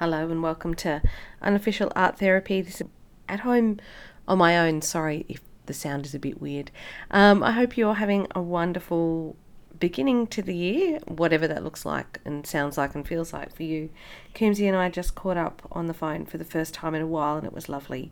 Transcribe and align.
Hello 0.00 0.30
and 0.30 0.42
welcome 0.42 0.72
to 0.76 1.02
Unofficial 1.42 1.92
Art 1.94 2.16
Therapy. 2.16 2.62
This 2.62 2.80
is 2.80 2.86
at 3.28 3.40
home 3.40 3.80
on 4.26 4.38
my 4.38 4.58
own. 4.58 4.80
Sorry 4.80 5.26
if 5.28 5.42
the 5.66 5.74
sound 5.74 6.06
is 6.06 6.14
a 6.14 6.18
bit 6.18 6.40
weird. 6.40 6.70
Um, 7.10 7.42
I 7.42 7.52
hope 7.52 7.76
you're 7.76 7.92
having 7.92 8.26
a 8.34 8.40
wonderful 8.40 9.36
beginning 9.78 10.26
to 10.28 10.40
the 10.40 10.56
year, 10.56 11.00
whatever 11.06 11.46
that 11.48 11.62
looks 11.62 11.84
like 11.84 12.18
and 12.24 12.46
sounds 12.46 12.78
like 12.78 12.94
and 12.94 13.06
feels 13.06 13.34
like 13.34 13.54
for 13.54 13.62
you. 13.62 13.90
Coombesy 14.34 14.66
and 14.66 14.76
I 14.76 14.88
just 14.88 15.14
caught 15.14 15.36
up 15.36 15.68
on 15.70 15.86
the 15.86 15.92
phone 15.92 16.24
for 16.24 16.38
the 16.38 16.46
first 16.46 16.72
time 16.72 16.94
in 16.94 17.02
a 17.02 17.06
while 17.06 17.36
and 17.36 17.46
it 17.46 17.52
was 17.52 17.68
lovely. 17.68 18.10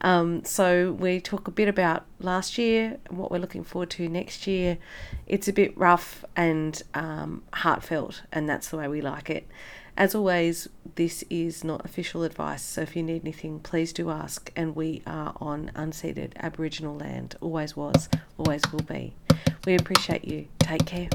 Um, 0.00 0.44
so 0.44 0.90
we 0.90 1.20
talk 1.20 1.46
a 1.46 1.52
bit 1.52 1.68
about 1.68 2.04
last 2.18 2.58
year, 2.58 2.98
and 3.06 3.16
what 3.16 3.30
we're 3.30 3.38
looking 3.38 3.62
forward 3.62 3.90
to 3.90 4.08
next 4.08 4.48
year. 4.48 4.78
It's 5.28 5.46
a 5.46 5.52
bit 5.52 5.78
rough 5.78 6.24
and 6.34 6.82
um, 6.94 7.44
heartfelt, 7.52 8.22
and 8.32 8.48
that's 8.48 8.70
the 8.70 8.76
way 8.76 8.88
we 8.88 9.00
like 9.00 9.30
it. 9.30 9.46
As 9.98 10.14
always, 10.14 10.68
this 10.94 11.24
is 11.28 11.64
not 11.64 11.84
official 11.84 12.22
advice, 12.22 12.62
so 12.62 12.82
if 12.82 12.94
you 12.94 13.02
need 13.02 13.22
anything, 13.22 13.58
please 13.58 13.92
do 13.92 14.10
ask. 14.10 14.52
And 14.54 14.76
we 14.76 15.02
are 15.08 15.34
on 15.40 15.72
unceded 15.74 16.36
Aboriginal 16.36 16.96
land, 16.96 17.34
always 17.40 17.74
was, 17.76 18.08
always 18.38 18.62
will 18.70 18.84
be. 18.84 19.16
We 19.66 19.74
appreciate 19.74 20.24
you. 20.24 20.46
Take 20.60 20.86
care. 20.86 21.08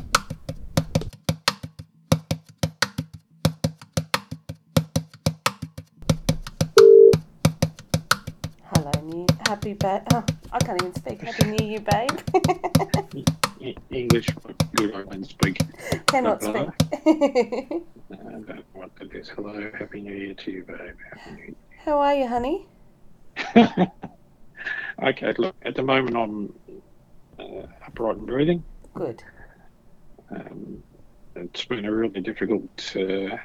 New 9.03 9.25
happy 9.47 9.73
ba- 9.73 10.03
oh, 10.13 10.23
I 10.51 10.59
can't 10.59 10.81
even 10.81 10.95
speak. 10.95 11.21
Happy 11.21 11.51
New 11.51 11.65
Year, 11.65 11.79
babe. 11.79 13.25
English, 13.91 14.27
good 14.75 14.95
I 14.95 15.03
can 15.03 15.23
speak. 15.23 15.59
Cannot 16.07 16.41
speak. 16.41 16.69
Uh, 18.13 18.39
don't 18.45 18.65
want 18.73 18.95
to 18.97 19.05
do 19.05 19.19
this. 19.19 19.29
Hello, 19.29 19.71
happy 19.77 20.01
new 20.01 20.13
year 20.13 20.33
to 20.33 20.51
you, 20.51 20.63
babe. 20.63 20.95
Happy 21.11 21.31
New 21.35 21.43
Year. 21.43 21.55
How 21.85 21.99
are 21.99 22.13
you, 22.13 22.27
honey? 22.27 22.67
okay, 25.03 25.33
look, 25.37 25.55
at 25.63 25.75
the 25.75 25.83
moment 25.83 26.15
I'm 26.15 26.53
uh, 27.39 27.67
upright 27.85 28.17
and 28.17 28.27
breathing. 28.27 28.63
Good. 28.93 29.23
Um, 30.29 30.83
it's 31.35 31.65
been 31.65 31.85
a 31.85 31.91
really 31.91 32.21
difficult 32.21 32.95
uh, 32.95 33.37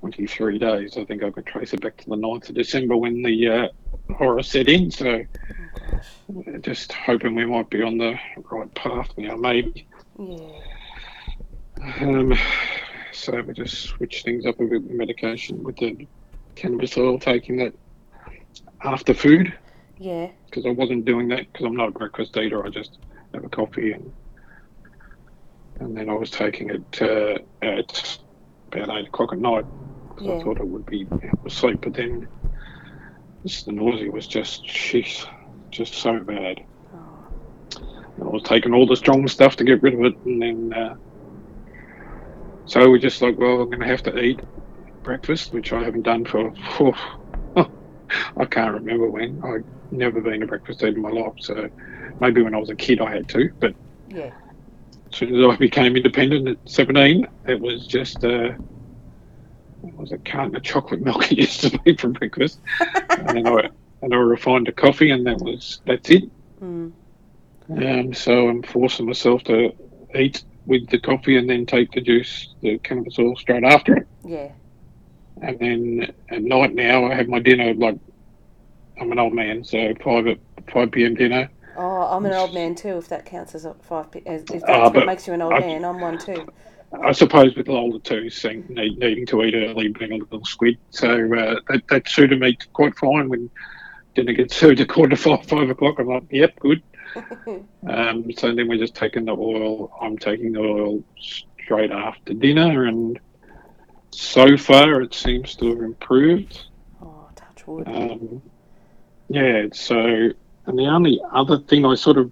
23 0.00 0.58
days. 0.58 0.96
I 0.96 1.04
think 1.04 1.22
I 1.22 1.30
could 1.30 1.46
trace 1.46 1.72
it 1.74 1.80
back 1.82 1.96
to 1.98 2.08
the 2.10 2.16
9th 2.16 2.48
of 2.48 2.54
December 2.54 2.96
when 2.96 3.22
the 3.22 3.48
uh, 3.48 3.68
horror 4.14 4.42
set 4.42 4.68
in. 4.68 4.90
So 4.90 5.24
Oh, 6.34 6.44
just 6.60 6.92
hoping 6.92 7.34
we 7.34 7.44
might 7.44 7.68
be 7.70 7.82
on 7.82 7.98
the 7.98 8.14
right 8.50 8.72
path 8.74 9.10
now, 9.18 9.36
maybe. 9.36 9.86
Yeah. 10.18 10.36
Um, 12.00 12.34
so 13.12 13.40
we 13.42 13.52
just 13.52 13.82
switched 13.82 14.24
things 14.24 14.46
up 14.46 14.58
a 14.60 14.64
bit 14.64 14.82
with 14.82 14.90
medication 14.92 15.62
with 15.62 15.76
the 15.76 16.06
cannabis 16.54 16.96
oil, 16.96 17.18
taking 17.18 17.56
that 17.58 17.74
after 18.82 19.12
food 19.12 19.52
Yeah. 19.98 20.30
because 20.46 20.64
I 20.66 20.70
wasn't 20.70 21.04
doing 21.04 21.28
that 21.28 21.52
because 21.52 21.66
I'm 21.66 21.76
not 21.76 21.88
a 21.88 21.92
breakfast 21.92 22.36
eater. 22.36 22.64
I 22.64 22.70
just 22.70 22.98
have 23.34 23.44
a 23.44 23.48
coffee 23.48 23.92
and 23.92 24.12
and 25.80 25.96
then 25.96 26.08
I 26.10 26.14
was 26.14 26.30
taking 26.30 26.70
it 26.70 27.02
uh, 27.02 27.38
at 27.62 28.18
about 28.72 28.98
eight 28.98 29.08
o'clock 29.08 29.32
at 29.32 29.38
night 29.38 29.64
'cause 30.20 30.28
Yeah. 30.28 30.40
I 30.40 30.44
thought 30.44 30.60
it 30.60 30.68
would 30.68 30.86
be 30.86 31.06
help 31.10 31.44
me 31.44 31.50
sleep, 31.50 31.80
but 31.82 31.94
then 31.94 32.28
just 33.46 33.66
the 33.66 33.72
nausea 33.72 34.10
was 34.10 34.26
just 34.28 34.66
sheesh, 34.68 35.24
just 35.72 35.94
so 35.94 36.18
bad. 36.20 36.58
Oh, 36.92 37.26
I 38.20 38.24
was 38.24 38.42
taking 38.44 38.74
all 38.74 38.86
the 38.86 38.96
strong 38.96 39.26
stuff 39.28 39.56
to 39.56 39.64
get 39.64 39.82
rid 39.82 39.94
of 39.94 40.00
it, 40.04 40.14
and 40.24 40.42
then 40.42 40.72
uh, 40.74 40.94
so 42.66 42.90
we're 42.90 42.98
just 42.98 43.22
like, 43.22 43.38
well, 43.38 43.60
I'm 43.62 43.70
going 43.70 43.80
to 43.80 43.86
have 43.86 44.02
to 44.04 44.18
eat 44.18 44.40
breakfast, 45.04 45.52
which 45.52 45.72
I 45.72 45.82
haven't 45.82 46.02
done 46.02 46.24
for, 46.24 46.52
for 46.76 46.94
I 47.56 48.44
can't 48.50 48.74
remember 48.74 49.10
when. 49.10 49.40
I've 49.44 49.64
never 49.90 50.20
been 50.20 50.42
a 50.42 50.46
breakfast 50.46 50.82
eater 50.82 50.96
in 50.96 51.02
my 51.02 51.10
life, 51.10 51.34
so 51.40 51.68
maybe 52.20 52.42
when 52.42 52.54
I 52.54 52.58
was 52.58 52.70
a 52.70 52.76
kid 52.76 53.00
I 53.00 53.10
had 53.12 53.28
to, 53.30 53.50
but 53.60 53.74
yeah. 54.08 54.30
as 55.12 55.18
soon 55.18 55.34
as 55.36 55.46
I 55.46 55.56
became 55.56 55.96
independent 55.96 56.48
at 56.48 56.58
17, 56.68 57.26
it 57.46 57.60
was 57.60 57.86
just 57.86 58.24
uh, 58.24 58.50
it 59.84 59.94
was 59.96 60.12
a 60.12 60.18
carton 60.18 60.56
of 60.56 60.62
chocolate 60.62 61.00
milk 61.02 61.30
it 61.32 61.38
used 61.38 61.60
to 61.62 61.78
be 61.80 61.96
for 61.96 62.08
breakfast, 62.08 62.58
and 63.10 63.36
then 63.36 63.46
I 63.46 63.68
and 64.02 64.14
I 64.14 64.16
refined 64.16 64.68
a 64.68 64.72
coffee, 64.72 65.10
and 65.10 65.26
that 65.26 65.38
was 65.38 65.80
that's 65.86 66.08
it. 66.10 66.24
Mm. 66.60 66.92
Um, 67.70 68.14
so 68.14 68.48
I'm 68.48 68.62
forcing 68.62 69.06
myself 69.06 69.44
to 69.44 69.72
eat 70.14 70.44
with 70.66 70.88
the 70.88 70.98
coffee 70.98 71.36
and 71.36 71.48
then 71.48 71.66
take 71.66 71.92
the 71.92 72.00
juice, 72.00 72.52
the 72.62 72.78
cannabis 72.78 73.18
oil 73.18 73.36
straight 73.36 73.62
after 73.64 73.96
it. 73.98 74.06
Yeah. 74.24 74.50
And 75.40 75.58
then 75.58 76.12
at 76.30 76.42
night 76.42 76.74
now, 76.74 77.06
I 77.06 77.14
have 77.14 77.28
my 77.28 77.38
dinner 77.38 77.72
like 77.74 77.96
I'm 79.00 79.12
an 79.12 79.18
old 79.18 79.32
man, 79.34 79.64
so 79.64 79.94
five 80.02 80.26
at 80.26 80.38
five 80.72 80.90
p.m. 80.90 81.14
dinner. 81.14 81.48
Oh, 81.76 82.02
I'm 82.02 82.26
an 82.26 82.32
old 82.32 82.52
man 82.52 82.74
too. 82.74 82.98
If 82.98 83.08
that 83.08 83.24
counts 83.24 83.54
as 83.54 83.64
a 83.64 83.74
five, 83.74 84.10
p- 84.10 84.22
as, 84.26 84.42
if 84.42 84.48
that's 84.48 84.64
Ah, 84.68 84.90
what 84.90 85.06
makes 85.06 85.26
you 85.26 85.32
an 85.32 85.40
old 85.42 85.54
I- 85.54 85.60
man, 85.60 85.84
I'm 85.84 86.00
one 86.00 86.18
too. 86.18 86.46
I 86.92 87.12
suppose 87.12 87.54
with 87.54 87.66
the 87.66 88.00
two 88.02 88.30
saying 88.30 88.66
need, 88.68 88.98
needing 88.98 89.26
to 89.26 89.42
eat 89.44 89.54
early, 89.54 89.88
being 89.88 90.12
a 90.12 90.16
little 90.16 90.44
squid, 90.44 90.76
so 90.90 91.08
uh, 91.34 91.60
that, 91.68 91.86
that 91.88 92.08
suited 92.08 92.40
me 92.40 92.58
quite 92.72 92.96
fine. 92.96 93.28
When 93.28 93.48
dinner 94.14 94.32
gets 94.32 94.56
served 94.56 94.80
at 94.80 94.88
quarter 94.88 95.10
to 95.10 95.16
five, 95.16 95.46
five 95.46 95.70
o'clock, 95.70 95.98
I'm 95.98 96.08
like, 96.08 96.24
yep, 96.30 96.58
good. 96.58 96.82
Um, 97.88 98.30
so 98.36 98.54
then 98.54 98.68
we're 98.68 98.78
just 98.78 98.94
taking 98.94 99.24
the 99.24 99.32
oil. 99.32 99.90
I'm 100.00 100.18
taking 100.18 100.52
the 100.52 100.60
oil 100.60 101.02
straight 101.18 101.90
after 101.90 102.34
dinner, 102.34 102.84
and 102.84 103.18
so 104.10 104.56
far 104.56 105.00
it 105.00 105.14
seems 105.14 105.56
to 105.56 105.68
have 105.70 105.80
improved. 105.80 106.66
oh, 107.02 107.28
touch 107.34 107.66
wood. 107.66 107.88
Um, 107.88 108.42
yeah. 109.28 109.66
So, 109.72 109.98
and 109.98 110.78
the 110.78 110.86
only 110.86 111.20
other 111.32 111.58
thing 111.58 111.86
I 111.86 111.94
sort 111.94 112.18
of, 112.18 112.30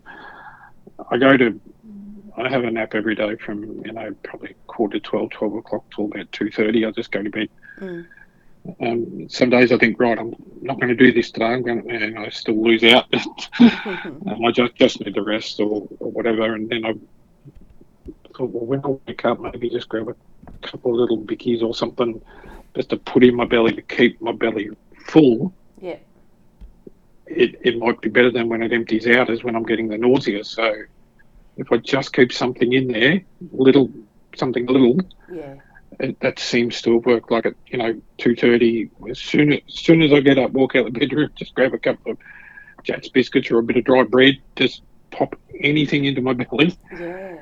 I 1.10 1.16
go 1.16 1.36
to, 1.36 1.58
I 2.38 2.48
have 2.48 2.64
a 2.64 2.70
nap 2.70 2.94
every 2.94 3.14
day 3.14 3.36
from 3.36 3.84
you 3.84 3.92
know 3.92 4.14
probably 4.22 4.54
quarter 4.66 4.98
to 4.98 5.04
12, 5.04 5.30
12 5.30 5.54
o'clock 5.54 5.84
till 5.94 6.06
about 6.06 6.30
two 6.32 6.50
thirty. 6.50 6.84
I 6.84 6.90
just 6.90 7.10
go 7.10 7.22
to 7.22 7.30
bed. 7.30 7.48
Mm. 7.80 8.06
Um, 8.80 9.28
some 9.28 9.50
days 9.50 9.72
I 9.72 9.78
think, 9.78 9.98
right, 9.98 10.18
I'm 10.18 10.34
not 10.60 10.78
going 10.78 10.88
to 10.88 10.94
do 10.94 11.12
this 11.12 11.30
today. 11.30 11.46
I'm 11.46 11.62
going, 11.62 11.82
to, 11.82 11.88
and 11.88 12.18
I 12.18 12.28
still 12.28 12.62
lose 12.62 12.84
out. 12.84 13.06
um, 13.60 14.44
I 14.44 14.50
just 14.52 14.74
just 14.74 15.00
need 15.00 15.14
the 15.14 15.22
rest 15.22 15.58
or, 15.60 15.88
or 16.00 16.10
whatever. 16.10 16.54
And 16.54 16.68
then 16.68 16.84
I 16.84 16.92
thought, 18.36 18.50
well, 18.50 18.66
when 18.66 18.84
I 18.84 18.98
wake 19.06 19.24
up, 19.24 19.40
maybe 19.40 19.70
just 19.70 19.88
grab 19.88 20.08
a 20.08 20.66
couple 20.66 20.92
of 20.92 20.98
little 20.98 21.18
bickies 21.18 21.62
or 21.62 21.74
something, 21.74 22.20
just 22.74 22.90
to 22.90 22.96
put 22.96 23.24
in 23.24 23.34
my 23.34 23.46
belly 23.46 23.72
to 23.74 23.82
keep 23.82 24.20
my 24.20 24.32
belly 24.32 24.70
full. 25.06 25.52
yeah. 25.80 25.96
It 27.26 27.60
it 27.62 27.78
might 27.78 28.00
be 28.00 28.08
better 28.08 28.30
than 28.30 28.48
when 28.48 28.62
it 28.62 28.72
empties 28.72 29.06
out, 29.06 29.28
as 29.28 29.44
when 29.44 29.54
I'm 29.54 29.64
getting 29.64 29.88
the 29.88 29.98
nausea. 29.98 30.44
So 30.44 30.74
if 31.58 31.70
I 31.70 31.76
just 31.76 32.12
keep 32.14 32.32
something 32.32 32.72
in 32.72 32.88
there, 32.88 33.20
little 33.52 33.90
something 34.36 34.64
little, 34.66 34.98
Yeah. 35.30 35.56
it, 36.00 36.18
that 36.20 36.38
seems 36.38 36.80
to 36.82 36.94
have 36.94 37.04
worked. 37.06 37.30
Like 37.30 37.46
at 37.46 37.54
you 37.66 37.78
know 37.78 38.00
two 38.16 38.34
thirty, 38.34 38.90
as 39.10 39.18
soon 39.18 39.52
as, 39.52 39.60
as 39.68 39.74
soon 39.74 40.00
as 40.02 40.12
I 40.12 40.20
get 40.20 40.38
up, 40.38 40.52
walk 40.52 40.74
out 40.76 40.84
the 40.86 40.98
bedroom, 40.98 41.30
just 41.36 41.54
grab 41.54 41.74
a 41.74 41.78
couple 41.78 42.12
of 42.12 42.18
Jatz 42.84 43.12
biscuits 43.12 43.50
or 43.50 43.58
a 43.58 43.62
bit 43.62 43.76
of 43.76 43.84
dry 43.84 44.04
bread, 44.04 44.34
just 44.56 44.82
pop 45.10 45.34
anything 45.60 46.04
into 46.04 46.22
my 46.22 46.32
belly, 46.40 46.78
Yeah. 46.98 47.36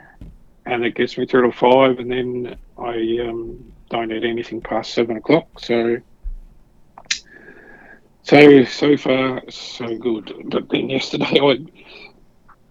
and 0.65 0.85
it 0.85 0.95
gets 0.95 1.17
me 1.19 1.27
through 1.27 1.51
to 1.51 1.57
five, 1.57 1.99
and 1.99 2.11
then 2.11 2.57
I 2.79 3.19
um, 3.29 3.73
don't 3.91 4.11
eat 4.13 4.25
anything 4.25 4.61
past 4.63 4.93
seven 4.95 5.17
o'clock. 5.19 5.47
So. 5.61 5.99
So 8.23 8.65
so 8.65 8.97
far 8.97 9.41
so 9.51 9.97
good, 9.99 10.33
but 10.47 10.69
then 10.71 10.91
yesterday 10.91 11.27
I, 11.41 11.59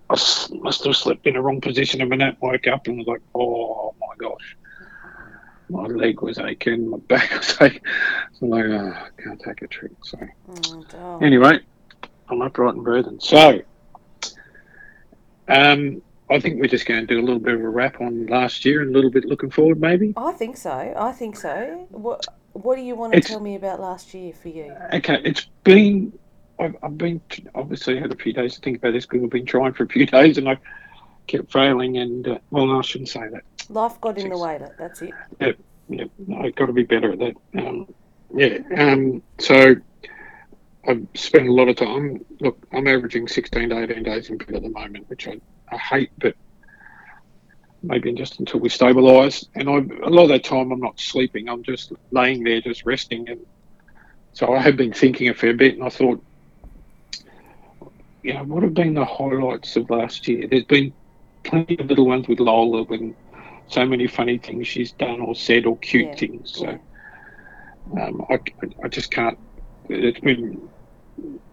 I 0.10 0.16
must 0.60 0.84
have 0.86 0.96
slept 0.96 1.26
in 1.26 1.34
the 1.34 1.42
wrong 1.42 1.62
position 1.62 2.02
of 2.02 2.10
my 2.10 2.16
nap. 2.18 2.38
Woke 2.42 2.68
up 2.68 2.88
and 2.88 2.98
was 2.98 3.08
like, 3.08 3.22
oh 3.34 3.96
my 4.00 4.16
gosh, 4.18 4.56
my 5.70 5.84
leg 5.88 6.22
was 6.22 6.38
aching, 6.38 6.90
my 6.90 6.98
back 6.98 7.32
was 7.36 7.58
aching. 7.62 7.82
So 8.34 8.46
I'm 8.46 8.50
like, 8.50 8.66
oh, 8.66 8.90
I 9.18 9.22
can't 9.22 9.41
take 9.41 9.62
a 9.64 9.68
trick. 9.68 9.91
So 10.03 10.20
Oh, 10.96 11.20
anyway, 11.22 11.59
I'm 12.29 12.41
upright 12.41 12.76
and 12.76 12.84
breathing. 12.84 13.20
So, 13.20 13.62
um, 15.47 16.02
I 16.29 16.40
think 16.40 16.59
we're 16.59 16.68
just 16.68 16.85
going 16.85 17.02
to 17.02 17.08
do 17.08 17.20
a 17.20 17.24
little 17.24 17.40
bit 17.40 17.53
of 17.56 17.62
a 17.62 17.70
wrap 17.70 18.02
on 18.02 18.26
last 18.28 18.66
year 18.66 18.82
and 18.82 18.90
a 18.91 18.94
little 18.94 19.12
bit 19.12 19.26
looking 19.26 19.52
forward, 19.52 19.79
maybe. 19.79 20.14
I 20.18 20.32
think 20.34 20.58
so. 20.58 20.72
I 20.97 21.12
think 21.12 21.35
so. 21.35 21.88
What 21.91 22.26
What 22.53 22.76
do 22.78 22.82
you 22.82 22.96
want 22.96 23.14
to 23.14 23.18
It's- 23.20 23.29
tell 23.32 23.40
me 23.41 23.56
about 23.56 23.79
last 23.79 24.14
year 24.14 24.34
for 24.34 24.50
you? 24.50 24.76
Okay, 24.94 25.20
it's 25.24 25.46
been. 25.64 26.18
I've, 26.59 26.75
I've 26.84 26.97
been 26.97 27.22
obviously 27.53 27.99
had 27.99 28.11
a 28.11 28.16
few 28.16 28.34
days 28.34 28.55
to 28.55 28.61
think 28.61 28.78
about 28.78 28.93
this 28.93 29.05
because 29.05 29.23
I've 29.23 29.29
been 29.29 29.46
trying 29.46 29.73
for 29.73 29.84
a 29.84 29.87
few 29.87 30.05
days 30.17 30.37
and 30.37 30.47
I 30.49 30.57
kept 31.28 31.52
failing. 31.52 31.97
And 31.97 32.28
uh, 32.28 32.37
well, 32.52 32.67
no, 32.67 32.79
I 32.79 32.81
shouldn't 32.81 33.09
say 33.09 33.22
that. 33.31 33.43
Life 33.69 33.99
got 34.02 34.17
in 34.17 34.29
the 34.29 34.37
way. 34.37 34.57
that- 34.57 34.78
That's 34.78 35.02
it. 35.02 35.13
Yeah, 35.87 36.05
I've 36.40 36.55
got 36.55 36.66
to 36.67 36.73
be 36.73 36.84
better 36.84 37.11
at 37.11 37.19
that. 37.19 37.35
Um, 37.57 37.93
yeah. 38.34 38.57
Um, 38.75 39.22
so 39.40 39.75
I've 40.87 41.05
spent 41.13 41.47
a 41.47 41.52
lot 41.53 41.67
of 41.69 41.75
time. 41.75 42.25
Look, 42.40 42.57
I'm 42.72 42.87
averaging 42.87 43.28
16 43.28 43.69
to 43.69 43.79
18 43.84 44.03
days 44.03 44.29
in 44.29 44.37
bed 44.37 44.55
at 44.55 44.61
the 44.63 44.69
moment, 44.69 45.09
which 45.09 45.28
I, 45.28 45.40
I 45.72 45.78
hate, 45.78 46.11
but 46.19 46.35
maybe 47.84 48.11
just 48.13 48.40
until 48.40 48.59
we 48.59 48.69
stabilise. 48.69 49.47
And 49.55 49.69
I, 49.69 49.73
a 50.05 50.09
lot 50.09 50.23
of 50.23 50.29
that 50.29 50.43
time, 50.43 50.72
I'm 50.72 50.79
not 50.79 50.99
sleeping. 50.99 51.49
I'm 51.49 51.63
just 51.63 51.91
laying 52.11 52.43
there, 52.43 52.61
just 52.61 52.85
resting. 52.85 53.29
And 53.29 53.46
so 54.34 54.53
I 54.53 54.59
have 54.59 54.75
been 54.78 54.93
thinking 54.93 55.29
a 55.29 55.34
fair 55.34 55.53
bit, 55.53 55.75
and 55.75 55.84
I 55.84 55.90
thought, 55.90 56.23
know, 58.34 58.44
what 58.44 58.64
have 58.64 58.74
been 58.74 58.94
the 58.94 59.06
highlights 59.06 59.76
of 59.76 59.90
last 59.90 60.28
year? 60.28 60.48
There's 60.50 60.66
been 60.66 60.94
plenty 61.44 61.78
of 61.80 61.88
little 61.88 62.08
ones 62.08 62.28
with 62.28 62.40
Lola 62.40 62.84
and 62.90 63.16
so 63.68 63.86
many 63.86 64.08
funny 64.08 64.38
things 64.38 64.68
she's 64.68 64.94
done 64.94 65.22
or 65.22 65.36
said 65.36 65.66
or 65.66 65.78
cute 65.80 66.08
Yeah, 66.08 66.16
things. 66.16 66.52
So 66.54 66.78
yeah. 67.96 68.06
um, 68.06 68.26
I, 68.30 68.40
I 68.84 68.88
just 68.88 69.12
can't. 69.12 69.38
It's 69.90 70.20
been, 70.20 70.70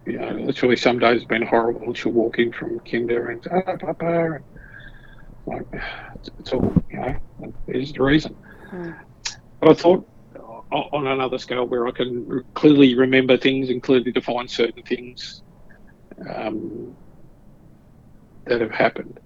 you 0.05 0.17
know, 0.19 0.31
literally 0.31 0.75
some 0.75 0.99
days 0.99 1.21
have 1.21 1.29
been 1.29 1.45
horrible. 1.45 1.93
She'll 1.93 2.11
walk 2.11 2.39
in 2.39 2.51
from 2.51 2.79
kinder 2.79 3.29
and 3.29 3.45
ah, 3.51 3.77
papa, 3.77 4.33
and 4.35 4.45
like 5.45 5.83
it's, 6.15 6.29
it's 6.39 6.51
all, 6.53 6.73
you 6.89 6.99
know, 6.99 7.15
there's 7.67 7.93
the 7.93 8.03
reason. 8.03 8.35
Mm. 8.71 8.97
But 9.59 9.69
I 9.69 9.73
thought 9.73 10.07
on 10.71 11.05
another 11.05 11.37
scale 11.37 11.65
where 11.65 11.87
I 11.87 11.91
can 11.91 12.43
clearly 12.55 12.95
remember 12.95 13.37
things 13.37 13.69
and 13.69 13.81
clearly 13.83 14.11
define 14.11 14.47
certain 14.47 14.81
things 14.83 15.43
um, 16.35 16.95
that 18.45 18.61
have 18.61 18.71
happened 18.71 19.19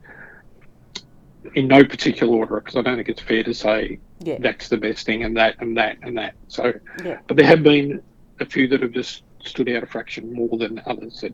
in 1.56 1.68
no 1.68 1.84
particular 1.84 2.36
order, 2.36 2.56
because 2.60 2.76
I 2.76 2.82
don't 2.82 2.96
think 2.96 3.10
it's 3.10 3.22
fair 3.22 3.44
to 3.44 3.54
say 3.54 4.00
Yeah. 4.24 4.38
that's 4.40 4.70
the 4.70 4.78
best 4.78 5.06
thing 5.06 5.24
and 5.24 5.38
that 5.38 5.56
and 5.60 5.78
that 5.78 5.98
and 6.02 6.18
that. 6.18 6.36
So, 6.48 6.74
Yeah. 7.04 7.20
but 7.28 7.38
there 7.38 7.46
have 7.48 7.64
been 7.64 8.02
a 8.40 8.46
few 8.46 8.68
that 8.70 8.82
have 8.82 8.92
just 8.92 9.24
stood 9.46 9.70
out 9.70 9.84
a 9.84 9.88
fraction 9.88 10.34
more 10.34 10.58
than 10.58 10.82
others 10.86 11.20
that 11.22 11.34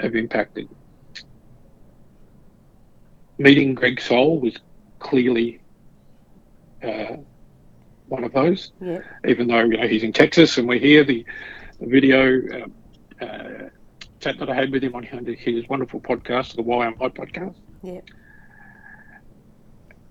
have 0.00 0.14
impacted. 0.14 0.68
Meeting 3.38 3.74
Greg 3.74 4.00
Soul 4.00 4.40
was 4.40 4.56
clearly 4.98 5.60
uh, 6.82 7.16
one 8.06 8.24
of 8.24 8.32
those 8.32 8.72
Yeah. 8.80 9.00
even 9.26 9.48
though 9.48 9.60
you 9.64 9.76
know 9.76 9.86
he's 9.86 10.02
in 10.02 10.12
Texas 10.12 10.58
and 10.58 10.68
we're 10.68 10.78
here. 10.78 11.04
The, 11.04 11.24
the 11.80 11.86
video 11.86 12.40
uh, 13.20 13.24
uh, 13.24 13.59
chat 14.20 14.38
that 14.38 14.50
I 14.50 14.54
had 14.54 14.70
with 14.70 14.84
him 14.84 14.94
on 14.94 15.02
his 15.02 15.68
wonderful 15.68 16.00
podcast, 16.00 16.54
the 16.54 16.62
Why 16.62 16.86
Am 16.86 16.94
I 17.00 17.08
podcast. 17.08 17.56
Yeah. 17.82 18.00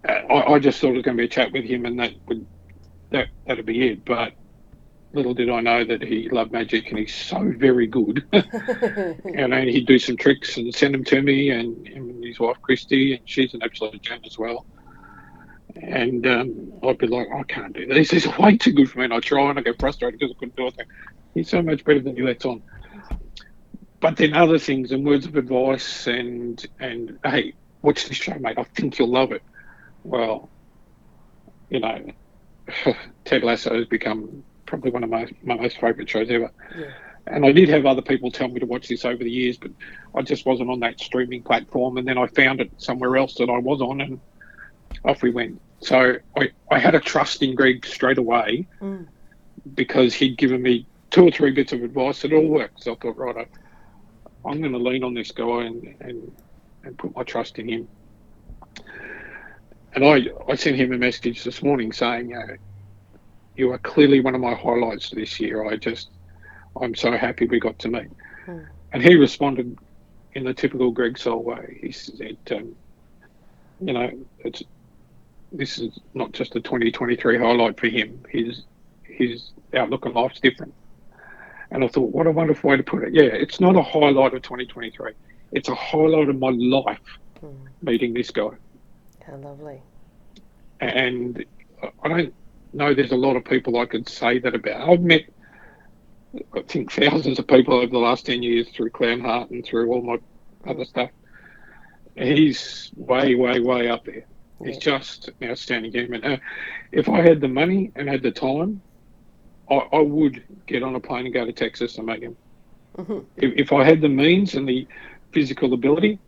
Uh, 0.07 0.11
I, 0.11 0.53
I 0.53 0.59
just 0.59 0.79
thought 0.79 0.89
it 0.89 0.95
was 0.95 1.03
going 1.03 1.17
to 1.17 1.21
be 1.21 1.25
a 1.25 1.29
chat 1.29 1.51
with 1.51 1.65
him, 1.65 1.85
and 1.85 1.99
that 1.99 2.13
would 2.27 2.45
that 3.11 3.27
that'd 3.45 3.65
be 3.65 3.87
it. 3.87 4.05
But 4.05 4.33
little 5.13 5.33
did 5.33 5.49
I 5.49 5.61
know 5.61 5.83
that 5.83 6.01
he 6.01 6.29
loved 6.29 6.51
magic, 6.51 6.89
and 6.89 6.97
he's 6.97 7.13
so 7.13 7.53
very 7.57 7.87
good. 7.87 8.25
and 8.33 9.53
then 9.53 9.67
he'd 9.67 9.87
do 9.87 9.99
some 9.99 10.17
tricks 10.17 10.57
and 10.57 10.73
send 10.73 10.93
them 10.93 11.03
to 11.05 11.21
me, 11.21 11.51
and 11.51 11.87
him 11.87 12.09
and 12.09 12.23
his 12.23 12.39
wife 12.39 12.57
Christy, 12.61 13.15
and 13.15 13.21
she's 13.25 13.53
an 13.53 13.61
absolute 13.61 14.01
gem 14.01 14.21
as 14.25 14.37
well. 14.37 14.65
And 15.75 16.25
um, 16.25 16.73
I'd 16.83 16.97
be 16.97 17.07
like, 17.07 17.27
I 17.33 17.43
can't 17.43 17.73
do 17.73 17.85
this. 17.85 18.09
This 18.09 18.25
is 18.25 18.37
way 18.37 18.57
too 18.57 18.73
good 18.73 18.89
for 18.89 18.99
me. 18.99 19.05
And 19.05 19.13
I 19.13 19.19
try 19.19 19.49
and 19.49 19.59
I 19.59 19.61
get 19.61 19.79
frustrated 19.79 20.19
because 20.19 20.35
I 20.35 20.39
couldn't 20.39 20.55
do 20.55 20.67
it. 20.67 20.87
He's 21.35 21.49
so 21.49 21.61
much 21.61 21.83
better 21.85 22.01
than 22.01 22.15
you. 22.15 22.25
That's 22.25 22.43
on. 22.45 22.61
But 24.01 24.15
then 24.17 24.33
other 24.33 24.57
things 24.59 24.91
and 24.91 25.05
words 25.05 25.25
of 25.25 25.35
advice 25.35 26.07
and 26.07 26.65
and 26.79 27.19
hey, 27.25 27.53
watch 27.81 28.07
this 28.07 28.17
show, 28.17 28.33
mate. 28.39 28.57
I 28.57 28.63
think 28.63 28.97
you'll 28.97 29.09
love 29.09 29.31
it. 29.31 29.43
Well, 30.03 30.49
you 31.69 31.79
know, 31.81 32.05
Ted 33.25 33.43
Lasso 33.43 33.75
has 33.75 33.85
become 33.87 34.43
probably 34.65 34.91
one 34.91 35.03
of 35.03 35.09
my 35.09 35.27
my 35.43 35.55
most 35.55 35.77
favourite 35.79 36.09
shows 36.09 36.29
ever. 36.29 36.51
Yeah. 36.77 36.91
And 37.27 37.45
I 37.45 37.51
did 37.51 37.69
have 37.69 37.85
other 37.85 38.01
people 38.01 38.31
tell 38.31 38.47
me 38.47 38.59
to 38.59 38.65
watch 38.65 38.87
this 38.87 39.05
over 39.05 39.23
the 39.23 39.29
years, 39.29 39.57
but 39.57 39.71
I 40.15 40.21
just 40.21 40.45
wasn't 40.45 40.69
on 40.71 40.79
that 40.79 40.99
streaming 40.99 41.43
platform. 41.43 41.97
And 41.97 42.07
then 42.07 42.17
I 42.17 42.25
found 42.27 42.61
it 42.61 42.71
somewhere 42.77 43.17
else 43.17 43.35
that 43.35 43.49
I 43.49 43.57
was 43.59 43.81
on, 43.81 44.01
and 44.01 44.19
off 45.05 45.21
we 45.21 45.29
went. 45.29 45.61
So 45.81 46.15
I, 46.37 46.49
I 46.71 46.79
had 46.79 46.95
a 46.95 46.99
trust 46.99 47.43
in 47.43 47.53
Greg 47.55 47.85
straight 47.85 48.17
away 48.17 48.65
Mm. 48.81 49.07
because 49.75 50.13
he'd 50.13 50.37
given 50.37 50.61
me 50.61 50.87
two 51.11 51.27
or 51.27 51.31
three 51.31 51.51
bits 51.51 51.71
of 51.73 51.83
advice 51.83 52.21
that 52.21 52.33
all 52.33 52.47
worked. 52.47 52.83
So 52.83 52.93
I 52.93 52.95
thought, 52.95 53.17
right, 53.17 53.37
I, 53.37 53.45
I'm 54.45 54.59
going 54.59 54.71
to 54.71 54.79
lean 54.79 55.03
on 55.03 55.13
this 55.13 55.31
guy 55.31 55.63
and, 55.65 55.95
and, 55.99 56.35
and 56.83 56.97
put 56.97 57.15
my 57.15 57.23
trust 57.23 57.59
in 57.59 57.69
him. 57.69 57.87
And 59.93 60.05
I, 60.05 60.27
I 60.47 60.55
sent 60.55 60.75
him 60.75 60.93
a 60.93 60.97
message 60.97 61.43
this 61.43 61.61
morning 61.61 61.91
saying, 61.91 62.29
you, 62.29 62.35
know, 62.35 62.55
you 63.55 63.71
are 63.71 63.77
clearly 63.79 64.21
one 64.21 64.35
of 64.35 64.41
my 64.41 64.53
highlights 64.53 65.09
this 65.09 65.39
year. 65.39 65.65
I 65.65 65.75
just, 65.75 66.09
I'm 66.79 66.95
so 66.95 67.11
happy 67.17 67.47
we 67.47 67.59
got 67.59 67.77
to 67.79 67.89
meet. 67.89 68.09
Hmm. 68.45 68.59
And 68.93 69.03
he 69.03 69.15
responded 69.15 69.77
in 70.33 70.43
the 70.45 70.53
typical 70.53 70.91
Greg 70.91 71.17
Sol 71.17 71.43
way. 71.43 71.79
He 71.81 71.91
said, 71.91 72.37
um, 72.51 72.75
you 73.81 73.93
know, 73.93 74.11
it's 74.39 74.63
this 75.51 75.79
is 75.79 75.99
not 76.13 76.31
just 76.31 76.55
a 76.55 76.61
2023 76.61 77.37
highlight 77.37 77.79
for 77.79 77.87
him. 77.87 78.23
His 78.29 78.63
his 79.03 79.51
outlook 79.73 80.05
on 80.05 80.13
life's 80.13 80.39
different. 80.39 80.73
And 81.71 81.83
I 81.83 81.87
thought, 81.87 82.11
what 82.13 82.25
a 82.27 82.31
wonderful 82.31 82.69
way 82.71 82.77
to 82.77 82.83
put 82.83 83.03
it. 83.03 83.13
Yeah, 83.13 83.23
it's 83.23 83.59
not 83.59 83.75
a 83.75 83.81
highlight 83.81 84.33
of 84.33 84.41
2023. 84.41 85.11
It's 85.51 85.69
a 85.69 85.75
highlight 85.75 86.29
of 86.29 86.39
my 86.39 86.49
life 86.49 86.99
Mm. 87.43 87.67
meeting 87.81 88.13
this 88.13 88.31
guy. 88.31 88.49
How 89.25 89.35
lovely. 89.37 89.81
And 90.81 91.45
I 92.03 92.07
don't 92.07 92.33
know 92.73 92.93
there's 92.93 93.11
a 93.13 93.17
lot 93.17 93.35
of 93.37 93.45
people 93.45 93.79
I 93.79 93.85
could 93.85 94.09
say 94.09 94.39
that 94.39 94.53
about. 94.55 94.89
I've 94.89 95.01
met, 95.01 95.21
I 96.53 96.61
think, 96.63 96.91
thousands 96.91 97.39
of 97.39 97.47
people 97.47 97.75
over 97.75 97.87
the 97.87 97.97
last 97.97 98.25
10 98.25 98.43
years 98.43 98.67
through 98.69 98.89
Clown 98.89 99.21
Heart 99.21 99.51
and 99.51 99.63
through 99.65 99.89
all 99.91 100.01
my 100.01 100.17
other 100.67 100.83
stuff. 100.85 101.11
He's 102.15 102.91
way, 102.97 103.35
way, 103.35 103.59
way 103.61 103.87
up 103.87 104.03
there. 104.05 104.25
He's 104.63 104.75
Yeah. 104.75 104.79
just 104.97 105.29
an 105.39 105.49
outstanding 105.51 105.91
human. 105.93 106.23
Uh, 106.23 106.37
if 106.91 107.07
I 107.07 107.21
had 107.21 107.39
the 107.39 107.47
money 107.47 107.91
and 107.95 108.09
had 108.09 108.21
the 108.21 108.31
time, 108.31 108.81
I, 109.69 109.75
I 109.93 109.99
would 109.99 110.43
get 110.67 110.83
on 110.83 110.95
a 110.95 110.99
plane 110.99 111.25
and 111.25 111.33
go 111.33 111.45
to 111.45 111.53
Texas 111.53 111.97
and 111.97 112.07
meet 112.07 112.23
him. 112.23 112.37
Mhm. 112.97 113.25
If, 113.37 113.53
if 113.57 113.73
I 113.73 113.83
had 113.83 114.01
the 114.01 114.09
means 114.09 114.55
and 114.55 114.67
the 114.67 114.87
physical 115.33 115.73
ability, 115.73 116.19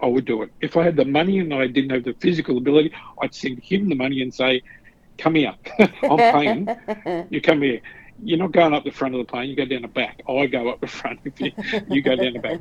I 0.00 0.06
would 0.06 0.24
do 0.24 0.42
it. 0.42 0.50
If 0.60 0.76
I 0.76 0.84
had 0.84 0.96
the 0.96 1.04
money 1.04 1.38
and 1.38 1.54
I 1.54 1.66
didn't 1.66 1.90
have 1.90 2.04
the 2.04 2.14
physical 2.20 2.58
ability, 2.58 2.92
I'd 3.22 3.34
send 3.34 3.60
him 3.62 3.88
the 3.88 3.94
money 3.94 4.20
and 4.22 4.34
say, 4.34 4.62
"Come 5.18 5.36
here, 5.36 5.54
I'm 5.78 6.16
paying. 6.18 6.68
You 7.30 7.40
come 7.40 7.62
here. 7.62 7.80
You're 8.22 8.38
not 8.38 8.52
going 8.52 8.74
up 8.74 8.84
the 8.84 8.90
front 8.90 9.14
of 9.14 9.18
the 9.18 9.24
plane. 9.24 9.48
You 9.48 9.56
go 9.56 9.64
down 9.64 9.82
the 9.82 9.88
back. 9.88 10.20
I 10.28 10.46
go 10.46 10.68
up 10.68 10.80
the 10.80 10.86
front. 10.86 11.20
If 11.24 11.40
you, 11.40 11.52
you 11.88 12.02
go 12.02 12.16
down 12.16 12.34
the 12.34 12.40
back." 12.40 12.60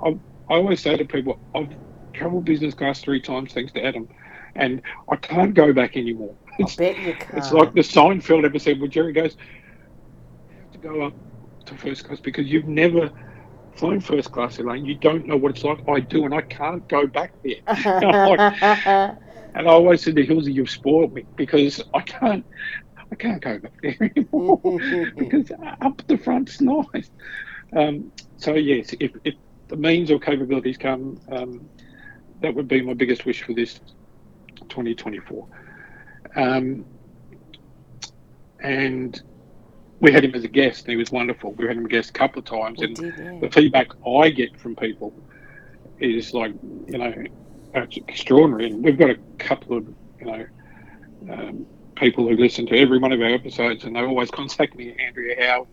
I, 0.00 0.08
I 0.48 0.54
always 0.54 0.82
say 0.82 0.96
to 0.96 1.04
people, 1.04 1.40
I've 1.54 1.70
traveled 2.12 2.44
business 2.44 2.74
class 2.74 3.00
three 3.00 3.20
times 3.22 3.52
thanks 3.52 3.72
to 3.72 3.84
Adam, 3.84 4.08
and 4.56 4.82
I 5.08 5.16
can't 5.16 5.54
go 5.54 5.72
back 5.72 5.96
anymore. 5.96 6.36
I 6.62 6.68
It's, 6.68 6.76
bet 6.76 6.98
you 6.98 7.14
can't. 7.14 7.34
it's 7.34 7.52
like 7.52 7.72
the 7.74 7.80
Seinfeld 7.80 8.44
episode 8.44 8.80
where 8.80 8.88
Jerry 8.88 9.12
goes, 9.12 9.36
"You 10.50 10.58
have 10.58 10.70
to 10.72 10.78
go 10.78 11.02
up 11.02 11.14
to 11.66 11.76
first 11.76 12.04
class 12.04 12.20
because 12.20 12.46
you've 12.46 12.66
never 12.68 13.10
flown 13.76 14.00
first 14.00 14.32
class, 14.32 14.58
Elaine. 14.58 14.84
You 14.84 14.96
don't 14.96 15.26
know 15.26 15.36
what 15.36 15.52
it's 15.52 15.64
like. 15.64 15.78
I 15.88 16.00
do, 16.00 16.24
and 16.24 16.34
I 16.34 16.42
can't 16.42 16.86
go 16.88 17.06
back 17.06 17.32
there." 17.44 17.62
And 19.54 19.66
I 19.68 19.70
always 19.70 20.02
said 20.02 20.16
to 20.16 20.26
Hilsey, 20.26 20.52
"You've 20.54 20.70
spoiled 20.70 21.12
me 21.14 21.26
because 21.36 21.80
I 21.94 22.00
can't, 22.02 22.44
I 23.10 23.16
can't 23.16 23.42
go 23.42 23.58
back 23.58 23.72
there 23.82 23.96
anymore 24.16 24.60
because 25.16 25.50
up 25.80 26.02
the 26.06 26.16
front's 26.18 26.60
nice." 26.60 27.10
Um, 27.76 28.12
so 28.36 28.54
yes, 28.54 28.94
if, 29.00 29.12
if 29.24 29.34
the 29.68 29.76
means 29.76 30.10
or 30.10 30.18
capabilities 30.18 30.78
come, 30.78 31.18
um, 31.30 31.68
that 32.40 32.54
would 32.54 32.68
be 32.68 32.82
my 32.82 32.94
biggest 32.94 33.24
wish 33.26 33.42
for 33.42 33.54
this 33.54 33.80
2024. 34.68 35.48
Um, 36.36 36.84
and 38.60 39.20
we 40.00 40.12
had 40.12 40.24
him 40.24 40.34
as 40.34 40.44
a 40.44 40.48
guest, 40.48 40.84
and 40.84 40.90
he 40.90 40.96
was 40.96 41.10
wonderful. 41.10 41.52
We 41.52 41.66
had 41.66 41.76
him 41.76 41.84
a 41.86 41.88
guest 41.88 42.10
a 42.10 42.12
couple 42.12 42.40
of 42.40 42.46
times, 42.46 42.78
We 42.78 42.86
and 42.86 42.96
did, 42.96 43.14
yeah. 43.18 43.38
the 43.40 43.50
feedback 43.50 43.88
I 44.06 44.30
get 44.30 44.58
from 44.58 44.76
people 44.76 45.12
is 45.98 46.32
like, 46.32 46.52
you 46.86 46.98
know, 46.98 47.24
it's 47.74 47.96
extraordinary. 47.96 48.70
And 48.70 48.82
we've 48.82 48.98
got 48.98 49.10
a 49.10 49.18
couple 49.38 49.76
of, 49.76 49.86
you 50.18 50.26
know, 50.26 50.46
um, 51.30 51.66
people 51.96 52.26
who 52.26 52.36
listen 52.36 52.66
to 52.66 52.78
every 52.78 52.98
one 52.98 53.12
of 53.12 53.20
our 53.20 53.28
episodes, 53.28 53.84
and 53.84 53.94
they 53.94 54.00
always 54.00 54.30
contact 54.30 54.74
me, 54.74 54.94
Andrea 54.98 55.36
Howe 55.46 55.66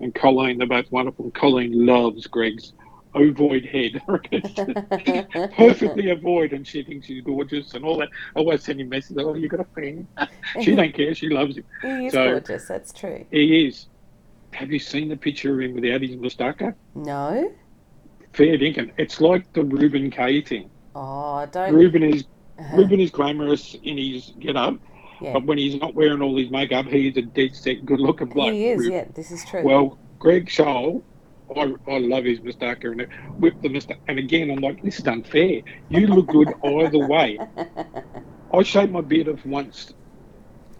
and 0.00 0.14
Colleen. 0.14 0.58
They're 0.58 0.66
both 0.66 0.90
wonderful. 0.92 1.30
Colleen 1.32 1.84
loves 1.86 2.26
Greg's 2.28 2.72
ovoid 3.18 3.64
head. 3.66 4.00
Perfectly 5.56 6.10
ovoid, 6.10 6.52
and 6.52 6.66
she 6.66 6.82
thinks 6.82 7.06
he's 7.06 7.22
gorgeous 7.22 7.74
and 7.74 7.84
all 7.84 7.98
that. 7.98 8.08
I 8.34 8.40
always 8.40 8.62
send 8.64 8.80
him 8.80 8.88
messages, 8.88 9.18
oh, 9.18 9.34
you 9.34 9.48
got 9.48 9.60
a 9.60 9.64
fan. 9.64 10.06
she 10.62 10.74
don't 10.74 10.94
care. 10.94 11.14
She 11.14 11.28
loves 11.28 11.56
him. 11.56 11.64
He 11.82 12.06
is 12.06 12.12
So- 12.12 12.30
gorgeous, 12.30 12.66
that's 12.68 12.92
true. 12.92 13.24
He 13.30 13.66
is. 13.66 13.86
Have 14.52 14.70
you 14.72 14.78
seen 14.78 15.08
the 15.08 15.16
picture 15.16 15.54
of 15.54 15.60
him 15.60 15.74
without 15.74 16.00
his 16.00 16.16
moustache? 16.16 16.72
No? 16.94 17.52
Fair 18.32 18.56
dinkum. 18.56 18.90
It's 18.96 19.20
like 19.20 19.52
the 19.52 19.62
Reuben 19.64 20.10
Kaye 20.10 20.40
thing. 20.40 20.70
Oh, 20.94 21.34
I 21.34 21.46
don't. 21.46 21.74
Reuben 21.74 22.02
is 22.02 22.24
Reuben 22.74 22.98
is 23.00 23.10
glamorous 23.10 23.76
in 23.84 23.98
his 23.98 24.32
get 24.40 24.56
up, 24.56 24.78
yeah. 25.20 25.34
but 25.34 25.44
when 25.44 25.58
he's 25.58 25.76
not 25.76 25.94
wearing 25.94 26.20
all 26.22 26.36
his 26.36 26.50
makeup, 26.50 26.86
he's 26.86 27.16
a 27.16 27.22
dead 27.22 27.54
set, 27.54 27.84
good 27.86 28.00
looking 28.00 28.28
bloke. 28.28 28.52
He 28.52 28.68
is, 28.68 28.78
Reuben. 28.80 28.92
yeah, 28.92 29.04
this 29.14 29.30
is 29.30 29.44
true. 29.44 29.62
Well, 29.62 29.98
Greg 30.18 30.46
Scholl 30.46 31.02
I, 31.56 31.72
I 31.88 31.98
love 31.98 32.24
his 32.24 32.40
moustache 32.42 32.78
and 32.82 33.06
whip 33.38 33.60
the 33.62 33.68
moustache. 33.68 33.98
And 34.08 34.18
again, 34.18 34.50
I'm 34.50 34.58
like, 34.58 34.82
this 34.82 34.98
is 34.98 35.06
unfair. 35.06 35.62
You 35.88 36.06
look 36.06 36.26
good 36.26 36.52
either 36.64 37.06
way. 37.06 37.38
I 38.52 38.62
shaved 38.62 38.92
my 38.92 39.00
beard 39.00 39.28
off 39.28 39.44
once 39.44 39.92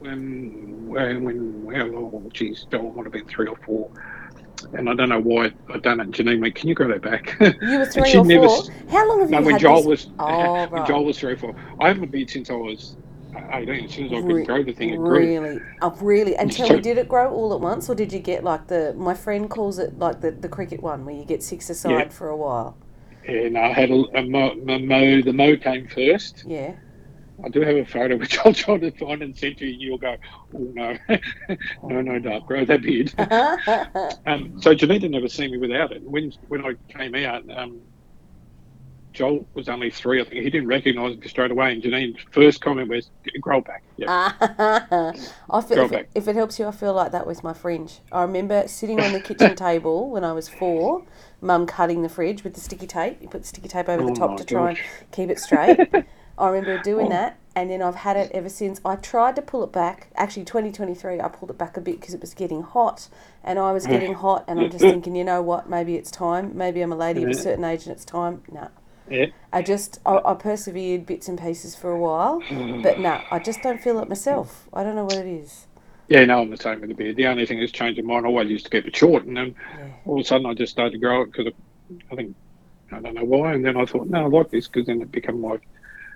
when, 0.00 0.88
when, 0.88 1.25
when 1.25 1.64
well, 1.64 2.10
oh, 2.14 2.30
geez, 2.32 2.66
oh, 2.72 2.78
I 2.78 2.94
might 2.94 3.04
have 3.04 3.12
been 3.12 3.26
three 3.26 3.46
or 3.46 3.56
four. 3.56 3.90
And 4.72 4.88
I 4.88 4.94
don't 4.94 5.08
know 5.08 5.20
why 5.20 5.52
I 5.72 5.78
done 5.78 6.00
it. 6.00 6.10
Janine 6.10 6.40
went, 6.40 6.54
can 6.54 6.68
you 6.68 6.75
go 6.75 6.88
that 6.88 7.02
back? 7.02 7.37
You 7.40 7.78
were 7.78 7.87
three 7.92 8.14
or 8.14 8.25
never 8.25 8.48
four. 8.48 8.62
How 8.90 9.08
long 9.08 9.20
have 9.20 9.30
no, 9.30 9.38
you 9.38 9.44
when 9.44 9.52
had 9.54 9.60
Joel 9.60 9.82
this? 9.82 10.06
was 10.06 10.06
Oh, 10.18 10.52
when 10.52 10.70
right. 10.70 10.88
Joel 10.88 11.04
was 11.04 11.18
three 11.18 11.32
or 11.32 11.37
four. 11.37 11.54
I 11.80 11.88
haven't 11.88 12.10
been 12.10 12.26
since 12.26 12.50
I 12.50 12.54
was 12.54 12.96
18. 13.52 13.85
As 13.85 13.92
soon 13.95 14.07
as 14.07 14.12
I 14.12 14.26
Re- 14.26 14.45
grow 14.45 14.62
the 14.62 14.73
thing, 14.73 14.90
it 14.90 14.97
grew. 14.97 15.18
Really, 15.18 15.61
oh, 15.83 15.90
really. 16.00 16.35
Tell 16.50 16.68
So- 16.68 16.80
did 16.80 16.99
it 16.99 17.09
grow 17.09 17.30
all 17.33 17.52
at 17.54 17.61
once, 17.61 17.88
or 17.88 17.95
did 17.95 18.12
you 18.12 18.18
get 18.18 18.45
like 18.45 18.66
the? 18.68 18.95
My 18.97 19.14
friend 19.14 19.49
calls 19.49 19.78
it 19.78 19.99
like 19.99 20.21
the, 20.21 20.30
the 20.30 20.49
cricket 20.49 20.83
one, 20.83 21.04
where 21.04 21.14
you 21.14 21.25
get 21.25 21.42
six 21.42 21.71
aside 21.71 21.90
Yeah. 21.90 22.09
for 22.09 22.28
a 22.28 22.37
while. 22.37 22.76
Yeah. 23.25 23.33
And 23.47 23.59
I 23.59 23.73
had 23.73 23.90
a, 23.90 24.04
a, 24.18 24.23
mo, 24.23 24.50
a 24.50 24.78
mo. 24.78 25.23
The 25.23 25.33
mo 25.33 25.57
came 25.57 25.87
first. 25.88 26.45
Yeah. 26.47 26.73
I 27.45 27.49
do 27.50 27.61
have 27.61 27.76
a 27.76 27.85
photo 27.85 28.16
which 28.16 28.37
I'll 28.45 28.52
try 28.52 28.78
to 28.78 28.90
find 28.92 29.23
and 29.23 29.37
send 29.37 29.59
to 29.59 29.64
you. 29.66 29.73
and 29.73 29.80
You'll 29.80 29.99
go, 29.99 30.16
oh 30.54 30.59
no, 30.75 30.97
no, 31.85 32.00
no, 32.00 32.18
don't 32.18 32.45
grow 32.47 32.64
that 32.64 32.83
beard. 32.83 33.12
Um, 34.26 34.61
so 34.61 34.75
Janita 34.75 35.09
never 35.09 35.28
seen 35.28 35.52
me 35.52 35.59
without 35.59 35.92
it. 35.92 36.02
When 36.02 36.33
when 36.49 36.64
I 36.64 36.73
came 36.92 37.14
out, 37.14 37.49
um, 37.57 37.80
Joel 39.18 39.44
was 39.54 39.68
only 39.68 39.90
three. 39.90 40.20
I 40.20 40.25
think 40.25 40.44
he 40.44 40.48
didn't 40.50 40.68
recognise 40.68 41.16
me 41.18 41.26
straight 41.26 41.50
away. 41.50 41.72
And 41.72 41.82
Janine's 41.82 42.18
first 42.30 42.60
comment 42.60 42.88
was, 42.88 43.10
"Grow 43.40 43.60
back." 43.60 43.82
Yeah, 43.96 44.32
I 45.50 45.60
feel 45.60 45.84
if, 45.87 45.90
back. 45.90 46.00
it, 46.02 46.10
if 46.14 46.28
it 46.28 46.37
helps 46.37 46.58
you, 46.60 46.66
I 46.66 46.70
feel 46.70 46.94
like 46.94 47.10
that 47.10 47.26
was 47.26 47.42
my 47.42 47.52
fringe. 47.52 47.98
I 48.12 48.22
remember 48.22 48.68
sitting 48.68 49.00
on 49.00 49.12
the 49.12 49.20
kitchen 49.20 49.56
table 49.68 50.08
when 50.10 50.22
I 50.22 50.32
was 50.32 50.48
four, 50.48 51.02
Mum 51.40 51.66
cutting 51.66 52.02
the 52.02 52.08
fridge 52.08 52.44
with 52.44 52.54
the 52.54 52.60
sticky 52.60 52.87
tape. 52.87 53.18
You 53.20 53.28
put 53.28 53.42
the 53.42 53.48
sticky 53.48 53.66
tape 53.68 53.88
over 53.88 54.04
the 54.04 54.12
Oh 54.12 54.14
top 54.14 54.30
my 54.30 54.37
to 54.37 54.44
try 54.44 54.68
and 54.70 54.78
keep 55.10 55.30
it 55.30 55.40
straight. 55.40 55.80
I 56.38 56.48
remember 56.50 56.80
doing 56.82 57.06
Oh. 57.06 57.10
that, 57.10 57.37
and 57.56 57.68
then 57.68 57.82
I've 57.82 57.96
had 57.96 58.16
it 58.16 58.30
ever 58.32 58.48
since. 58.48 58.80
I 58.84 58.94
tried 58.94 59.34
to 59.34 59.42
pull 59.42 59.64
it 59.64 59.72
back. 59.72 60.10
Actually, 60.14 60.44
2023, 60.44 61.20
I 61.20 61.26
pulled 61.26 61.50
it 61.50 61.58
back 61.58 61.76
a 61.76 61.80
bit 61.80 61.98
because 62.00 62.14
it 62.14 62.20
was 62.20 62.34
getting 62.34 62.62
hot, 62.62 63.08
and 63.42 63.58
I 63.58 63.72
was 63.72 63.84
getting 63.88 64.14
hot, 64.14 64.44
and 64.46 64.60
I'm 64.60 64.70
just 64.70 64.84
thinking, 64.84 65.16
you 65.16 65.25
know 65.25 65.42
what? 65.42 65.68
Maybe 65.68 65.96
it's 65.96 66.12
time. 66.12 66.56
Maybe 66.56 66.80
I'm 66.82 66.92
a 66.92 66.96
lady 66.96 67.25
of 67.25 67.30
a 67.30 67.34
certain 67.34 67.64
age, 67.64 67.87
and 67.87 67.92
it's 67.92 68.04
time. 68.04 68.42
No. 68.52 68.68
Yeah. 69.11 69.27
I 69.53 69.62
just 69.62 70.00
I, 70.07 70.21
I 70.25 70.35
persevered 70.35 71.07
bits 71.07 71.29
and 71.29 71.38
pieces 71.38 71.75
for 71.75 71.91
a 71.91 71.99
while, 71.99 72.43
but 72.83 72.99
no, 73.00 73.21
I 73.31 73.38
just 73.38 73.62
don't 73.62 73.81
feel 73.81 73.99
it 74.00 74.09
myself. 74.09 74.69
I 74.73 74.83
don't 74.85 74.95
know 74.95 75.05
what 75.05 75.17
it 75.17 75.27
is. 75.27 75.67
Yeah, 76.09 76.25
no, 76.25 76.41
I'm 76.41 76.50
the 76.50 76.57
same 76.57 76.81
with 76.81 76.88
the 76.88 76.95
beard. 76.95 77.17
The 77.17 77.27
only 77.27 77.45
thing 77.45 77.61
that's 77.61 77.73
changed 77.73 77.99
in 77.99 78.07
mine, 78.07 78.25
I 78.25 78.29
always 78.29 78.49
used 78.49 78.65
to 78.65 78.71
keep 78.71 78.87
it 78.87 78.97
short, 78.97 79.25
and 79.27 79.37
then 79.37 79.55
Yeah. 79.79 79.88
all 80.07 80.19
of 80.19 80.25
a 80.25 80.25
sudden 80.25 80.47
I 80.47 80.55
just 80.55 80.73
started 80.73 80.93
to 80.93 80.99
grow 80.99 81.23
it 81.23 81.33
because 81.33 81.53
I 82.11 82.15
think 82.15 82.35
I 82.91 83.00
don't 83.00 83.15
know 83.15 83.25
why. 83.25 83.53
And 83.53 83.65
then 83.65 83.77
I 83.77 83.85
thought, 83.85 84.09
no, 84.09 84.25
I 84.25 84.27
like 84.29 84.50
this 84.50 84.67
because 84.69 84.87
then 84.87 85.03
it 85.03 85.12
became 85.12 85.41
my 85.43 85.59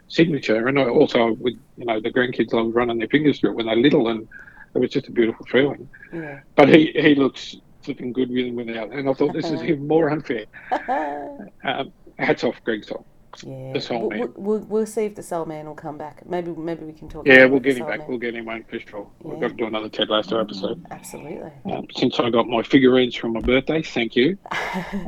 signature. 0.09 0.67
And 0.69 0.79
I 0.79 0.89
also, 0.89 1.33
with 1.33 1.55
you 1.77 1.85
know, 1.85 2.01
the 2.01 2.11
grandkids 2.11 2.53
love 2.53 2.75
running 2.75 2.99
their 2.99 3.09
fingers 3.09 3.39
through 3.41 3.51
it 3.51 3.57
when 3.57 3.67
they're 3.67 3.77
little, 3.77 4.09
and 4.09 4.27
it 4.75 4.79
was 4.79 4.91
just 4.91 5.09
a 5.09 5.13
beautiful 5.13 5.45
feeling. 5.47 5.89
Yeah. 6.13 6.41
But 6.57 6.69
he 6.71 6.93
he 6.95 7.15
looks 7.15 7.57
flipping 7.83 8.13
good 8.13 8.31
with 8.31 8.47
and 8.47 8.57
without, 8.57 8.91
and 8.93 9.09
I 9.09 9.13
thought 9.13 9.33
this 9.33 9.51
is 9.51 9.63
even 9.63 9.87
more 9.87 10.09
unfair. 10.09 10.47
Um, 11.65 11.93
hats 12.23 12.45
off, 12.45 12.63
Greg 12.65 12.85
Sol. 12.85 13.05
yeah. 13.47 13.73
The 13.73 13.81
soul 13.81 14.09
we'll, 14.09 14.19
man. 14.19 14.33
we'll, 14.37 14.59
we'll, 14.61 14.87
see 14.87 15.05
if 15.07 15.15
the 15.15 15.23
soul 15.23 15.47
man 15.47 15.67
will 15.67 15.75
come 15.75 15.97
back. 15.97 16.25
Maybe 16.27 16.51
maybe 16.53 16.85
we 16.85 16.93
can 16.93 17.09
talk. 17.09 17.27
Yeah, 17.27 17.47
we'll 17.47 17.61
get 17.61 17.79
him 17.79 17.87
back. 17.87 18.01
man. 18.01 18.09
We'll 18.09 18.19
get 18.19 18.35
him 18.35 18.45
one 18.45 18.65
for 18.65 18.79
sure. 18.79 19.09
We've 19.21 19.35
Yeah. 19.35 19.41
got 19.41 19.49
to 19.49 19.55
do 19.55 19.67
another 19.67 19.89
Ted 19.89 20.11
Lasso 20.11 20.39
episode. 20.41 20.85
Absolutely. 20.91 21.51
Um, 21.71 21.87
since 21.97 22.21
I 22.21 22.29
got 22.31 22.47
my 22.47 22.63
figurines 22.63 23.15
from 23.17 23.33
my 23.33 23.41
birthday, 23.41 23.83
thank 23.83 24.17
you. 24.17 24.39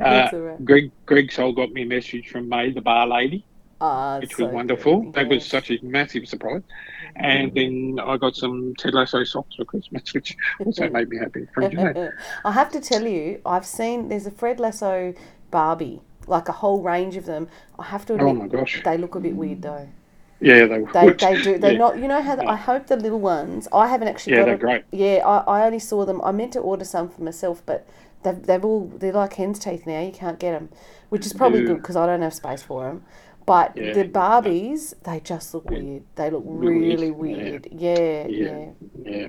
Uh, 0.05 0.29
right. 0.33 0.65
Greg 0.65 0.91
Greg 1.07 1.31
Sol 1.33 1.53
got 1.53 1.71
me 1.73 1.83
a 1.83 1.87
message 1.87 2.29
from 2.31 2.49
May, 2.49 2.71
the 2.71 2.81
bar 2.81 3.07
lady, 3.07 3.45
Ah, 3.81 4.19
which 4.21 4.35
so 4.35 4.45
was 4.47 4.55
wonderful. 4.55 5.01
good. 5.03 5.15
That 5.15 5.29
was 5.29 5.45
such 5.47 5.71
a 5.71 5.79
massive 5.83 6.27
surprise. 6.29 6.63
And 7.17 7.55
then 7.55 7.99
I 8.03 8.17
got 8.17 8.35
some 8.37 8.75
Ted 8.79 8.95
Lasso 8.95 9.23
socks 9.25 9.55
for 9.57 9.65
Christmas, 9.65 10.03
which 10.15 10.37
also 10.65 10.89
made 10.91 11.09
me 11.09 11.19
happy. 11.19 11.47
I 12.45 12.53
have 12.53 12.71
to 12.73 12.81
tell 12.81 13.07
you, 13.07 13.41
I've 13.47 13.67
seen 13.67 14.09
there's 14.09 14.27
a 14.27 14.31
Ted 14.31 14.59
Lasso 14.61 15.15
Barbie, 15.51 16.01
like 16.27 16.49
a 16.49 16.53
whole 16.53 16.83
range 16.83 17.17
of 17.17 17.27
them. 17.27 17.49
I 17.79 17.85
have 17.85 18.05
to 18.07 18.15
Oh 18.15 18.17
admit, 18.29 18.37
my 18.37 18.47
gosh! 18.49 18.83
they 18.85 18.97
look 18.99 19.15
a 19.15 19.21
bit 19.21 19.35
weird 19.37 19.63
though. 19.63 19.89
Yeah, 20.41 20.67
they 20.67 20.79
They, 20.93 21.05
would. 21.05 21.19
they 21.21 21.43
do. 21.43 21.59
They're 21.59 21.73
Yeah. 21.73 21.79
not. 21.79 21.99
You 21.99 22.09
know 22.09 22.21
how 22.21 22.37
the, 22.37 22.45
I 22.47 22.57
hope 22.57 22.87
the 22.89 22.97
little 22.97 23.21
ones. 23.21 23.69
I 23.73 23.87
haven't 23.89 24.09
actually 24.09 24.35
Yeah, 24.35 24.41
got. 24.41 24.45
they're 24.47 24.55
a- 24.55 24.59
great. 24.59 24.85
Yeah, 24.93 25.23
I, 25.25 25.61
I 25.63 25.67
only 25.67 25.79
saw 25.79 26.05
them. 26.05 26.21
I 26.23 26.33
meant 26.33 26.53
to 26.53 26.61
order 26.61 26.85
some 26.85 27.09
for 27.09 27.23
myself, 27.23 27.63
but 27.65 27.87
they've, 28.23 28.43
they've 28.43 28.65
all 28.65 28.87
they're 28.99 29.13
like 29.13 29.35
hen's 29.35 29.59
teeth 29.59 29.87
now. 29.87 30.01
You 30.01 30.13
can't 30.13 30.39
get 30.39 30.53
them, 30.53 30.69
which 31.09 31.25
is 31.25 31.33
probably 31.33 31.61
Yeah. 31.61 31.67
good 31.69 31.77
because 31.79 31.97
I 31.97 32.07
don't 32.07 32.23
have 32.23 32.35
space 32.35 32.63
for 32.63 32.85
them. 32.85 33.05
But 33.47 33.77
Yeah. 33.77 33.93
the 33.93 34.05
Barbies, 34.05 34.95
they 35.05 35.21
just 35.21 35.55
look 35.55 35.69
weird. 35.71 36.03
They 36.17 36.31
look 36.31 36.43
really 36.47 37.11
weird. 37.11 37.69
Yeah, 37.71 38.27
yeah. 38.27 38.67
Yeah. 39.05 39.29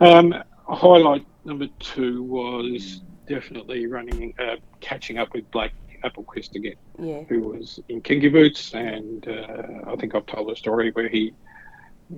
Um, 0.00 0.34
highlight 0.68 1.24
number 1.44 1.66
two 1.78 2.22
was 2.22 3.02
definitely 3.26 3.86
running, 3.86 4.34
uh, 4.38 4.56
catching 4.80 5.18
up 5.18 5.32
with 5.34 5.50
Blake 5.50 5.72
Appelqvist 6.04 6.54
again, 6.54 6.74
yeah. 6.98 7.22
who 7.28 7.40
was 7.40 7.80
in 7.88 8.00
Kinky 8.00 8.28
Boots, 8.28 8.74
and 8.74 9.26
uh, 9.28 9.90
I 9.92 9.96
think 9.96 10.14
I've 10.14 10.26
told 10.26 10.50
a 10.50 10.56
story 10.56 10.90
where 10.92 11.08
he 11.08 11.32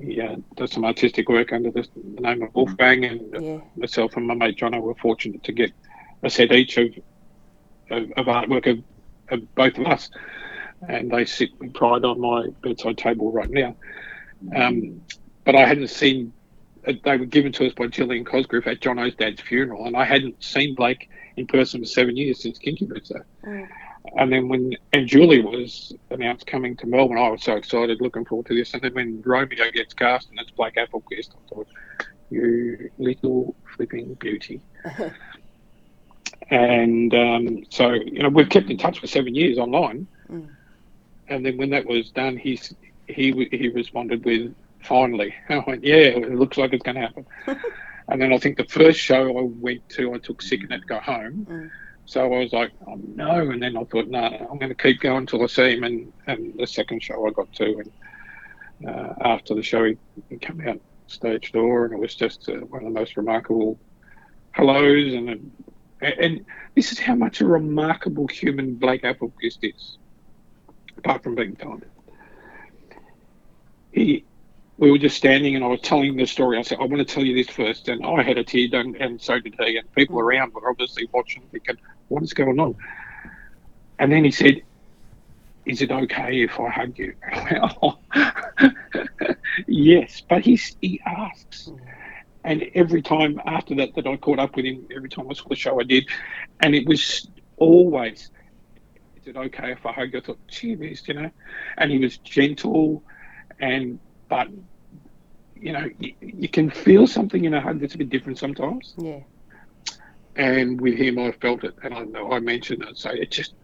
he 0.02 0.20
uh, 0.20 0.36
does 0.54 0.72
some 0.72 0.84
artistic 0.84 1.30
work 1.30 1.50
under 1.50 1.70
the, 1.70 1.86
the 2.14 2.20
name 2.20 2.42
of 2.42 2.54
Wolfgang, 2.54 3.04
and 3.06 3.42
Yeah. 3.42 3.60
myself 3.76 4.16
and 4.16 4.26
my 4.26 4.34
mate 4.34 4.58
Jono 4.58 4.82
were 4.82 4.94
fortunate 4.94 5.42
to 5.44 5.52
get 5.52 5.72
a 6.22 6.28
set 6.30 6.52
each 6.52 6.76
of 6.76 6.88
of, 7.90 8.02
of 8.16 8.26
artwork 8.26 8.70
of, 8.70 8.84
of 9.30 9.54
both 9.54 9.78
of 9.78 9.86
us, 9.86 10.10
and 10.88 11.10
they 11.10 11.24
sit 11.24 11.48
with 11.58 11.72
pride 11.72 12.04
on 12.04 12.20
my 12.20 12.48
bedside 12.62 12.98
table 12.98 13.32
right 13.32 13.48
now. 13.50 13.74
Um, 14.54 15.00
but 15.44 15.56
I 15.56 15.64
hadn't 15.66 15.88
seen. 15.88 16.32
Uh, 16.86 16.92
They 17.04 17.16
were 17.16 17.26
given 17.26 17.52
to 17.52 17.66
us 17.66 17.72
by 17.74 17.86
Gillian 17.86 18.24
Cosgrove 18.24 18.66
at 18.66 18.80
Jono's 18.80 19.14
dad's 19.14 19.40
funeral, 19.40 19.86
and 19.86 19.96
I 19.96 20.04
hadn't 20.04 20.42
seen 20.42 20.74
Blake 20.74 21.08
in 21.36 21.46
person 21.46 21.80
for 21.80 21.86
seven 21.86 22.16
years 22.16 22.42
since 22.42 22.58
Kinky 22.58 22.86
Boots. 22.86 23.12
Mm. 23.44 23.68
And 24.16 24.32
then 24.32 24.48
when 24.48 24.74
& 24.92 25.06
Juliet 25.06 25.44
was 25.44 25.92
announced 26.10 26.46
coming 26.46 26.76
to 26.76 26.86
Melbourne, 26.86 27.18
I 27.18 27.28
was 27.28 27.42
so 27.42 27.56
excited, 27.56 28.00
looking 28.00 28.24
forward 28.24 28.46
to 28.46 28.54
this. 28.54 28.72
And 28.72 28.82
then 28.82 28.94
when 28.94 29.22
Romeo 29.24 29.70
gets 29.70 29.92
cast 29.92 30.30
and 30.30 30.38
it's 30.40 30.50
Blake 30.50 30.76
Appelqvist, 30.76 31.30
I 31.30 31.54
thought, 31.54 31.68
you 32.30 32.90
little 32.98 33.54
flipping 33.76 34.14
beauty. 34.14 34.60
and 36.50 37.14
um, 37.14 37.64
so 37.70 37.92
you 37.92 38.22
know 38.22 38.28
we've 38.28 38.48
kept 38.48 38.70
in 38.70 38.78
touch 38.78 39.00
for 39.00 39.06
seven 39.06 39.34
years 39.34 39.58
online. 39.58 40.06
Mm. 40.30 40.48
And 41.28 41.44
then 41.44 41.56
when 41.56 41.70
that 41.70 41.86
was 41.86 42.10
done, 42.10 42.36
he's 42.36 42.74
he 43.06 43.48
he 43.50 43.68
responded 43.68 44.24
with 44.24 44.54
finally. 44.82 45.34
I 45.48 45.62
went, 45.66 45.84
yeah, 45.84 45.96
it 45.96 46.34
looks 46.34 46.56
like 46.56 46.72
it's 46.72 46.82
going 46.82 46.96
to 46.96 47.00
happen. 47.02 47.26
and 48.08 48.20
then 48.20 48.32
I 48.32 48.38
think 48.38 48.56
the 48.56 48.64
first 48.64 48.98
show 48.98 49.38
I 49.38 49.42
went 49.42 49.88
to, 49.90 50.14
I 50.14 50.18
took 50.18 50.42
sick 50.42 50.62
and 50.62 50.72
had 50.72 50.82
to 50.82 50.86
go 50.86 51.00
home. 51.00 51.46
Mm. 51.48 51.70
So 52.06 52.24
I 52.32 52.38
was 52.38 52.52
like, 52.52 52.72
oh 52.86 52.98
no. 53.14 53.50
And 53.50 53.62
then 53.62 53.76
I 53.76 53.84
thought, 53.84 54.08
no, 54.08 54.18
I'm 54.18 54.58
going 54.58 54.70
to 54.70 54.74
keep 54.74 55.00
going 55.00 55.18
until 55.18 55.42
I 55.42 55.46
see 55.46 55.76
him. 55.76 55.84
And, 55.84 56.12
and 56.26 56.58
the 56.58 56.66
second 56.66 57.02
show 57.02 57.26
I 57.26 57.30
got 57.30 57.52
to, 57.54 57.82
and 57.82 58.88
uh, 58.88 59.14
after 59.20 59.54
the 59.54 59.62
show, 59.62 59.84
he, 59.84 59.96
he 60.28 60.38
came 60.38 60.66
out 60.66 60.80
stage 61.06 61.52
door, 61.52 61.86
and 61.86 61.94
it 61.94 61.98
was 61.98 62.14
just 62.14 62.48
uh, 62.48 62.54
one 62.54 62.82
of 62.84 62.92
the 62.92 62.98
most 62.98 63.16
remarkable 63.16 63.78
hellos. 64.52 65.14
And, 65.14 65.28
and 65.28 65.50
and 66.00 66.44
this 66.74 66.92
is 66.92 66.98
how 66.98 67.14
much 67.14 67.40
a 67.40 67.46
remarkable 67.46 68.26
human 68.28 68.74
Blake 68.74 69.02
Appelqvist 69.02 69.58
is, 69.62 69.98
apart 70.96 71.22
from 71.22 71.34
being 71.34 71.56
talented. 71.56 71.90
He, 73.92 74.24
we 74.78 74.92
were 74.92 74.98
just 74.98 75.16
standing, 75.16 75.56
and 75.56 75.64
I 75.64 75.68
was 75.68 75.80
telling 75.80 76.16
the 76.16 76.24
story. 76.24 76.56
I 76.56 76.62
said, 76.62 76.78
I 76.80 76.84
want 76.84 76.98
to 76.98 77.04
tell 77.04 77.24
you 77.24 77.34
this 77.34 77.52
first. 77.52 77.88
And 77.88 78.06
I 78.06 78.22
had 78.22 78.38
a 78.38 78.44
tear 78.44 78.68
done, 78.68 78.96
and 79.00 79.20
so 79.20 79.40
did 79.40 79.56
he. 79.58 79.76
And 79.76 79.92
people 79.92 80.16
mm. 80.16 80.22
around 80.22 80.54
were 80.54 80.70
obviously 80.70 81.08
watching, 81.12 81.42
thinking, 81.50 81.76
what 82.06 82.22
is 82.22 82.32
going 82.32 82.60
on? 82.60 82.76
And 83.98 84.12
then 84.12 84.24
he 84.24 84.30
said, 84.30 84.62
Is 85.66 85.82
it 85.82 85.90
okay 85.90 86.42
if 86.42 86.58
I 86.60 86.70
hug 86.70 86.96
you? 86.96 87.14
And 87.30 87.58
I 87.58 87.74
went, 87.82 88.76
yes, 89.66 90.22
but 90.28 90.42
he's, 90.42 90.76
he 90.80 91.00
asks. 91.04 91.68
Mm. 91.68 91.80
And 92.44 92.64
every 92.74 93.02
time 93.02 93.40
after 93.44 93.74
that, 93.74 93.94
that 93.96 94.06
I 94.06 94.16
caught 94.16 94.38
up 94.38 94.54
with 94.54 94.64
him, 94.64 94.86
every 94.94 95.08
time 95.08 95.26
I 95.28 95.34
saw 95.34 95.48
the 95.48 95.56
show, 95.56 95.80
I 95.80 95.82
did. 95.82 96.08
And 96.60 96.74
it 96.76 96.86
was 96.86 97.28
always, 97.56 98.30
Is 99.16 99.26
it 99.26 99.36
okay 99.36 99.72
if 99.72 99.84
I 99.84 99.92
hug 99.92 100.12
you? 100.12 100.20
I 100.20 100.22
thought, 100.22 100.38
gee 100.46 100.76
you 100.78 101.14
know. 101.14 101.30
And 101.76 101.90
he 101.90 101.98
was 101.98 102.18
gentle, 102.18 103.02
and, 103.58 103.98
but, 104.28 104.48
you 105.60 105.72
know, 105.72 105.88
you, 105.98 106.14
you 106.20 106.48
can 106.48 106.70
feel 106.70 107.06
something 107.06 107.44
in 107.44 107.54
a 107.54 107.60
hug 107.60 107.80
that's 107.80 107.94
a 107.94 107.98
bit 107.98 108.10
different 108.10 108.38
sometimes 108.38 108.94
Yeah. 108.98 109.20
and 110.36 110.80
with 110.80 110.94
him 110.94 111.18
I 111.18 111.32
felt 111.32 111.64
it, 111.64 111.74
and 111.82 111.94
I, 111.94 112.02
know 112.04 112.32
I 112.32 112.40
mentioned 112.40 112.82
it. 112.84 112.96
So 112.96 113.10
it 113.10 113.30
just 113.30 113.54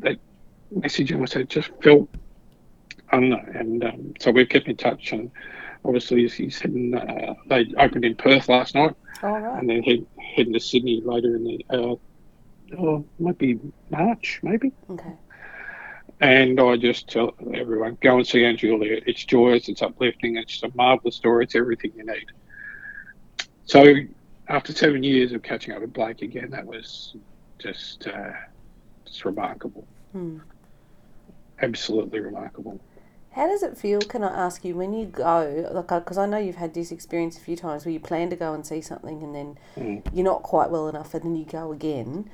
that 0.00 0.18
message, 0.70 1.10
and 1.12 1.22
I 1.22 1.26
said, 1.26 1.48
just 1.48 1.70
felt, 1.82 2.08
I 3.10 3.20
don't 3.20 3.30
know, 3.30 3.44
and 3.54 3.84
um, 3.84 4.14
so 4.20 4.30
we've 4.30 4.48
kept 4.48 4.68
in 4.68 4.76
touch, 4.76 5.12
and 5.12 5.30
obviously 5.84 6.22
he's, 6.22 6.34
he's 6.34 6.58
heading. 6.58 6.94
Uh, 6.94 7.34
they 7.46 7.66
opened 7.78 8.04
in 8.04 8.14
Perth 8.16 8.48
last 8.48 8.74
night, 8.74 8.94
All 9.22 9.38
right. 9.40 9.58
and 9.58 9.68
then 9.70 9.82
head, 9.82 10.04
heading 10.34 10.52
to 10.54 10.60
Sydney 10.60 11.00
later 11.04 11.36
in 11.36 11.44
the 11.44 11.64
uh, 11.70 11.94
oh, 12.78 13.04
might 13.18 13.38
be 13.38 13.58
March, 13.90 14.40
maybe. 14.42 14.72
Okay. 14.90 15.12
And 16.20 16.58
I 16.58 16.76
just 16.76 17.08
tell 17.08 17.34
everyone, 17.54 17.98
go 18.00 18.16
and 18.16 18.26
see 18.26 18.50
& 18.54 18.56
Juliet. 18.56 19.02
It's 19.06 19.24
joyous, 19.24 19.68
it's 19.68 19.82
uplifting, 19.82 20.36
it's 20.36 20.62
a 20.62 20.70
marvellous 20.74 21.16
story, 21.16 21.44
it's 21.44 21.54
everything 21.54 21.92
you 21.94 22.06
need. 22.06 22.26
So 23.66 23.94
after 24.48 24.72
seven 24.72 25.02
years 25.02 25.32
of 25.32 25.42
catching 25.42 25.74
up 25.74 25.82
with 25.82 25.92
Blake 25.92 26.22
again, 26.22 26.50
that 26.50 26.64
was 26.64 27.16
just 27.58 28.06
uh, 28.06 28.32
just 29.04 29.24
remarkable. 29.24 29.86
Hmm. 30.12 30.38
Absolutely 31.60 32.20
remarkable. 32.20 32.80
How 33.32 33.46
does 33.46 33.62
it 33.62 33.76
feel, 33.76 34.00
can 34.00 34.24
I 34.24 34.28
ask 34.28 34.64
you, 34.64 34.74
when 34.74 34.94
you 34.94 35.04
go, 35.04 35.68
like, 35.70 35.88
because 35.88 36.16
I 36.16 36.24
know 36.24 36.38
you've 36.38 36.56
had 36.56 36.72
this 36.72 36.90
experience 36.90 37.36
a 37.36 37.40
few 37.40 37.56
times 37.56 37.84
where 37.84 37.92
you 37.92 38.00
plan 38.00 38.30
to 38.30 38.36
go 38.36 38.54
and 38.54 38.64
see 38.64 38.80
something 38.80 39.22
and 39.22 39.34
then 39.34 39.58
Mm. 39.76 40.02
you're 40.14 40.24
not 40.24 40.42
quite 40.42 40.70
well 40.70 40.88
enough 40.88 41.12
and 41.12 41.22
then 41.22 41.36
you 41.36 41.44
go 41.44 41.70
again. 41.72 42.30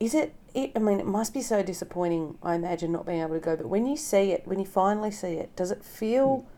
Is 0.00 0.14
it, 0.14 0.34
it, 0.54 0.72
I 0.74 0.78
mean, 0.78 1.00
it 1.00 1.06
must 1.06 1.34
be 1.34 1.42
so 1.42 1.62
disappointing, 1.62 2.38
I 2.42 2.54
imagine, 2.54 2.92
not 2.92 3.06
being 3.06 3.20
able 3.20 3.34
to 3.34 3.40
go, 3.40 3.56
but 3.56 3.66
when 3.66 3.86
you 3.86 3.96
see 3.96 4.32
it, 4.32 4.46
when 4.46 4.58
you 4.58 4.66
finally 4.66 5.10
see 5.10 5.34
it, 5.34 5.54
does 5.56 5.70
it 5.70 5.84
feel 5.84 6.38
hmm. 6.38 6.48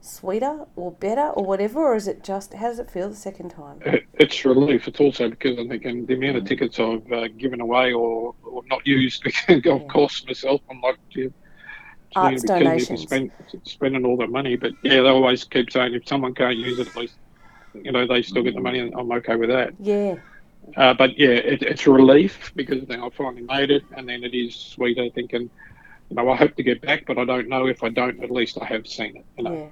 sweeter 0.00 0.66
or 0.76 0.92
better 0.92 1.28
or 1.30 1.44
whatever, 1.44 1.80
or 1.84 1.96
is 1.96 2.08
it 2.08 2.22
just, 2.24 2.54
how 2.54 2.68
does 2.68 2.78
it 2.78 2.90
feel 2.90 3.08
the 3.08 3.16
second 3.16 3.50
time? 3.50 3.78
It- 3.84 4.04
It's 4.18 4.44
relief. 4.44 4.88
It's 4.88 4.98
also 5.00 5.28
because 5.28 5.58
I'm 5.58 5.68
thinking 5.68 6.06
the 6.06 6.14
amount 6.14 6.36
of 6.38 6.42
hmm. 6.42 6.48
tickets 6.48 6.78
I've 6.80 7.12
uh, 7.12 7.28
given 7.28 7.60
away 7.60 7.92
or, 7.92 8.34
or 8.42 8.62
not 8.66 8.86
used 8.86 9.22
because 9.22 9.62
Yeah. 9.64 9.74
of 9.74 9.88
course 9.88 10.24
myself. 10.26 10.60
I'm 10.70 10.80
like, 10.80 10.98
gee, 11.10 11.30
Arts 12.14 12.42
killing 12.42 12.64
donations. 12.64 13.02
Spend, 13.02 13.30
spending 13.64 14.04
all 14.06 14.16
that 14.18 14.30
money. 14.30 14.56
But 14.56 14.72
yeah, 14.82 15.02
they 15.02 15.08
always 15.08 15.44
keep 15.44 15.70
saying 15.70 15.94
if 15.94 16.08
someone 16.08 16.34
can't 16.34 16.56
use 16.56 16.78
it, 16.78 16.88
at 16.88 16.96
least 16.96 17.14
you 17.74 17.92
know 17.92 18.06
they 18.06 18.22
still 18.22 18.42
get 18.42 18.54
the 18.54 18.58
hmm. 18.58 18.64
money, 18.64 18.78
and 18.80 18.94
I'm 18.94 19.12
okay 19.12 19.36
with 19.36 19.50
that. 19.50 19.74
Yeah. 19.78 20.16
Uh, 20.76 20.94
but 20.94 21.18
yeah, 21.18 21.28
it, 21.28 21.62
it's 21.62 21.86
a 21.86 21.90
relief 21.90 22.52
because 22.56 22.84
then 22.86 23.02
I 23.02 23.08
finally 23.10 23.42
made 23.42 23.70
it, 23.70 23.84
and 23.96 24.08
then 24.08 24.24
it 24.24 24.34
is 24.34 24.56
sweeter 24.56 25.08
thinking, 25.14 25.50
you 26.08 26.16
know, 26.16 26.28
I 26.28 26.36
hope 26.36 26.54
to 26.56 26.62
get 26.62 26.80
back, 26.82 27.04
but 27.06 27.18
I 27.18 27.24
don't 27.24 27.48
know 27.48 27.66
if 27.66 27.82
I 27.82 27.88
don't. 27.88 28.22
At 28.22 28.30
least 28.30 28.58
I 28.60 28.64
have 28.64 28.86
seen 28.86 29.16
it. 29.16 29.26
You 29.36 29.44
know. 29.44 29.54
Yeah. 29.54 29.68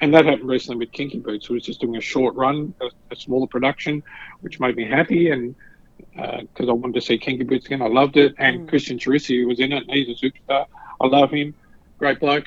And 0.00 0.14
that 0.14 0.26
happened 0.26 0.48
recently 0.48 0.78
with 0.84 0.92
Kinky 0.92 1.18
Boots, 1.18 1.46
who 1.46 1.54
was 1.54 1.64
just 1.64 1.80
doing 1.80 1.96
a 1.96 2.00
short 2.00 2.36
run, 2.36 2.74
a, 2.80 2.86
a 3.10 3.16
smaller 3.16 3.48
production, 3.48 4.02
which 4.40 4.60
made 4.60 4.76
me 4.76 4.84
happy. 4.84 5.30
And 5.30 5.56
because 5.98 6.68
I 6.68 6.72
wanted 6.72 6.94
to 6.94 7.00
see 7.00 7.18
Kinky 7.18 7.44
Boots 7.44 7.66
again, 7.66 7.82
I 7.82 7.88
loved 7.88 8.16
it. 8.16 8.34
And 8.38 8.60
Mm. 8.60 8.68
Christian 8.68 8.98
Charisiou 8.98 9.48
was 9.48 9.58
in 9.60 9.72
it, 9.72 9.84
and 9.88 9.90
he's 9.90 10.08
a 10.08 10.24
superstar. 10.24 10.66
I 11.00 11.06
love 11.06 11.30
him, 11.32 11.54
great 11.98 12.20
bloke. 12.20 12.46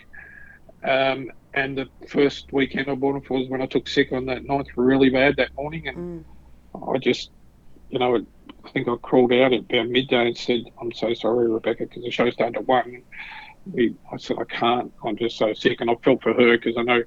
Um, 0.84 1.30
and 1.54 1.78
the 1.78 1.88
first 2.08 2.52
weekend 2.54 2.90
I 2.90 2.96
bought 2.96 3.18
him 3.18 3.22
for 3.24 3.40
was 3.40 3.50
when 3.50 3.62
I 3.62 3.66
took 3.66 3.90
sick 3.90 4.14
on 4.14 4.26
that 4.28 4.46
night, 4.46 4.68
really 4.78 5.10
bad 5.10 5.36
that 5.38 5.52
morning. 5.58 5.88
And 5.88 5.98
Mm. 5.98 6.94
I 6.94 6.98
just, 7.00 7.32
you 7.92 8.00
know, 8.00 8.16
I 8.16 8.70
think 8.72 8.88
I 8.88 8.96
crawled 9.02 9.34
out 9.34 9.54
at 9.54 9.60
about 9.60 9.90
midday 9.90 10.28
and 10.28 10.38
said, 10.38 10.62
I'm 10.80 10.92
so 10.94 11.14
sorry, 11.14 11.50
Rebecca, 11.50 11.84
because 11.84 12.04
the 12.04 12.12
show's 12.12 12.36
down 12.36 12.54
to 12.54 12.62
one. 12.62 13.04
We, 13.72 13.96
I 14.12 14.18
said, 14.18 14.38
I 14.40 14.46
can't. 14.46 14.92
I'm 15.06 15.18
just 15.18 15.38
so 15.38 15.54
sick. 15.54 15.82
And 15.82 15.92
I 15.92 15.96
felt 16.04 16.24
for 16.24 16.34
her 16.34 16.58
because 16.58 16.78
I 16.78 16.84
know 16.84 17.04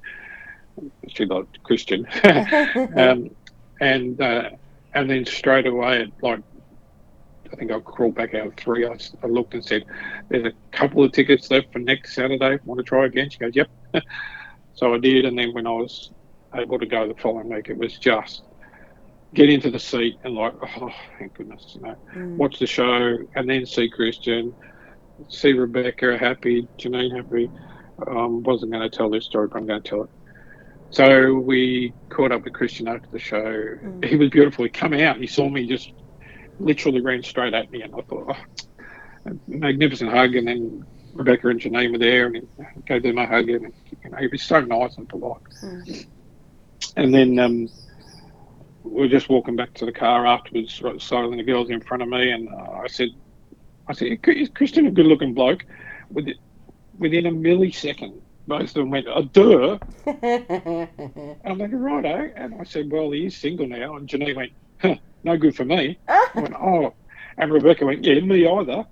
she 1.08 1.24
loved 1.24 1.58
Christian. 1.62 2.06
um, 2.96 3.30
and 3.80 4.20
uh, 4.20 4.50
and 4.94 5.10
then 5.10 5.24
straight 5.24 5.66
away, 5.66 6.02
at 6.02 6.08
like, 6.22 6.40
I 7.52 7.56
think 7.56 7.72
I 7.72 7.80
crawled 7.80 8.14
back 8.14 8.34
out 8.34 8.48
at 8.48 8.60
three. 8.60 8.86
I, 8.86 8.96
I 9.22 9.26
looked 9.26 9.54
and 9.54 9.64
said, 9.64 9.84
There's 10.28 10.46
a 10.46 10.52
couple 10.76 11.02
of 11.02 11.12
tickets 11.12 11.50
left 11.50 11.72
for 11.72 11.78
next 11.78 12.14
Saturday. 12.14 12.58
Want 12.64 12.78
to 12.78 12.84
try 12.84 13.06
again? 13.06 13.30
She 13.30 13.38
goes, 13.38 13.56
Yep. 13.56 13.70
so 14.74 14.94
I 14.94 14.98
did. 14.98 15.24
And 15.24 15.38
then 15.38 15.54
when 15.54 15.66
I 15.66 15.70
was 15.70 16.10
able 16.54 16.78
to 16.78 16.86
go 16.86 17.08
the 17.08 17.14
following 17.14 17.48
week, 17.48 17.68
it 17.70 17.78
was 17.78 17.98
just 17.98 18.42
get 19.34 19.50
into 19.50 19.70
the 19.70 19.78
seat 19.78 20.18
and 20.24 20.34
like, 20.34 20.54
oh, 20.80 20.90
thank 21.18 21.34
goodness, 21.34 21.72
you 21.74 21.80
know, 21.82 21.96
Mm. 22.14 22.36
watch 22.36 22.58
the 22.58 22.66
show 22.66 23.18
and 23.34 23.48
then 23.48 23.66
see 23.66 23.88
Christian, 23.90 24.54
see 25.28 25.52
Rebecca 25.52 26.16
happy, 26.18 26.68
Janine 26.78 27.14
happy. 27.16 27.50
Um, 28.08 28.42
wasn't 28.42 28.72
going 28.72 28.88
to 28.88 28.96
tell 28.96 29.08
this 29.10 29.24
story, 29.24 29.48
but 29.48 29.58
I'm 29.58 29.66
going 29.66 29.82
to 29.82 29.88
tell 29.88 30.02
it. 30.04 30.10
So 30.90 31.34
we 31.34 31.92
caught 32.08 32.32
up 32.32 32.44
with 32.44 32.52
Christian 32.54 32.88
after 32.88 33.08
the 33.10 33.18
show. 33.18 33.42
Mm. 33.42 34.04
He 34.04 34.16
was 34.16 34.30
beautiful. 34.30 34.64
He 34.64 34.70
come 34.70 34.92
out, 34.94 35.16
he 35.18 35.26
saw 35.26 35.48
me, 35.48 35.66
just 35.66 35.92
literally 36.58 37.00
ran 37.00 37.22
straight 37.22 37.54
at 37.54 37.70
me, 37.70 37.82
and 37.82 37.94
I 37.94 38.00
thought, 38.02 38.36
oh, 38.36 39.30
a 39.30 39.32
magnificent 39.48 40.10
hug. 40.10 40.34
And 40.36 40.46
then 40.46 40.84
Rebecca 41.12 41.48
and 41.48 41.60
Janine 41.60 41.92
were 41.92 41.98
there, 41.98 42.26
and 42.26 42.36
he 42.36 42.42
gave 42.86 43.02
them 43.02 43.18
a 43.18 43.26
hug, 43.26 43.48
and 43.48 43.72
you 44.04 44.10
know, 44.10 44.16
he 44.18 44.26
was 44.28 44.42
so 44.42 44.60
nice 44.60 44.96
and 44.96 45.08
polite. 45.08 45.42
Mm. 45.62 46.06
And 46.96 47.14
then 47.14 47.38
um, 47.38 47.68
we 48.84 49.02
were 49.02 49.08
just 49.08 49.28
walking 49.28 49.56
back 49.56 49.74
to 49.74 49.86
the 49.86 49.92
car 49.92 50.26
afterwards, 50.26 50.80
right, 50.82 50.98
the 51.00 51.42
girls 51.44 51.70
in 51.70 51.80
front 51.80 52.02
of 52.02 52.08
me, 52.08 52.30
and 52.30 52.48
uh, 52.48 52.80
I 52.84 52.86
said, 52.86 53.08
I 53.88 53.92
said, 53.92 54.18
is 54.26 54.48
Christian 54.50 54.86
a 54.86 54.90
good-looking 54.90 55.34
bloke? 55.34 55.64
With 56.10 56.28
within 56.98 57.26
a 57.26 57.30
millisecond, 57.30 58.20
both 58.46 58.62
of 58.62 58.74
them 58.74 58.90
went, 58.90 59.06
oh, 59.08 59.22
duh. 59.22 59.78
And 60.06 61.36
I'm 61.44 61.58
like, 61.58 61.70
righto. 61.72 62.30
And 62.36 62.54
I 62.60 62.64
said, 62.64 62.90
well, 62.90 63.10
he 63.10 63.26
is 63.26 63.36
single 63.36 63.66
now. 63.66 63.96
And 63.96 64.08
Janine 64.08 64.36
went, 64.36 64.52
huh, 64.80 64.96
no 65.22 65.36
good 65.36 65.56
for 65.56 65.64
me. 65.64 65.98
I 66.08 66.28
went, 66.34 66.54
oh. 66.54 66.94
And 67.36 67.52
Rebecca 67.52 67.84
went, 67.84 68.04
yeah, 68.04 68.20
me 68.20 68.46
either. 68.46 68.84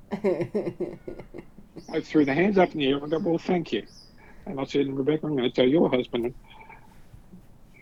I 1.92 2.00
threw 2.00 2.24
the 2.24 2.34
hands 2.34 2.58
up 2.58 2.72
in 2.72 2.80
the 2.80 2.88
air 2.88 2.96
and 2.96 3.04
I 3.04 3.08
go, 3.08 3.18
well, 3.18 3.38
thank 3.38 3.72
you. 3.72 3.86
And 4.46 4.58
I 4.58 4.64
said, 4.64 4.92
Rebecca, 4.92 5.26
I'm 5.26 5.36
going 5.36 5.48
to 5.48 5.54
tell 5.54 5.68
your 5.68 5.88
husband. 5.88 6.34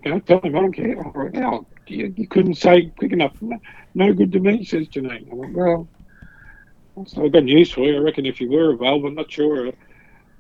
You 0.05 0.11
know, 0.11 0.21
tell 0.21 0.41
him 0.41 0.57
I 0.57 0.61
don't 0.61 0.73
care. 0.73 0.97
Right, 0.97 1.33
now, 1.33 1.67
you, 1.91 2.15
you 2.17 2.29
couldn't 2.29 2.55
say 2.55 2.93
quick 2.99 3.13
enough. 3.13 3.35
No, 3.41 3.59
no 3.95 4.13
good 4.13 4.33
to 4.33 4.41
me, 4.41 4.65
says 4.65 4.89
Janine. 4.89 5.31
I 5.31 5.35
went, 5.35 5.55
well, 5.55 5.89
so 7.07 7.25
I've 7.25 7.33
got 7.33 7.45
news 7.45 7.71
for 7.73 7.83
you. 7.83 7.97
I 7.97 8.01
reckon 8.01 8.27
if 8.27 8.41
you 8.41 8.51
were 8.51 8.73
available, 8.73 9.09
I'm 9.09 9.15
not 9.15 9.31
sure 9.31 9.69
a 9.69 9.73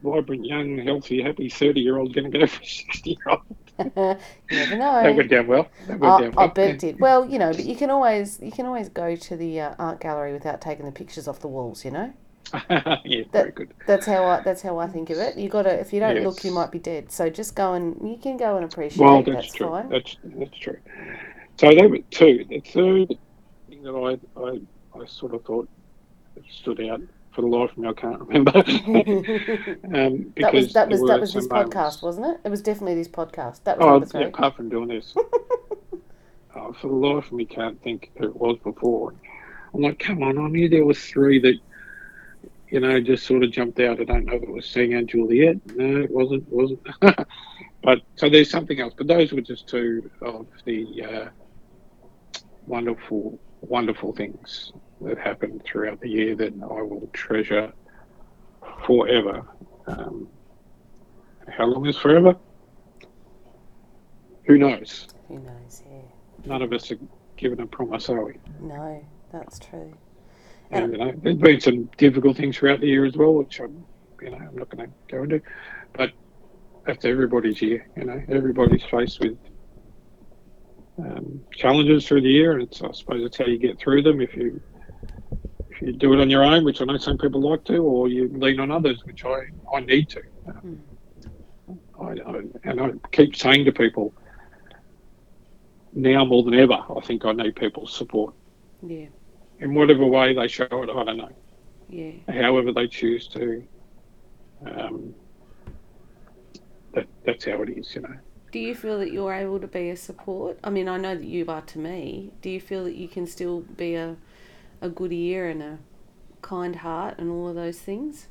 vibrant, 0.03 0.45
young, 0.45 0.79
healthy, 0.79 1.23
happy 1.23 1.49
30 1.49 1.81
year 1.81 1.99
old 1.99 2.15
going 2.15 2.31
to 2.31 2.39
go 2.39 2.47
for 2.47 2.63
a 2.63 2.67
60 2.67 3.11
year 3.11 3.19
old. 3.29 3.43
you 4.51 4.59
never 4.59 4.77
That 5.03 5.03
know. 5.03 5.13
went 5.15 5.31
down 5.31 5.47
well. 5.47 5.69
That 5.87 5.99
went 5.99 6.15
I, 6.15 6.21
down 6.21 6.35
I 6.37 6.47
well. 6.47 6.49
bet 6.49 6.71
it 6.71 6.79
did. 6.79 7.01
Well, 7.01 7.25
you 7.29 7.39
know, 7.39 7.55
but 7.55 7.65
you 7.65 7.77
can 7.77 7.91
always 7.91 8.39
you 8.43 8.53
can 8.53 8.67
always 8.67 8.89
go 8.91 9.17
to 9.17 9.37
the 9.37 9.61
uh, 9.61 9.75
art 9.79 10.01
gallery 10.01 10.33
without 10.33 10.61
taking 10.61 10.85
the 10.87 10.93
pictures 10.93 11.27
off 11.27 11.41
the 11.41 11.49
walls. 11.49 11.85
You 11.85 11.93
know, 11.93 12.13
yeah, 13.05 13.25
very 13.33 13.53
good. 13.53 13.73
that's 13.87 14.07
how 14.07 14.25
I 14.27 14.41
that's 14.41 14.63
how 14.63 14.79
I 14.79 14.87
think 14.87 15.11
of 15.11 15.19
it. 15.19 15.39
You 15.39 15.49
got 15.49 15.63
to 15.63 15.81
if 15.81 15.93
you 15.93 16.01
don't 16.01 16.23
look, 16.23 16.45
you 16.45 16.51
might 16.53 16.71
be 16.71 16.79
dead. 16.79 17.11
So 17.11 17.31
just 17.31 17.55
go 17.55 17.75
and 17.75 17.97
you 18.03 18.19
can 18.23 18.37
go 18.37 18.57
and 18.57 18.65
appreciate. 18.65 19.05
Well, 19.05 19.23
that's, 19.23 19.53
that's, 19.53 19.53
true. 19.53 19.69
fine. 19.69 19.89
That's 19.89 20.17
that's 20.25 20.59
true. 20.59 20.79
So 21.61 21.69
they 21.69 21.87
were 21.87 21.99
two. 22.11 22.47
The 22.49 22.61
third 22.61 23.09
thing 23.69 23.83
that 23.83 23.93
I, 23.93 24.41
I, 24.41 24.99
I 24.99 25.05
sort 25.05 25.35
of 25.35 25.45
thought 25.45 25.69
stood 26.49 26.81
out 26.89 27.03
for 27.35 27.43
the 27.43 27.49
life 27.49 27.73
of 27.73 27.77
me, 27.77 27.87
I 27.87 27.93
can't 27.93 28.19
remember. 28.19 28.51
um, 29.95 30.33
that 30.39 30.55
was 30.55 30.73
that 30.73 30.89
was 30.89 31.03
that 31.03 31.21
was 31.21 31.35
this 31.35 31.51
moments- 31.51 31.77
podcast, 31.77 32.03
wasn't 32.03 32.29
it? 32.29 32.41
It 32.47 32.49
was 32.49 32.63
definitely 32.63 32.95
this 32.95 33.09
podcast. 33.09 33.65
That 33.65 33.79
was 33.79 34.11
Oh, 34.15 34.21
yeah, 34.21 34.29
apart 34.29 34.57
from 34.57 34.71
doing 34.71 34.89
this, 34.89 35.15
oh, 36.57 36.73
for 36.81 36.89
the 36.89 36.95
life 36.95 37.27
of 37.27 37.33
me, 37.33 37.45
can't 37.45 37.79
think 37.83 38.11
who 38.17 38.25
it 38.25 38.37
was 38.37 38.57
before. 38.65 39.13
I'm 39.75 39.83
like, 39.83 39.99
come 39.99 40.23
on, 40.23 40.39
I 40.39 40.49
knew 40.49 40.67
there 40.67 40.87
was 40.87 40.99
three 40.99 41.41
that, 41.41 41.59
you 42.71 42.81
know, 42.81 43.03
just 43.03 43.27
sort 43.27 43.45
of 43.45 43.53
jumped 43.53 43.81
out. 43.81 44.01
I 44.01 44.05
don't 44.05 44.25
know 44.25 44.37
if 44.37 44.45
it 44.45 44.51
was 44.51 44.65
seeing 44.65 45.07
& 45.07 45.09
Juliet. 45.09 45.59
No, 45.77 46.01
it 46.01 46.11
wasn't. 46.11 46.45
It 46.45 46.55
wasn't. 46.55 46.81
but 47.83 48.01
so 48.17 48.31
there's 48.31 48.51
something 48.51 48.81
else. 48.81 48.95
But 48.97 49.09
those 49.09 49.35
were 49.35 49.43
just 49.43 49.69
two 49.69 50.11
of 50.23 50.47
the 50.65 51.05
uh, 51.05 51.29
wonderful, 52.71 53.39
wonderful 53.63 54.15
things 54.15 54.73
that 55.01 55.19
happened 55.19 55.63
throughout 55.65 56.01
the 56.01 56.09
year 56.09 56.35
that 56.37 56.53
I 56.63 56.83
will 56.83 57.11
treasure 57.13 57.73
forever. 58.87 59.43
Um, 59.87 60.29
how 61.49 61.67
long 61.67 61.87
is 61.87 61.97
forever? 61.97 62.37
Who 64.45 64.57
knows? 64.57 65.09
Who 65.29 65.41
knows? 65.41 65.83
Yeah. 65.91 66.47
None 66.47 66.63
of 66.63 66.73
us 66.73 66.91
are 66.93 66.99
given 67.37 67.61
a 67.61 67.67
promise, 67.67 68.09
are 68.09 68.25
we? 68.25 68.35
No, 68.61 69.05
that's 69.33 69.59
true. 69.59 69.93
And 70.71 70.93
you 70.93 70.99
know, 70.99 71.13
there's 71.23 71.37
been 71.37 71.61
some 71.61 71.91
difficult 71.99 72.37
things 72.37 72.57
throughout 72.57 72.81
the 72.81 72.87
year 72.87 73.05
as 73.05 73.17
well, 73.17 73.35
which 73.35 73.59
I'm, 73.61 73.85
you 74.23 74.31
know, 74.31 74.37
I'm 74.37 74.57
not 74.57 74.69
going 74.71 74.87
to 74.87 74.93
go 75.11 75.25
into. 75.25 75.43
But 75.93 76.13
that's 76.87 77.05
everybody's 77.05 77.61
year. 77.61 77.89
You 77.97 78.05
know, 78.05 78.23
everybody's 78.29 78.85
faced 78.85 79.19
with 79.21 79.37
um, 81.05 81.45
challenges 81.55 82.07
through 82.07 82.23
the 82.23 82.29
year, 82.31 82.53
and 82.53 82.63
it's, 82.63 82.83
I 82.83 82.91
suppose 82.93 83.25
it's 83.25 83.39
how 83.39 83.47
you 83.47 83.59
get 83.59 83.79
through 83.79 84.03
them. 84.03 84.21
If 84.21 84.35
you 84.37 84.61
if 85.71 85.81
you 85.83 85.93
do 85.93 86.13
it 86.13 86.21
on 86.21 86.29
your 86.31 86.43
own, 86.45 86.65
which 86.65 86.81
I 86.81 86.85
know 86.85 86.97
some 86.99 87.17
people 87.19 87.41
like 87.41 87.65
to, 87.65 87.79
or 87.79 88.09
you 88.09 88.29
lean 88.35 88.61
on 88.61 88.71
others, 88.71 89.01
which 89.05 89.25
I 89.25 89.41
I 89.75 89.81
need 89.81 90.09
to. 90.11 90.21
Um, 90.49 90.81
I, 92.01 92.05
I, 92.05 92.41
and 92.65 92.81
I 92.81 92.91
keep 93.13 93.37
saying 93.37 93.65
to 93.67 93.73
people 93.73 94.13
now 95.93 96.25
more 96.25 96.43
than 96.43 96.55
ever, 96.55 96.75
I 96.97 97.01
think 97.05 97.25
I 97.25 97.33
need 97.33 97.57
people's 97.57 97.95
support 97.95 98.35
Yeah. 98.87 99.07
in 99.61 99.75
whatever 99.75 100.05
way 100.07 100.35
they 100.35 100.49
show 100.49 100.65
it. 100.71 100.91
I 100.91 101.05
don't 101.05 101.17
know 101.17 101.29
Yeah. 101.89 102.13
however 102.29 102.73
they 102.73 102.89
choose 102.89 103.29
to. 103.29 103.63
Um, 104.67 105.15
that 106.95 107.07
that's 107.25 107.45
how 107.45 107.63
it 107.63 107.71
is, 107.71 107.95
you 107.95 108.03
know. 108.03 108.15
Do 108.53 108.59
you 108.59 108.75
feel 108.75 108.99
that 108.99 109.13
you're 109.13 109.33
able 109.33 109.61
to 109.61 109.67
be 109.69 109.91
a 109.91 109.97
support? 109.97 110.59
I 110.65 110.71
mean, 110.71 110.89
I 110.89 110.97
know 110.97 111.15
that 111.15 111.25
you 111.25 111.45
are 111.49 111.61
to 111.63 111.79
me. 111.79 112.33
Do 112.43 112.51
you 112.51 112.61
feel 112.61 112.85
that 112.85 112.97
you 112.97 113.09
can 113.09 113.27
still 113.27 113.61
be 113.61 113.95
a 113.95 114.17
a 114.81 114.89
good 114.89 115.13
ear 115.13 115.49
and 115.49 115.63
a 115.63 115.79
kind 116.43 116.77
heart 116.77 117.19
and 117.19 117.31
all 117.31 117.49
of 117.49 117.55
those 117.55 117.79
things. 117.79 118.29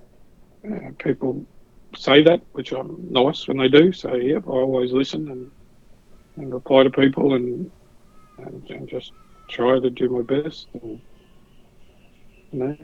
Uh, 0.65 0.91
people 0.97 1.45
say 1.95 2.23
that, 2.23 2.41
which 2.53 2.71
I'm 2.71 3.07
nice 3.09 3.47
when 3.47 3.57
they 3.57 3.69
do. 3.69 3.91
So 3.91 4.15
yeah, 4.15 4.37
I 4.37 4.49
always 4.49 4.91
listen 4.91 5.29
and 5.31 5.51
and 6.35 6.53
reply 6.53 6.83
to 6.83 6.89
people 6.89 7.33
and 7.33 7.71
and, 8.37 8.69
and 8.69 8.87
just 8.87 9.11
try 9.47 9.79
to 9.79 9.89
do 9.89 10.09
my 10.09 10.21
best. 10.21 10.67
And, 10.73 11.01
you 12.51 12.59
know, 12.59 12.77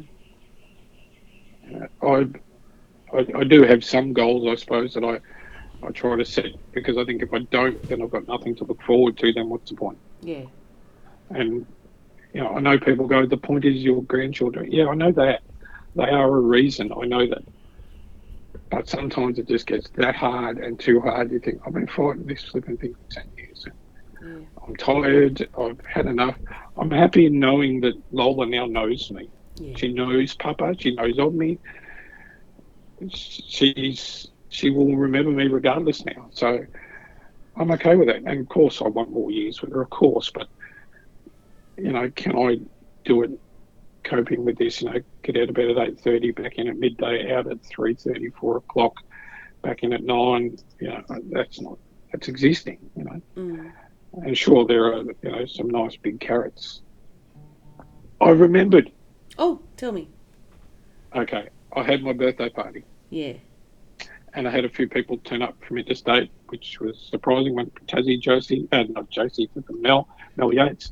uh, 2.03 2.07
I, 2.07 3.17
I 3.17 3.25
I 3.39 3.43
do 3.43 3.63
have 3.63 3.83
some 3.83 4.13
goals, 4.13 4.47
I 4.47 4.55
suppose, 4.55 4.93
that 4.93 5.03
I 5.03 5.19
I 5.83 5.91
try 5.91 6.15
to 6.15 6.25
set 6.25 6.45
because 6.71 6.97
I 6.97 7.05
think 7.05 7.21
if 7.21 7.33
I 7.33 7.39
don't, 7.39 7.81
then 7.89 8.01
I've 8.01 8.11
got 8.11 8.27
nothing 8.27 8.55
to 8.55 8.63
look 8.63 8.81
forward 8.83 9.17
to. 9.17 9.33
Then 9.33 9.49
what's 9.49 9.69
the 9.69 9.75
point? 9.75 9.97
Yeah. 10.21 10.43
And 11.29 11.65
you 12.33 12.41
know, 12.41 12.49
I 12.49 12.59
know 12.59 12.77
people 12.77 13.07
go, 13.07 13.25
the 13.25 13.37
point 13.37 13.63
is 13.65 13.81
your 13.81 14.03
grandchildren. 14.03 14.71
Yeah, 14.71 14.87
I 14.87 14.95
know 14.95 15.11
that. 15.13 15.41
They 15.95 16.03
are 16.03 16.27
a 16.27 16.41
reason. 16.41 16.91
I 16.91 17.05
know 17.05 17.25
that. 17.27 17.43
But 18.69 18.89
sometimes 18.89 19.39
it 19.39 19.47
just 19.47 19.67
gets 19.67 19.89
that 19.91 20.15
hard 20.15 20.57
and 20.57 20.77
too 20.77 20.99
hard. 20.99 21.31
You 21.31 21.39
think, 21.39 21.61
I've 21.65 21.73
been 21.73 21.87
fighting 21.87 22.25
this 22.25 22.43
flipping 22.43 22.75
thing 22.77 22.93
for 22.93 23.21
10 23.21 23.23
years. 23.37 23.65
Yeah. 24.21 24.35
I'm 24.67 24.75
tired. 24.75 25.47
I've 25.57 25.79
had 25.85 26.07
enough. 26.07 26.35
I'm 26.77 26.91
happy 26.91 27.27
in 27.27 27.39
knowing 27.39 27.79
that 27.81 27.93
Lola 28.11 28.45
now 28.47 28.65
knows 28.65 29.09
me. 29.11 29.29
Yeah. 29.55 29.77
She 29.77 29.93
knows 29.93 30.35
Papa. 30.35 30.75
She 30.77 30.93
knows 30.95 31.17
of 31.19 31.33
me. 31.33 31.57
She's 33.09 34.27
she 34.49 34.69
will 34.69 34.95
remember 34.95 35.31
me 35.31 35.47
regardless 35.47 36.05
now. 36.05 36.27
So 36.31 36.65
I'm 37.57 37.71
okay 37.71 37.95
with 37.95 38.07
that. 38.07 38.17
And 38.17 38.27
of 38.41 38.49
course, 38.49 38.81
I 38.81 38.87
want 38.87 39.11
more 39.11 39.31
years 39.31 39.61
with 39.61 39.71
her, 39.71 39.81
of 39.81 39.89
course. 39.89 40.29
But 40.33 40.47
you 41.77 41.91
know, 41.91 42.09
can 42.15 42.35
I 42.37 42.59
do 43.03 43.23
it? 43.23 43.31
Coping 44.03 44.45
with 44.45 44.59
this, 44.59 44.83
you 44.83 44.91
know, 44.91 44.99
get 45.23 45.35
out 45.35 45.49
of 45.49 45.55
bed 45.55 45.71
at 45.71 45.79
eight 45.79 45.99
thirty, 45.99 46.29
back 46.29 46.59
in 46.59 46.67
at 46.67 46.77
midday, 46.77 47.33
out 47.33 47.47
at 47.49 47.63
three 47.63 47.95
thirty, 47.95 48.29
four 48.29 48.57
o'clock, 48.57 48.93
back 49.63 49.81
in 49.81 49.93
at 49.93 50.03
nine. 50.03 50.55
You 50.79 50.89
know, 50.89 51.03
that's 51.31 51.59
not 51.59 51.79
that's 52.11 52.27
existing. 52.27 52.77
You 52.95 53.03
know, 53.05 53.21
Mm. 53.35 53.71
and 54.13 54.37
sure 54.37 54.63
there 54.67 54.93
are 54.93 55.01
you 55.01 55.15
know 55.23 55.45
some 55.47 55.71
nice 55.71 55.95
big 55.95 56.19
carrots. 56.19 56.83
I 58.21 58.29
remembered. 58.29 58.91
Oh, 59.39 59.59
tell 59.75 59.91
me. 59.91 60.07
Okay, 61.15 61.49
I 61.75 61.81
had 61.81 62.03
my 62.03 62.13
birthday 62.13 62.49
party. 62.49 62.83
Yeah. 63.09 63.33
And 64.35 64.47
I 64.47 64.51
had 64.51 64.65
a 64.65 64.69
few 64.69 64.87
people 64.87 65.17
turn 65.17 65.41
up 65.41 65.55
from 65.65 65.77
interstate, 65.77 66.29
which 66.49 66.79
was 66.79 67.07
surprising. 67.09 67.55
When 67.55 67.71
Tassie, 67.87 68.19
Josie, 68.19 68.67
uh, 68.71 68.83
not 68.89 69.09
Josie, 69.09 69.49
but 69.55 69.63
Mel, 69.69 70.07
Mel 70.35 70.53
Yates, 70.53 70.91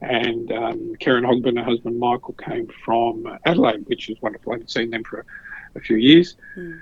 and 0.00 0.50
um, 0.52 0.94
Karen 1.00 1.24
Hogben, 1.24 1.58
her 1.58 1.64
husband 1.64 1.98
Michael, 1.98 2.34
came 2.34 2.68
from 2.84 3.38
Adelaide, 3.44 3.84
which 3.86 4.08
is 4.08 4.16
wonderful. 4.22 4.52
I 4.52 4.56
hadn't 4.56 4.70
seen 4.70 4.90
them 4.90 5.02
for 5.04 5.20
a, 5.20 5.78
a 5.78 5.80
few 5.80 5.96
years. 5.96 6.36
Mm. 6.56 6.80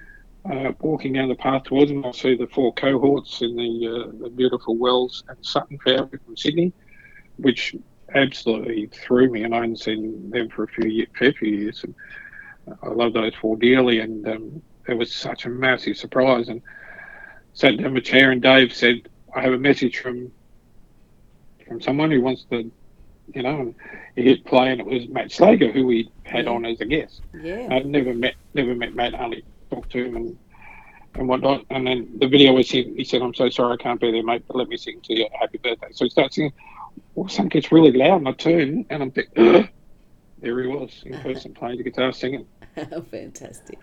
Uh, 0.51 0.73
walking 0.81 1.15
down 1.15 1.31
the 1.31 1.35
path 1.35 1.65
towards 1.65 1.91
them, 1.91 2.05
I 2.05 2.11
see 2.11 2.37
the 2.37 2.47
four 2.49 2.75
cohorts 2.75 3.41
in 3.41 3.57
the, 3.57 3.89
uh, 3.89 4.25
the 4.25 4.29
beautiful 4.29 4.77
Wells 4.77 5.25
and 5.29 5.39
Sutton 5.41 5.79
family 5.79 6.19
from 6.23 6.37
Sydney, 6.37 6.75
which 7.37 7.75
absolutely 8.15 8.91
threw 8.93 9.31
me, 9.31 9.45
and 9.45 9.55
I 9.55 9.61
hadn't 9.61 9.81
seen 9.81 10.29
them 10.31 10.51
for 10.51 10.65
a 10.65 10.69
few 10.69 10.91
ye- 10.91 11.09
fair 11.19 11.33
few 11.33 11.49
years. 11.49 11.83
And 11.83 11.95
I 12.83 12.89
love 12.89 13.15
those 13.15 13.35
four 13.41 13.57
dearly, 13.57 14.01
and 14.01 14.29
um, 14.29 14.63
it 14.89 14.95
was 14.95 15.13
such 15.15 15.47
a 15.47 15.49
massive 15.49 15.97
surprise. 15.97 16.49
And 16.49 16.63
sat 17.55 17.77
down 17.77 17.87
in 17.93 17.97
a 17.97 18.01
chair, 18.01 18.31
and 18.31 18.43
Dave 18.43 18.75
said, 18.75 19.09
"I 19.35 19.41
have 19.43 19.53
a 19.53 19.59
message 19.59 19.99
from 19.99 20.31
from 21.67 21.81
someone 21.81 22.11
who 22.11 22.21
wants 22.21 22.45
to." 22.51 22.71
You 23.35 23.43
know, 23.43 23.59
and 23.61 23.75
he 24.17 24.23
hit 24.23 24.45
play, 24.45 24.71
and 24.71 24.81
it 24.81 24.87
was 24.87 25.09
Matt 25.09 25.29
Slager, 25.29 25.73
who 25.73 25.87
we 25.87 26.11
had 26.25 26.45
Yeah. 26.45 26.51
on 26.51 26.67
as 26.67 26.79
a 26.83 26.85
guest. 26.85 27.23
Yeah. 27.43 27.69
I'd 27.71 27.87
never 27.87 28.13
met 28.13 28.35
never 28.53 28.75
met 28.75 28.95
Matt, 28.95 29.15
only 29.19 29.43
talked 29.71 29.91
to 29.93 30.05
him 30.05 30.17
and 30.17 30.39
and 31.15 31.27
whatnot. 31.29 31.65
And 31.71 31.87
then 31.87 32.09
the 32.19 32.27
video 32.29 32.53
was 32.53 32.71
him. 32.71 32.95
He 32.97 33.05
said, 33.05 33.23
"I'm 33.23 33.33
so 33.35 33.49
sorry 33.49 33.75
I 33.75 33.83
can't 33.83 33.99
be 34.01 34.11
there, 34.11 34.23
mate, 34.23 34.43
but 34.47 34.57
let 34.57 34.69
me 34.69 34.77
sing 34.77 35.01
to 35.05 35.15
you 35.15 35.27
happy 35.41 35.57
birthday." 35.59 35.89
So 35.93 36.05
he 36.05 36.11
starts 36.11 36.35
singing. 36.35 36.53
All 37.15 37.25
of 37.25 37.31
a 37.31 37.33
sudden, 37.33 37.49
gets 37.49 37.73
really 37.73 37.93
loud, 37.93 38.19
and 38.19 38.29
I 38.29 38.33
turn 38.33 38.85
and 38.91 39.03
I'm 39.03 39.11
thinking, 39.11 39.35
there 40.39 40.61
he 40.61 40.67
was 40.69 41.03
in 41.07 41.15
person 41.23 41.55
playing 41.55 41.79
the 41.79 41.85
guitar, 41.85 42.13
singing. 42.13 42.47
Fantastic. 43.11 43.79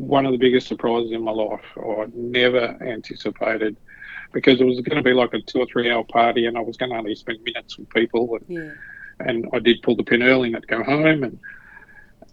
One 0.00 0.24
of 0.24 0.32
the 0.32 0.38
biggest 0.38 0.66
surprises 0.66 1.12
in 1.12 1.22
my 1.22 1.30
life. 1.30 1.60
I 1.76 2.06
never 2.14 2.76
anticipated 2.80 3.76
because 4.32 4.60
it 4.60 4.64
was 4.64 4.80
going 4.80 4.96
to 4.96 5.02
be 5.02 5.12
like 5.12 5.34
a 5.34 5.42
two 5.42 5.58
or 5.60 5.66
three 5.66 5.90
hour 5.90 6.04
party, 6.04 6.46
and 6.46 6.56
I 6.56 6.60
was 6.60 6.78
going 6.78 6.90
to 6.90 6.96
only 6.96 7.14
spend 7.14 7.38
minutes 7.44 7.76
with 7.78 7.90
people. 7.90 8.36
And 8.36 8.44
Yeah. 8.48 8.72
and 9.26 9.46
I 9.52 9.58
did 9.58 9.82
pull 9.82 9.96
the 9.96 10.02
pin 10.04 10.22
early 10.22 10.52
and 10.52 10.66
go 10.66 10.82
home. 10.82 11.24
And 11.24 11.38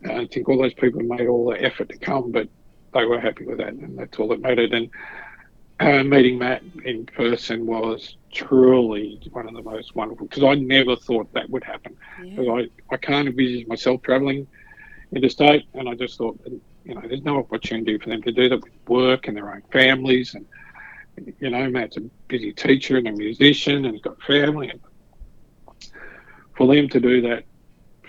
I 0.10 0.25
think 0.27 0.47
all 0.47 0.62
those 0.62 0.73
people 0.75 1.01
made 1.01 1.27
all 1.27 1.49
the 1.49 1.62
effort 1.62 1.89
to 1.89 1.97
come, 1.97 2.32
but 2.32 2.47
they 2.93 3.03
were 3.03 3.19
happy 3.19 3.45
with 3.45 3.58
that, 3.58 3.73
and 3.73 3.99
that's 3.99 4.17
all 4.17 4.30
that 4.30 4.41
mattered. 4.41 4.73
And 4.73 4.89
uh, 5.80 6.03
meeting 6.03 6.39
Matt 6.39 6.63
in 6.86 7.06
person 7.06 7.65
was 7.65 8.15
truly 8.34 9.19
one 9.32 9.47
of 9.47 9.53
the 9.56 9.62
most 9.62 9.93
wonderful 9.93 10.27
because 10.27 10.43
I 10.43 10.56
never 10.56 10.95
thought 10.95 11.32
that 11.34 11.49
would 11.49 11.65
happen. 11.65 11.97
Yeah. 12.23 12.36
Because 12.38 12.69
I, 12.89 12.93
I 12.93 12.97
can't 12.97 13.27
envisage 13.27 13.67
myself 13.67 14.01
travelling 14.03 14.47
interstate, 15.15 15.65
and 15.73 15.88
I 15.88 15.95
just 15.95 16.17
thought, 16.17 16.39
you 16.88 16.95
know, 16.95 17.02
there's 17.02 17.23
no 17.23 17.38
opportunity 17.38 17.97
for 17.97 18.10
them 18.10 18.21
to 18.23 18.32
do 18.32 18.47
that 18.47 18.63
with 18.63 18.71
work 18.88 19.28
and 19.28 19.36
their 19.36 19.52
own 19.54 19.62
families. 19.71 20.36
And, 20.36 20.45
you 21.39 21.50
know, 21.50 21.69
Matt's 21.69 21.97
a 21.97 22.02
busy 22.30 22.54
teacher 22.54 22.97
and 22.97 23.08
a 23.08 23.12
musician 23.12 23.84
and 23.84 23.93
he's 23.93 24.02
got 24.02 24.21
family. 24.21 24.69
And 24.69 24.80
for 26.56 26.73
them 26.73 26.88
to 26.89 27.00
do 27.02 27.21
that 27.23 27.43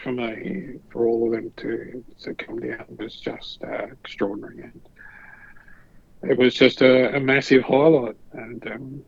for 0.01 0.13
me, 0.13 0.79
for 0.91 1.09
all 1.09 1.27
of 1.27 1.33
them 1.33 1.53
to, 1.57 2.05
to 2.23 2.35
come 2.35 2.61
down 2.61 2.85
was 2.97 3.17
just 3.17 3.63
uh, 3.65 3.87
extraordinary. 4.05 4.63
And 4.63 6.31
it 6.31 6.39
was 6.39 6.55
just 6.55 6.81
a, 6.81 7.17
a 7.17 7.21
massive 7.21 7.65
highlight 7.65 8.17
and 8.33 8.65
um, 8.69 9.03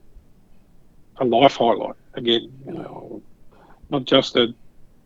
a 1.19 1.25
life 1.25 1.57
highlight 1.57 1.95
again, 2.15 2.53
you 2.67 2.73
know, 2.73 3.23
not 3.89 4.05
just 4.05 4.35
a 4.35 4.53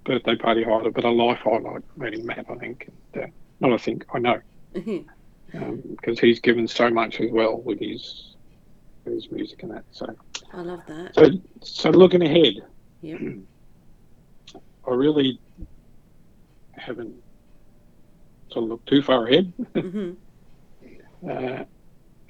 birthday 0.07 0.37
party 0.37 0.63
highlight, 0.63 0.95
but 0.95 1.05
a 1.05 1.11
life 1.11 1.41
highlight 1.45 1.83
meeting 1.99 2.25
Matt, 2.25 2.47
I 2.49 2.55
think. 2.55 2.89
And, 3.13 3.25
uh, 3.25 3.27
not 3.61 3.75
I 3.75 3.77
think, 3.77 4.07
I 4.15 4.19
know, 4.19 4.41
because 5.91 6.19
he's 6.19 6.41
given 6.41 6.67
so 6.69 6.91
much 6.91 7.21
as 7.21 7.31
well 7.31 7.61
with 7.61 7.79
his 7.81 8.37
with 9.05 9.15
his 9.15 9.29
music 9.31 9.63
and 9.63 9.73
that. 9.73 9.85
So, 9.93 10.07
I 10.53 10.61
love 10.63 10.81
that. 10.89 11.15
so, 11.15 11.31
so 11.63 11.91
looking 11.91 12.23
ahead, 12.23 12.55
Yep. 13.03 13.21
I 14.87 14.91
really 14.91 15.41
haven't 16.77 17.15
sort 18.51 18.65
of 18.65 18.69
looked 18.71 18.89
too 18.89 19.03
far 19.03 19.27
ahead. 19.27 19.53
hmm 19.75 20.13
Uh, 21.29 21.65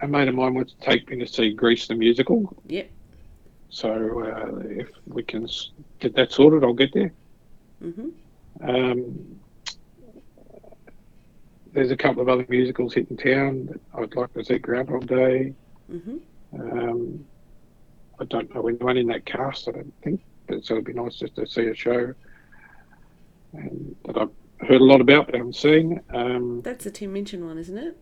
a 0.02 0.08
mate 0.08 0.28
of 0.28 0.34
mine 0.34 0.54
wants 0.54 0.74
to 0.74 0.84
take 0.90 1.08
me 1.10 1.18
to 1.18 1.26
see 1.26 1.52
Grease 1.54 1.86
the 1.86 1.94
musical. 1.94 2.62
Yep. 2.66 2.90
So 3.70 3.90
uh, 4.24 4.58
if 4.68 4.88
we 5.06 5.22
can 5.22 5.48
get 6.00 6.14
that 6.16 6.32
sorted, 6.32 6.62
I'll 6.64 6.74
get 6.74 6.92
there. 6.92 7.14
hmm 7.80 8.08
Um, 8.62 9.40
there's 11.74 11.90
a 11.90 11.96
couple 11.96 12.22
of 12.22 12.28
other 12.28 12.46
musicals 12.48 12.94
hitting 12.94 13.16
town 13.16 13.66
that 13.66 13.80
I'd 14.02 14.14
like 14.16 14.32
to 14.34 14.44
see 14.44 14.58
Groundhog 14.58 15.06
Day. 15.06 15.52
hmm 15.90 16.16
Um, 16.58 17.24
I 18.20 18.24
don't 18.26 18.52
know 18.54 18.66
anyone 18.68 18.96
in 18.96 19.08
that 19.08 19.26
cast, 19.26 19.68
I 19.68 19.72
don't 19.72 19.92
think, 20.02 20.20
but 20.46 20.64
so 20.64 20.74
it'd 20.74 20.84
be 20.86 20.92
nice 20.92 21.16
just 21.16 21.34
to 21.34 21.46
see 21.46 21.66
a 21.66 21.74
show 21.74 22.14
and 23.52 23.94
that 24.04 24.16
I've 24.16 24.30
heard 24.68 24.80
a 24.80 24.84
lot 24.84 25.00
about 25.00 25.26
but 25.26 25.34
haven't 25.34 25.56
seen. 25.56 26.00
Um, 26.12 26.60
That's 26.62 26.86
a 26.86 26.90
Tim 26.92 27.12
Minchin 27.12 27.44
one, 27.46 27.58
isn't 27.58 27.76
it? 27.76 27.96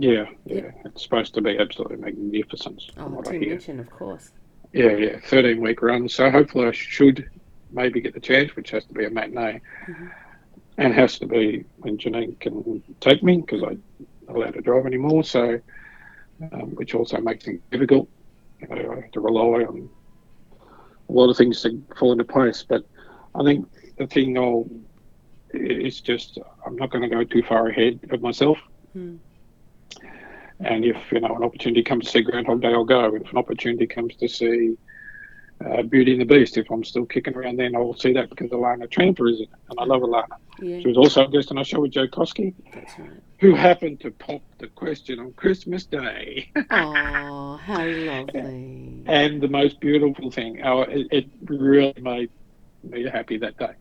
yeah, 0.00 0.26
yeah, 0.46 0.54
Yep. 0.62 0.74
it's 0.86 1.02
supposed 1.02 1.34
to 1.34 1.40
be 1.42 1.58
absolutely 1.58 1.96
magnificent 1.96 2.82
Oh, 2.96 3.20
Tim. 3.22 3.40
Minchin, 3.40 3.80
of 3.80 3.90
course. 3.90 4.30
Yeah, 4.72 4.92
yeah, 4.96 5.18
13 5.26 5.60
week 5.60 5.82
run. 5.82 6.08
So 6.08 6.30
hopefully 6.30 6.66
I 6.68 6.72
should 6.72 7.28
maybe 7.72 8.00
get 8.00 8.14
the 8.14 8.20
chance, 8.20 8.54
which 8.56 8.70
has 8.70 8.84
to 8.86 8.94
be 8.94 9.04
a 9.06 9.10
matinee. 9.10 9.60
Mhm. 9.88 10.10
And 10.78 10.94
has 10.94 11.18
to 11.18 11.26
be 11.26 11.64
when 11.78 11.98
Janine 11.98 12.38
can 12.38 12.82
take 13.00 13.22
me 13.22 13.38
because 13.38 13.62
I'm 13.64 13.82
not 14.28 14.36
allowed 14.36 14.54
to 14.54 14.60
drive 14.60 14.86
anymore. 14.86 15.24
So, 15.24 15.60
um, 16.52 16.76
which 16.76 16.94
also 16.94 17.18
makes 17.18 17.44
things 17.44 17.60
difficult. 17.72 18.08
You 18.60 18.68
know, 18.68 18.92
I 18.92 19.00
have 19.00 19.10
to 19.12 19.20
rely 19.20 19.64
on 19.64 19.90
a 21.08 21.12
lot 21.12 21.30
of 21.30 21.36
things 21.36 21.62
to 21.62 21.82
fall 21.98 22.12
into 22.12 22.24
place. 22.24 22.64
But 22.66 22.84
I 23.34 23.42
think 23.42 23.68
the 23.98 24.06
thing 24.06 24.38
I'll, 24.38 24.68
it's 25.50 26.00
just, 26.00 26.38
I'm 26.64 26.76
not 26.76 26.90
going 26.90 27.02
to 27.02 27.14
go 27.14 27.24
too 27.24 27.42
far 27.42 27.68
ahead 27.68 27.98
of 28.10 28.22
myself. 28.22 28.58
Hmm. 28.92 29.16
And 30.60 30.84
if 30.84 30.96
you 31.10 31.20
know 31.20 31.34
an 31.34 31.42
opportunity 31.42 31.82
comes 31.82 32.06
to 32.06 32.10
see 32.10 32.22
Groundhog 32.22 32.62
Day, 32.62 32.68
I'll 32.68 32.84
go. 32.84 33.14
If 33.14 33.30
an 33.30 33.38
opportunity 33.38 33.86
comes 33.86 34.14
to 34.16 34.28
see 34.28 34.76
uh, 35.64 35.82
Beauty 35.82 36.12
and 36.12 36.20
the 36.20 36.24
Beast, 36.24 36.56
if 36.56 36.70
I'm 36.70 36.84
still 36.84 37.04
kicking 37.06 37.34
around, 37.34 37.56
then 37.58 37.74
I'll 37.74 37.94
see 37.94 38.12
that 38.12 38.30
because 38.30 38.50
Alana 38.50 38.88
Tramper 38.90 39.28
is 39.28 39.38
in 39.38 39.42
it, 39.44 39.50
and 39.70 39.80
I 39.80 39.84
love 39.84 40.02
Alana. 40.02 40.36
Yeah, 40.60 40.80
She 40.80 40.88
was 40.88 40.96
also 40.96 41.24
a 41.24 41.28
guest 41.28 41.50
on 41.50 41.58
our 41.58 41.64
show 41.64 41.80
with 41.80 41.92
Joe 41.92 42.06
Koski, 42.06 42.54
right. 42.74 43.10
who 43.38 43.54
happened 43.54 44.00
to 44.00 44.10
pop 44.12 44.42
the 44.58 44.68
question 44.68 45.18
on 45.18 45.32
Christmas 45.32 45.84
Day. 45.84 46.50
Oh, 46.70 47.56
how 47.56 47.84
lovely. 47.84 49.02
and 49.06 49.40
the 49.40 49.48
most 49.48 49.80
beautiful 49.80 50.30
thing, 50.30 50.62
oh, 50.64 50.82
it, 50.82 51.06
it 51.10 51.26
really 51.44 51.94
made 52.00 52.30
me 52.84 53.04
happy 53.08 53.38
that 53.38 53.56
day. 53.58 53.72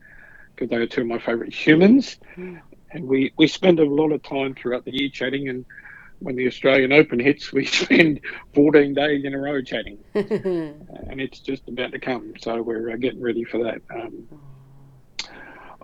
because 0.56 0.70
they 0.70 0.78
are 0.78 0.88
two 0.88 1.02
of 1.02 1.08
my 1.08 1.20
favourite 1.20 1.54
humans. 1.54 2.18
Mm. 2.38 2.62
And 2.92 3.06
we, 3.08 3.34
we 3.38 3.48
spend 3.48 3.80
a 3.80 3.86
lot 3.86 4.12
of 4.12 4.24
time 4.24 4.56
throughout 4.56 4.86
the 4.86 4.94
year 4.94 5.10
chatting. 5.10 5.50
And 5.50 5.66
when 6.20 6.36
the 6.36 6.48
Australian 6.48 6.92
Open 6.94 7.20
hits, 7.20 7.52
we 7.54 7.66
spend 7.66 8.20
14 8.54 8.94
days 8.94 9.24
in 9.26 9.34
a 9.34 9.38
row 9.38 9.62
chatting. 9.62 9.98
and 10.16 11.22
it's 11.22 11.40
just 11.40 11.68
about 11.68 11.92
to 11.92 12.00
come. 12.00 12.34
So 12.40 12.62
we're 12.62 12.92
uh, 12.92 12.98
getting 12.98 13.22
ready 13.22 13.44
for 13.44 13.64
that. 13.64 13.82
Um, 13.94 14.28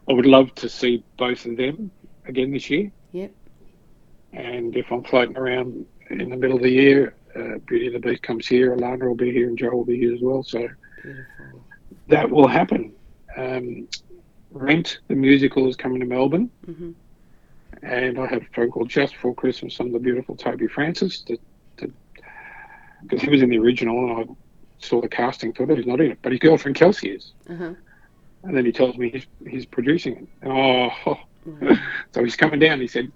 I 0.09 0.13
would 0.13 0.25
love 0.25 0.53
to 0.55 0.69
see 0.69 1.03
both 1.17 1.45
of 1.45 1.57
them 1.57 1.91
again 2.25 2.51
this 2.51 2.69
year. 2.69 2.91
Yep. 3.11 3.31
And 4.33 4.75
if 4.75 4.91
I'm 4.91 5.03
floating 5.03 5.37
around 5.37 5.85
in 6.09 6.29
the 6.29 6.37
middle 6.37 6.57
of 6.57 6.63
the 6.63 6.69
year, 6.69 7.15
uh, 7.35 7.59
Beauty 7.67 7.87
and 7.87 7.95
the 7.95 7.99
Beast 7.99 8.23
comes 8.23 8.47
here, 8.47 8.75
Alana 8.75 9.07
will 9.07 9.15
be 9.15 9.31
here, 9.31 9.47
and 9.47 9.57
Joe 9.57 9.69
will 9.71 9.85
be 9.85 9.97
here 9.97 10.13
as 10.13 10.21
well. 10.21 10.43
So 10.43 10.67
Beautiful. 11.01 11.65
that 12.07 12.29
will 12.29 12.47
happen. 12.47 12.93
Um, 13.37 13.87
Rent, 14.51 14.99
the 15.07 15.15
musical, 15.15 15.67
is 15.67 15.75
coming 15.75 15.99
to 15.99 16.05
Melbourne. 16.05 16.51
hmm 16.65 16.91
And 17.83 18.17
I 18.17 18.27
had 18.27 18.41
a 18.41 18.45
phone 18.55 18.71
call 18.71 18.85
just 18.85 19.13
before 19.13 19.35
Christmas 19.35 19.75
from 19.75 19.91
the 19.91 19.99
beautiful 19.99 20.35
Toby 20.37 20.67
Francis 20.67 21.23
because 21.75 23.21
he 23.21 23.29
was 23.29 23.41
in 23.41 23.49
the 23.49 23.59
original 23.59 24.21
and 24.21 24.29
I 24.29 24.33
saw 24.79 25.01
the 25.01 25.09
casting, 25.09 25.51
thought 25.53 25.69
oh, 25.69 25.75
he's 25.75 25.85
not 25.85 25.99
in 25.99 26.11
it, 26.11 26.19
but 26.23 26.31
his 26.31 26.39
girlfriend 26.39 26.77
Kelsey 26.77 27.09
is. 27.09 27.33
Uh-huh. 27.49 27.73
And 28.43 28.55
then 28.57 28.65
he 28.65 28.71
tells 28.71 28.97
me 28.97 29.09
he's, 29.11 29.25
he's 29.45 29.65
producing 29.65 30.13
it. 30.15 30.27
And, 30.41 30.51
oh, 31.05 31.15
Wow. 31.45 31.75
so 32.13 32.23
he's 32.23 32.37
coming 32.37 32.59
down. 32.61 32.79
He 32.79 32.87
said, 32.87 33.09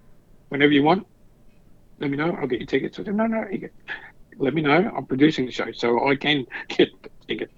whenever 0.49 0.73
you 0.73 0.84
want, 0.84 1.08
let 2.01 2.10
me 2.12 2.17
know. 2.17 2.36
I'll 2.38 2.45
get 2.47 2.60
you 2.60 2.65
tickets. 2.67 2.99
I 2.99 3.06
said, 3.06 3.15
no, 3.15 3.25
no, 3.25 3.45
you 3.49 3.60
get, 3.60 3.73
let 4.38 4.53
me 4.53 4.62
know. 4.62 4.91
I'm 4.97 5.06
producing 5.06 5.45
the 5.45 5.51
show, 5.53 5.71
so 5.71 6.10
I 6.10 6.17
can 6.17 6.45
get 6.69 6.89
the 7.03 7.10
ticket. 7.25 7.49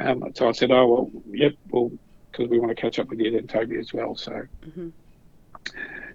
Um, 0.00 0.24
so 0.34 0.48
I 0.48 0.52
said, 0.52 0.70
oh, 0.70 0.86
well, 0.86 1.10
yep, 1.26 1.52
well, 1.68 1.90
because 2.32 2.48
we 2.48 2.58
want 2.58 2.74
to 2.74 2.80
catch 2.80 2.98
up 2.98 3.08
with 3.10 3.20
you 3.20 3.36
and 3.36 3.46
Toby 3.46 3.76
as 3.78 3.92
well. 3.92 4.16
So, 4.16 4.32
Mhm. 4.66 4.92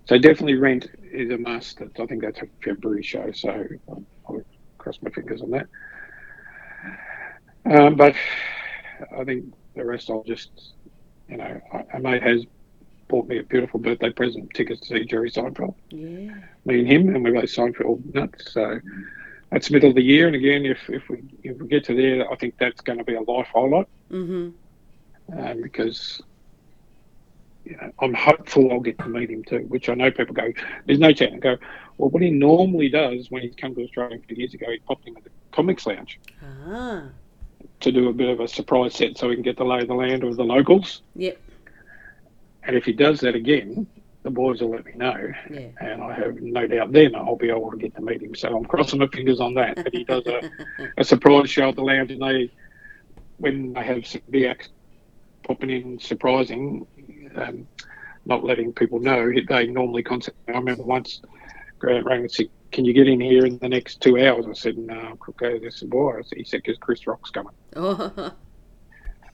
So 0.09 0.17
definitely 0.17 0.55
Rent 0.55 0.87
is 1.13 1.29
a 1.29 1.37
must. 1.37 1.81
I 1.83 2.05
think 2.07 2.23
that's 2.23 2.41
a 2.41 2.47
February 2.63 3.03
show, 3.03 3.31
so 3.31 3.51
I'll, 3.87 4.03
I'll 4.27 4.41
cross 4.79 4.97
my 5.03 5.11
fingers 5.11 5.43
on 5.43 5.51
that. 5.51 5.67
Um, 7.69 7.95
but 7.95 8.15
I 9.15 9.23
think 9.23 9.45
the 9.75 9.85
rest 9.85 10.09
I'll 10.09 10.23
just, 10.23 10.49
you 11.27 11.37
know, 11.37 11.59
I, 11.71 11.83
a 11.93 11.99
mate 11.99 12.23
has 12.23 12.43
bought 13.07 13.27
me 13.27 13.37
a 13.37 13.43
beautiful 13.43 13.79
birthday 13.79 14.11
present, 14.11 14.49
tickets 14.55 14.81
to 14.81 14.95
see 14.95 15.05
Jerry 15.05 15.29
Seinfeld 15.29 15.75
Yeah. 15.91 16.33
me 16.65 16.79
and 16.79 16.87
him, 16.87 17.15
and 17.15 17.23
we're 17.23 17.33
both 17.33 17.43
Seinfeld 17.55 18.15
nuts. 18.15 18.51
So 18.51 18.79
that's 19.51 19.69
middle 19.69 19.89
of 19.89 19.95
the 19.95 20.01
year, 20.01 20.25
and 20.25 20.35
again, 20.35 20.65
if 20.65 20.79
if 20.89 21.03
we 21.09 21.21
if 21.43 21.61
we 21.61 21.67
get 21.67 21.85
to 21.85 21.95
there, 21.95 22.31
I 22.31 22.35
think 22.37 22.55
that's 22.59 22.81
going 22.81 22.97
to 22.97 23.05
be 23.05 23.13
a 23.13 23.21
life 23.21 23.49
highlight 23.53 23.85
hmm 24.09 24.49
um, 25.37 25.61
because 25.61 26.19
you 27.69 27.77
know 27.77 27.91
I'm 27.99 28.13
hopeful 28.13 28.71
I'll 28.71 28.79
get 28.79 28.97
to 28.99 29.07
meet 29.07 29.29
him 29.29 29.43
too. 29.43 29.65
Which 29.67 29.89
I 29.89 29.93
know 29.93 30.11
people 30.11 30.33
go, 30.33 30.51
there's 30.85 30.99
no 30.99 31.11
chance. 31.13 31.33
I 31.35 31.37
go, 31.37 31.57
well, 31.97 32.09
what 32.09 32.21
he 32.23 32.31
normally 32.31 32.89
does 32.89 33.29
when 33.29 33.43
he's 33.43 33.55
come 33.55 33.75
to 33.75 33.83
Australia 33.83 34.17
a 34.17 34.27
few 34.27 34.37
years 34.37 34.53
ago, 34.53 34.65
he 34.71 34.79
popped 34.79 35.07
into 35.07 35.21
the 35.21 35.29
Comics 35.51 35.85
Lounge 35.85 36.19
Ah. 36.67 37.03
to 37.81 37.91
do 37.91 38.09
a 38.09 38.13
bit 38.13 38.29
of 38.29 38.39
a 38.39 38.47
surprise 38.47 38.95
set 38.95 39.17
so 39.17 39.27
we 39.29 39.35
can 39.35 39.43
get 39.43 39.57
the 39.57 39.63
lay 39.65 39.79
of 39.81 39.87
the 39.87 39.93
land 39.93 40.23
of 40.23 40.35
the 40.35 40.43
locals. 40.43 41.01
Yep. 41.15 41.39
And 42.63 42.75
if 42.75 42.85
he 42.85 42.93
does 42.93 43.19
that 43.21 43.35
again, 43.35 43.87
the 44.23 44.29
boys 44.29 44.61
will 44.61 44.71
let 44.71 44.85
me 44.85 44.91
know. 44.95 45.31
Yeah. 45.49 45.69
and 45.79 46.03
I 46.03 46.13
have 46.13 46.41
no 46.41 46.67
doubt 46.67 46.91
then 46.91 47.15
I'll 47.15 47.35
be 47.37 47.49
able 47.49 47.71
to 47.71 47.77
get 47.77 47.95
to 47.95 48.01
meet 48.01 48.21
him. 48.21 48.35
So 48.35 48.55
I'm 48.55 48.65
crossing 48.65 48.99
my 48.99 49.07
fingers 49.07 49.39
on 49.39 49.53
that. 49.55 49.75
But 49.77 49.93
he 49.93 50.03
does 50.03 50.25
a, 50.27 50.41
a 50.97 51.03
surprise 51.03 51.49
show 51.49 51.69
at 51.69 51.75
the 51.75 51.83
lounge, 51.83 52.11
and 52.11 52.21
they, 52.21 52.51
when 53.37 53.73
they 53.73 53.83
have 53.83 54.05
some 54.05 54.21
acts 54.45 54.69
popping 55.43 55.69
in, 55.69 55.99
surprising, 55.99 56.85
um, 57.35 57.67
not 58.25 58.43
letting 58.43 58.73
people 58.73 58.99
know, 58.99 59.31
they 59.47 59.67
normally 59.67 60.03
contact 60.03 60.37
me. 60.47 60.53
I 60.53 60.57
remember 60.57 60.83
once 60.83 61.21
Grant 61.79 62.05
rang 62.05 62.21
and 62.21 62.31
said, 62.31 62.47
"Can 62.71 62.85
you 62.85 62.93
get 62.93 63.07
in 63.07 63.19
here 63.19 63.45
in 63.45 63.57
the 63.59 63.69
next 63.69 64.01
two 64.01 64.19
hours?" 64.19 64.45
I 64.47 64.53
said, 64.53 64.77
"No, 64.77 65.17
okay." 65.29 65.65
I 65.65 65.69
said, 65.69 65.93
"Why?" 65.93 66.21
He 66.35 66.43
said, 66.43 66.61
"Because 66.63 66.77
Chris 66.77 67.07
Rock's 67.07 67.31
coming." 67.31 67.53
oh. 67.75 68.33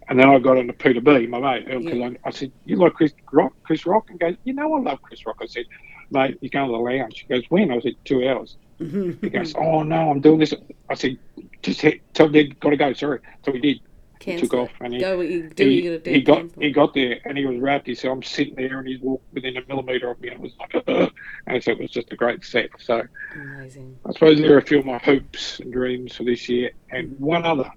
And 0.08 0.20
then 0.20 0.30
I 0.30 0.38
got 0.38 0.58
on 0.58 0.68
to 0.68 0.74
Peter 0.74 1.02
B, 1.02 1.26
my 1.26 1.40
mate, 1.40 1.66
because 1.66 1.98
Yeah. 1.98 2.10
I, 2.10 2.28
I 2.28 2.30
said, 2.30 2.52
"You 2.64 2.76
like 2.76 2.94
Chris 2.94 3.12
Rock?" 3.32 3.54
Chris 3.64 3.88
Rock, 3.88 4.06
and 4.10 4.20
goes, 4.20 4.36
"You 4.44 4.54
know, 4.54 4.76
I 4.76 4.80
love 4.80 5.02
Chris 5.02 5.26
Rock." 5.26 5.38
I 5.42 5.48
said, 5.48 5.66
"Mate, 6.12 6.38
you 6.42 6.50
go 6.52 6.68
to 6.68 6.72
the 6.72 6.78
lounge." 6.78 7.26
He 7.28 7.34
goes, 7.34 7.44
"When?" 7.50 7.72
I 7.72 7.80
said, 7.80 7.94
two 8.06 8.28
hours." 8.28 8.56
He 8.80 9.30
goes, 9.30 9.56
"Oh 9.56 9.82
no, 9.82 10.12
I'm 10.12 10.22
doing 10.22 10.38
this." 10.40 10.54
I 10.90 10.94
said, 10.94 11.18
"Just 11.64 11.82
hit, 11.82 12.02
tell 12.14 12.30
Dad, 12.30 12.60
got 12.60 12.70
to 12.70 12.78
go." 12.78 12.94
Sorry, 12.94 13.20
so 13.44 13.52
he 13.52 13.60
did. 13.60 13.80
He 14.20 14.26
Cancel 14.32 14.48
took 14.48 14.60
off, 14.60 14.70
and 14.80 14.94
he 14.94 15.00
Go 15.00 15.22
you 15.22 15.50
do. 15.50 15.68
he, 15.68 15.82
you 15.82 15.84
gotta 15.84 16.00
do. 16.00 16.12
he 16.12 16.22
got 16.22 16.38
cancel 16.38 16.62
he 16.62 16.72
got 16.72 16.94
there, 16.94 17.20
and 17.26 17.38
he 17.38 17.46
was 17.46 17.60
wrapped. 17.60 17.86
He 17.88 17.96
said, 17.96 18.10
"I'm 18.12 18.24
sitting 18.24 18.56
there," 18.56 18.80
and 18.80 18.88
he's 18.88 19.00
walked 19.02 19.32
within 19.34 19.58
a 19.58 19.62
millimeter 19.68 20.10
of 20.10 20.20
me, 20.22 20.30
and 20.30 20.38
it 20.38 20.42
was 20.42 20.54
like, 20.60 21.12
and 21.48 21.64
so 21.64 21.72
it 21.72 21.80
was 21.80 21.92
just 21.92 22.12
a 22.12 22.16
great 22.16 22.44
set. 22.44 22.70
So 22.80 23.04
Amazing. 23.36 23.98
I 24.06 24.14
suppose 24.14 24.40
there 24.40 24.54
are 24.56 24.60
a 24.60 24.62
few 24.66 24.80
of 24.80 24.86
my 24.86 24.98
hopes 24.98 25.60
and 25.60 25.72
dreams 25.72 26.16
for 26.16 26.24
this 26.24 26.48
year, 26.50 26.72
and 26.90 27.20
one 27.20 27.46
other. 27.46 27.70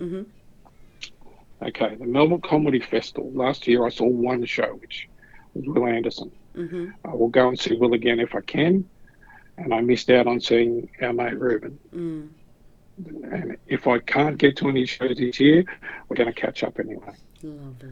Mm-hmm. 0.00 0.22
Okay, 1.62 1.94
the 1.94 2.06
Melbourne 2.06 2.40
Comedy 2.40 2.80
Festival. 2.80 3.30
Last 3.32 3.68
year, 3.68 3.86
I 3.86 3.90
saw 3.90 4.06
one 4.06 4.44
show, 4.46 4.74
which 4.80 5.08
was 5.54 5.64
Wil 5.66 5.86
Anderson. 5.86 6.32
hmm 6.54 6.88
I 7.04 7.14
will 7.14 7.28
go 7.28 7.48
and 7.48 7.58
see 7.58 7.76
Wil 7.76 7.94
again 7.94 8.18
if 8.18 8.34
I 8.34 8.40
can, 8.40 8.88
and 9.58 9.72
I 9.72 9.80
missed 9.80 10.10
out 10.10 10.26
on 10.26 10.40
seeing 10.40 10.88
our 11.00 11.12
mate 11.12 11.38
Reuben. 11.38 11.78
Mm. 11.94 12.28
And 12.98 13.56
if 13.66 13.86
I 13.86 13.98
can't 13.98 14.38
get 14.38 14.56
to 14.58 14.68
any 14.68 14.86
shows 14.86 15.16
this 15.16 15.40
year, 15.40 15.64
we're 16.08 16.16
going 16.16 16.32
to 16.32 16.40
catch 16.40 16.62
up 16.62 16.78
anyway. 16.78 17.14
Lovely. 17.42 17.88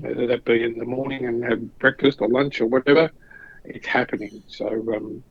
Whether 0.00 0.26
that 0.28 0.44
be 0.44 0.62
in 0.62 0.78
the 0.78 0.84
morning 0.84 1.26
and 1.26 1.42
have 1.44 1.78
breakfast 1.78 2.20
or 2.20 2.28
lunch 2.28 2.60
or 2.60 2.66
whatever, 2.66 3.10
it's 3.64 3.86
happening. 3.86 4.42
So, 4.46 4.68
um, 4.94 5.24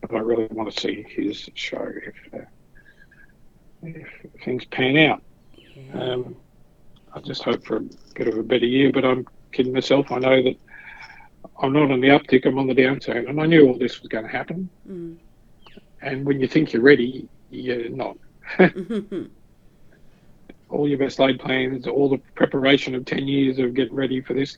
but 0.00 0.14
I 0.14 0.20
really 0.20 0.46
want 0.46 0.72
to 0.72 0.80
see 0.80 1.04
his 1.08 1.50
show 1.54 1.92
if 2.06 2.34
uh, 2.34 2.44
if 3.82 4.08
things 4.44 4.64
pan 4.66 4.96
out. 4.96 5.22
Yeah. 5.56 6.02
Um, 6.02 6.36
I 7.12 7.20
just 7.20 7.42
hope 7.42 7.64
for 7.66 7.78
a 7.78 7.80
bit 8.14 8.28
of 8.28 8.38
a 8.38 8.42
better 8.42 8.66
year, 8.66 8.92
but 8.92 9.04
I'm 9.04 9.26
kidding 9.52 9.72
myself. 9.72 10.10
I 10.12 10.18
know 10.18 10.42
that 10.42 10.56
I'm 11.58 11.72
not 11.72 11.90
on 11.90 12.00
the 12.00 12.08
uptick, 12.08 12.46
I'm 12.46 12.58
on 12.58 12.66
the 12.66 12.74
downturn. 12.74 13.28
and 13.28 13.40
I 13.40 13.46
knew 13.46 13.68
all 13.68 13.78
this 13.78 14.00
was 14.00 14.08
going 14.08 14.24
to 14.24 14.30
happen. 14.30 14.70
Mm. 14.88 15.16
And 16.02 16.24
when 16.24 16.40
you 16.40 16.46
think 16.46 16.72
you're 16.72 16.82
ready, 16.82 17.28
you're 17.50 17.90
not. 17.90 18.16
All 20.68 20.88
your 20.88 20.98
best 20.98 21.18
laid 21.18 21.40
plans, 21.40 21.86
all 21.88 22.08
the 22.08 22.20
preparation 22.36 22.94
of 22.94 23.04
10 23.04 23.26
years 23.26 23.58
of 23.58 23.74
getting 23.74 23.94
ready 23.94 24.20
for 24.20 24.34
this, 24.34 24.56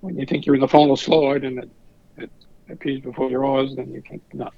when 0.00 0.18
you 0.18 0.24
think 0.24 0.46
you're 0.46 0.54
in 0.54 0.60
the 0.62 0.68
final 0.68 0.96
slide 0.96 1.44
and 1.44 1.58
it, 1.58 1.70
it 2.16 2.30
appears 2.70 3.00
before 3.02 3.30
your 3.30 3.44
eyes, 3.44 3.74
then 3.76 3.90
you 3.90 4.02
think, 4.08 4.22
no. 4.32 4.48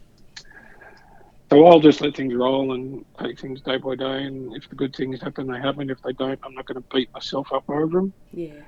So 1.50 1.64
I'll 1.66 1.80
just 1.80 2.00
let 2.00 2.16
things 2.16 2.34
roll 2.34 2.72
and 2.74 3.04
take 3.20 3.40
things 3.40 3.62
day 3.62 3.78
by 3.78 3.94
day. 3.96 4.24
And 4.24 4.54
if 4.56 4.68
the 4.68 4.76
good 4.76 4.94
things 4.94 5.20
happen, 5.20 5.46
they 5.46 5.58
happen. 5.58 5.90
If 5.90 5.98
they 6.02 6.12
don't, 6.12 6.38
I'm 6.44 6.54
not 6.54 6.66
going 6.66 6.80
to 6.80 6.86
beat 6.92 7.08
myself 7.14 7.48
up 7.52 7.64
over 7.68 7.98
them. 7.98 8.14
yeah. 8.32 8.62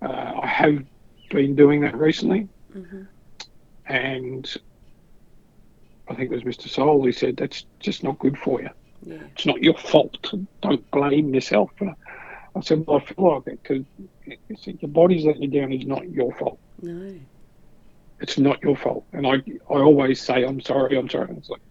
Uh, 0.00 0.40
I 0.42 0.46
have 0.46 0.78
been 1.30 1.54
doing 1.54 1.80
that 1.82 1.96
recently, 1.96 2.48
hmm 2.72 3.02
and 3.86 4.52
I 6.08 6.14
think 6.14 6.30
it 6.32 6.34
was 6.34 6.42
Mr. 6.42 6.68
Soul 6.68 7.02
who 7.04 7.12
said 7.12 7.36
that's 7.36 7.64
just 7.80 8.02
not 8.02 8.18
good 8.18 8.36
for 8.38 8.60
you. 8.60 8.68
Yeah. 9.04 9.18
It's 9.34 9.46
not 9.46 9.62
your 9.62 9.76
fault. 9.76 10.32
Don't 10.60 10.90
blame 10.90 11.34
yourself. 11.34 11.70
I 12.54 12.60
said, 12.60 12.86
well, 12.86 12.98
I 12.98 13.04
feel 13.04 13.34
like 13.34 13.46
it 13.46 13.62
because 13.62 14.66
your 14.66 14.90
body's 14.90 15.24
letting 15.24 15.42
you 15.42 15.48
down 15.48 15.72
is 15.72 15.86
not 15.86 16.08
your 16.10 16.32
fault. 16.36 16.58
No. 16.80 17.14
It's 18.20 18.38
not 18.38 18.62
your 18.62 18.76
fault. 18.76 19.04
And 19.12 19.26
I, 19.26 19.34
I 19.68 19.80
always 19.80 20.20
say, 20.20 20.44
I'm 20.44 20.60
sorry, 20.60 20.96
I'm 20.96 21.08
sorry. 21.08 21.30
And 21.30 21.38
it's 21.38 21.50
like, 21.50 21.62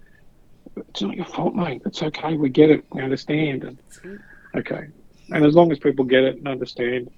it's 0.76 1.02
not 1.02 1.16
your 1.16 1.26
fault, 1.26 1.56
mate. 1.56 1.82
It's 1.86 2.04
okay. 2.04 2.36
We 2.36 2.50
get 2.50 2.70
it. 2.70 2.86
We 2.92 3.02
understand. 3.02 3.64
And, 3.64 4.20
okay. 4.56 4.88
And 5.30 5.46
as 5.46 5.54
long 5.54 5.72
as 5.72 5.80
people 5.80 6.04
get 6.04 6.24
it 6.24 6.38
and 6.38 6.48
understand, 6.48 7.10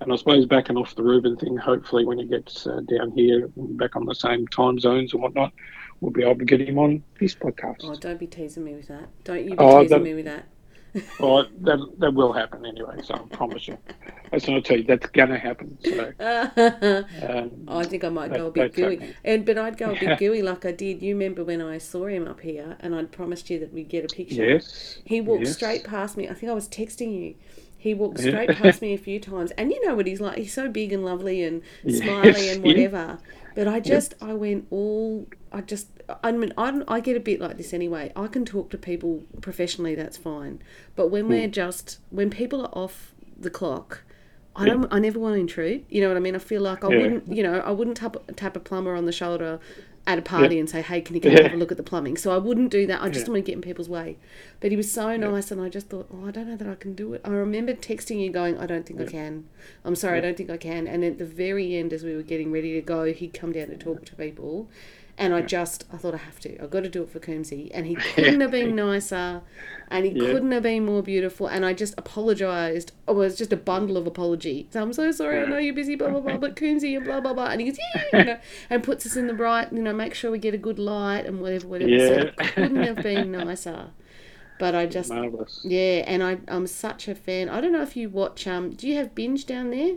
and 0.00 0.12
I 0.12 0.16
suppose 0.16 0.46
backing 0.46 0.76
off 0.76 0.94
the 0.94 1.02
Reuben 1.02 1.36
thing, 1.36 1.56
hopefully 1.56 2.04
when 2.04 2.18
he 2.18 2.24
gets 2.26 2.66
uh, 2.66 2.80
down 2.88 3.10
here, 3.10 3.48
back 3.56 3.96
on 3.96 4.04
the 4.04 4.14
same 4.14 4.46
time 4.46 4.78
zones 4.78 5.12
and 5.12 5.22
whatnot, 5.22 5.52
we'll 6.00 6.10
be 6.12 6.22
able 6.22 6.38
to 6.38 6.44
get 6.44 6.60
him 6.60 6.78
on 6.78 7.02
this 7.20 7.34
podcast. 7.34 7.78
Oh, 7.84 7.94
don't 7.96 8.18
be 8.20 8.26
teasing 8.26 8.64
me 8.64 8.74
with 8.74 8.88
that. 8.88 9.08
Don't 9.24 9.44
you 9.44 9.50
be 9.50 9.56
Oh, 9.58 9.82
teasing 9.82 9.98
that- 9.98 10.02
me 10.04 10.14
with 10.14 10.24
that. 10.26 10.46
Well, 11.20 11.46
that 11.60 11.78
that 11.98 12.14
will 12.14 12.32
happen 12.32 12.64
anyway. 12.64 12.96
So 13.04 13.14
I 13.14 13.18
promise 13.36 13.68
you. 13.68 13.76
That's 14.32 14.48
not 14.48 14.64
tell 14.64 14.78
you. 14.78 14.84
That's 14.84 15.06
gonna 15.08 15.38
happen. 15.38 15.76
So 15.84 16.12
um, 16.20 17.64
I 17.68 17.84
think 17.84 18.04
I 18.04 18.08
might 18.08 18.30
That- 18.30 18.38
go 18.38 18.46
a 18.46 18.50
bit 18.50 18.74
gooey. 18.74 19.14
And 19.24 19.44
but 19.44 19.58
I'd 19.58 19.76
go 19.76 19.90
a 19.90 19.98
bit 19.98 20.18
gooey 20.18 20.42
like 20.42 20.64
I 20.64 20.72
did. 20.72 21.02
You 21.02 21.14
remember 21.14 21.44
when 21.44 21.60
I 21.60 21.78
saw 21.78 22.06
him 22.06 22.26
up 22.26 22.40
here 22.40 22.76
and 22.80 22.94
I'd 22.94 23.12
promised 23.12 23.50
you 23.50 23.58
that 23.60 23.72
we'd 23.72 23.88
get 23.90 24.04
a 24.10 24.14
picture. 24.14 24.44
yes, 24.44 24.98
He 25.04 25.20
walked 25.20 25.44
yes. 25.44 25.54
straight 25.54 25.84
past 25.84 26.16
me. 26.16 26.26
I 26.28 26.34
think 26.34 26.50
I 26.50 26.54
was 26.54 26.68
texting 26.68 27.14
you. 27.14 27.34
He 27.76 27.94
walked 27.94 28.18
straight 28.20 28.50
past 28.56 28.82
me 28.82 28.92
a 28.94 28.98
few 28.98 29.20
times. 29.20 29.50
And 29.52 29.70
you 29.70 29.86
know 29.86 29.94
what 29.94 30.06
he's 30.06 30.20
like. 30.20 30.38
He's 30.38 30.52
so 30.54 30.68
big 30.68 30.92
and 30.92 31.04
lovely 31.04 31.44
and 31.44 31.62
Yes, 31.84 31.98
smiley 32.02 32.48
and 32.48 32.64
yeah. 32.64 32.72
whatever. 32.72 33.18
But 33.58 33.66
I 33.66 33.80
just, 33.80 34.14
I 34.22 34.34
went 34.34 34.68
all, 34.70 35.26
I 35.50 35.62
just, 35.62 35.88
I 36.22 36.30
mean, 36.30 36.52
I, 36.56 36.80
I 36.86 37.00
get 37.00 37.16
a 37.16 37.20
bit 37.20 37.40
like 37.40 37.56
this 37.56 37.74
anyway. 37.74 38.12
I 38.14 38.28
can 38.28 38.44
talk 38.44 38.70
to 38.70 38.78
people 38.78 39.24
professionally, 39.40 39.96
that's 39.96 40.16
fine. 40.16 40.62
But 40.94 41.08
when 41.08 41.24
Hmm. 41.24 41.30
we're 41.30 41.48
just, 41.48 41.98
when 42.10 42.30
people 42.30 42.60
are 42.66 42.70
off 42.72 43.14
the 43.36 43.50
clock, 43.50 44.04
I 44.54 44.64
don't. 44.64 44.86
I 44.92 45.00
never 45.00 45.18
want 45.18 45.34
to 45.34 45.40
intrude. 45.40 45.84
You 45.88 46.00
know 46.02 46.08
what 46.08 46.16
I 46.16 46.20
mean? 46.20 46.36
I 46.36 46.38
feel 46.38 46.62
like 46.62 46.84
I 46.84 46.88
Yeah. 46.88 47.00
wouldn't. 47.00 47.32
You 47.36 47.42
know, 47.42 47.58
I 47.58 47.72
wouldn't 47.72 47.96
tap 47.96 48.16
tap 48.36 48.56
a 48.56 48.60
plumber 48.60 48.94
on 48.94 49.06
the 49.06 49.12
shoulder 49.12 49.58
at 50.08 50.18
a 50.18 50.22
party 50.22 50.58
and 50.58 50.68
say, 50.70 50.80
"Hey, 50.80 51.02
can 51.02 51.14
you 51.14 51.20
come 51.20 51.32
Yeah. 51.32 51.42
have 51.42 51.52
a 51.52 51.56
look 51.56 51.70
at 51.70 51.76
the 51.76 51.82
plumbing?" 51.82 52.16
So 52.16 52.32
I 52.32 52.38
wouldn't 52.38 52.70
do 52.70 52.86
that. 52.86 53.02
I 53.02 53.10
just 53.10 53.26
Yeah. 53.26 53.32
want 53.34 53.44
to 53.44 53.50
get 53.50 53.56
in 53.56 53.60
people's 53.60 53.90
way. 53.90 54.16
But 54.58 54.70
he 54.70 54.76
was 54.76 54.90
so 54.90 55.14
nice, 55.16 55.50
and 55.50 55.60
I 55.60 55.68
just 55.68 55.88
thought, 55.88 56.08
"Oh, 56.10 56.26
I 56.26 56.30
don't 56.30 56.48
know 56.48 56.56
that 56.56 56.66
I 56.66 56.74
can 56.74 56.94
do 56.94 57.12
it." 57.12 57.20
I 57.24 57.28
remember 57.30 57.74
texting 57.74 58.18
you, 58.20 58.30
going, 58.30 58.56
"I 58.56 58.64
don't 58.66 58.86
think 58.86 59.00
I 59.00 59.04
can. 59.04 59.44
I'm 59.84 59.94
sorry, 59.94 60.18
I 60.18 60.20
don't 60.22 60.36
think 60.36 60.48
I 60.50 60.56
can." 60.56 60.86
And 60.88 61.04
at 61.04 61.18
the 61.18 61.26
very 61.26 61.76
end, 61.76 61.92
as 61.92 62.02
we 62.04 62.16
were 62.16 62.22
getting 62.22 62.50
ready 62.50 62.72
to 62.72 62.80
go, 62.80 63.04
he'd 63.12 63.34
come 63.34 63.52
down 63.52 63.68
to 63.68 63.76
talk 63.76 64.06
to 64.06 64.16
people. 64.16 64.68
And 65.20 65.34
I 65.34 65.42
just, 65.42 65.84
I 65.92 65.96
thought 65.96 66.14
I 66.14 66.18
have 66.18 66.38
to. 66.40 66.62
I've 66.62 66.70
got 66.70 66.84
to 66.84 66.88
do 66.88 67.02
it 67.02 67.10
for 67.10 67.18
Coombesy. 67.18 67.72
And 67.74 67.86
he 67.86 67.94
couldn't 68.14 68.40
have 68.40 68.52
been 68.52 68.76
nicer, 68.76 69.42
and 69.90 70.04
he 70.06 70.12
Yeah. 70.12 70.30
couldn't 70.30 70.52
have 70.52 70.62
been 70.62 70.84
more 70.86 71.02
beautiful. 71.02 71.48
And 71.48 71.66
I 71.66 71.72
just 71.72 71.94
apologised. 71.98 72.92
Oh, 73.08 73.14
it 73.14 73.16
was 73.16 73.36
just 73.36 73.52
a 73.52 73.56
bundle 73.56 73.96
of 73.96 74.06
apology. 74.06 74.68
So 74.70 74.80
I'm 74.80 74.92
so 74.92 75.10
sorry. 75.10 75.40
I 75.42 75.46
know 75.46 75.58
you're 75.58 75.74
busy, 75.74 75.96
blah 75.96 76.10
blah 76.10 76.20
blah. 76.20 76.36
But 76.36 76.54
Coombesy 76.60 76.96
and 76.96 77.04
blah 77.04 77.20
blah 77.20 77.34
blah. 77.34 77.46
And 77.48 77.60
he 77.60 77.66
goes, 77.68 77.78
yeah, 77.78 78.18
you 78.20 78.24
know, 78.26 78.38
and 78.70 78.82
puts 78.84 79.04
us 79.06 79.16
in 79.16 79.26
the 79.26 79.34
right, 79.34 79.72
you 79.72 79.82
know, 79.82 79.92
make 79.92 80.14
sure 80.14 80.30
we 80.30 80.38
get 80.38 80.54
a 80.54 80.58
good 80.58 80.78
light 80.78 81.26
and 81.26 81.40
whatever, 81.40 81.66
whatever. 81.66 81.98
So 81.98 82.14
Yeah. 82.14 82.22
it 82.22 82.36
couldn't 82.36 82.82
have 82.84 83.02
been 83.02 83.32
nicer. 83.32 83.90
But 84.60 84.74
I 84.76 84.86
just, 84.86 85.10
Marvelous. 85.10 85.60
yeah, 85.64 86.04
and 86.06 86.22
I, 86.22 86.38
I'm 86.48 86.66
such 86.66 87.06
a 87.08 87.14
fan. 87.14 87.48
I 87.48 87.60
don't 87.60 87.72
know 87.72 87.82
if 87.82 87.96
you 87.96 88.08
watch. 88.08 88.46
Um, 88.46 88.70
do 88.70 88.88
you 88.88 88.94
have 88.96 89.14
binge 89.14 89.46
down 89.46 89.70
there? 89.70 89.96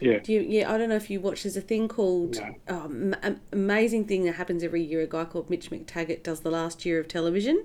Yeah. 0.00 0.18
Do 0.20 0.32
you, 0.32 0.40
yeah, 0.40 0.72
I 0.72 0.78
don't 0.78 0.88
know 0.88 0.96
if 0.96 1.10
you 1.10 1.20
watch. 1.20 1.42
There's 1.42 1.56
a 1.56 1.60
thing 1.60 1.88
called 1.88 2.36
No. 2.36 2.54
Um, 2.76 3.14
am- 3.22 3.40
amazing 3.52 4.04
thing 4.06 4.24
that 4.24 4.32
happens 4.34 4.62
every 4.62 4.82
year. 4.82 5.00
A 5.02 5.06
guy 5.06 5.24
called 5.24 5.50
Mitch 5.50 5.70
McTaggart 5.70 6.22
does 6.22 6.40
the 6.40 6.50
last 6.50 6.84
year 6.86 6.98
of 7.00 7.08
television. 7.08 7.64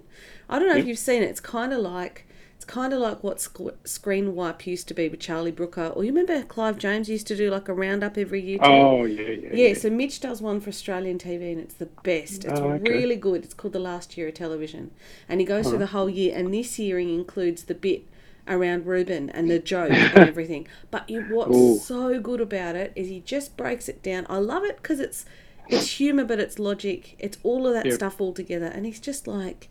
I 0.50 0.60
don't 0.60 0.68
know 0.68 0.76
if 0.78 0.86
you've 0.88 0.98
seen 1.00 1.22
it. 1.24 1.30
It's 1.30 1.40
kind 1.40 1.72
of 1.74 1.80
like 1.80 2.26
it's 2.56 2.66
kind 2.66 2.94
of 2.94 3.00
like 3.00 3.24
what 3.24 3.42
sc- 3.42 3.76
Screenwipe 3.84 4.66
used 4.66 4.88
to 4.88 4.94
be 4.94 5.10
with 5.10 5.20
Charlie 5.20 5.52
Brooker. 5.52 5.88
Or 5.88 6.04
you 6.04 6.12
remember 6.12 6.42
Clive 6.44 6.78
James 6.78 7.10
used 7.10 7.28
to 7.28 7.36
do 7.36 7.50
like 7.50 7.68
a 7.68 7.74
roundup 7.74 8.18
every 8.18 8.42
year. 8.42 8.58
Too? 8.58 8.64
Oh 8.66 9.06
yeah, 9.06 9.30
yeah. 9.30 9.50
Yeah, 9.54 9.74
so 9.74 9.90
Mitch 9.90 10.20
does 10.20 10.42
one 10.42 10.60
for 10.62 10.70
Australian 10.70 11.18
TV 11.18 11.52
and 11.52 11.60
it's 11.62 11.74
the 11.76 11.88
best. 12.04 12.46
It's 12.46 12.60
Oh, 12.60 12.72
okay. 12.72 12.90
really 12.92 13.16
good. 13.16 13.44
It's 13.44 13.54
called 13.54 13.74
The 13.74 13.80
Last 13.80 14.18
Year 14.18 14.30
of 14.30 14.34
Television. 14.36 14.92
And 15.28 15.40
he 15.40 15.46
goes 15.46 15.68
through 15.68 15.80
the 15.80 15.88
whole 15.88 16.10
year 16.10 16.36
and 16.38 16.54
this 16.54 16.80
year 16.80 17.00
he 17.00 17.14
includes 17.14 17.64
the 17.64 17.76
bit 17.76 18.04
around 18.48 18.86
Reuben 18.86 19.30
and 19.30 19.50
the 19.50 19.60
joke 19.74 20.14
and 20.14 20.26
everything. 20.26 20.68
But 20.92 21.10
you, 21.10 21.22
what's 21.24 21.58
Ooh. 21.58 21.80
so 21.88 22.20
good 22.20 22.42
about 22.42 22.76
it 22.76 22.94
is 22.96 23.08
he 23.10 23.20
just 23.22 23.58
breaks 23.58 23.88
it 23.90 24.02
down. 24.04 24.26
I 24.30 24.38
love 24.38 24.64
it 24.64 24.78
because 24.78 25.00
it's 25.00 25.26
it's 25.68 25.88
humor 25.98 26.26
but 26.26 26.40
it's 26.40 26.60
logic. 26.60 27.16
It's 27.20 27.38
all 27.44 27.68
of 27.68 27.74
that 27.74 27.92
Yep. 27.92 27.94
stuff 27.94 28.20
all 28.22 28.34
together 28.34 28.66
and 28.68 28.86
he's 28.86 29.00
just 29.00 29.28
like 29.28 29.70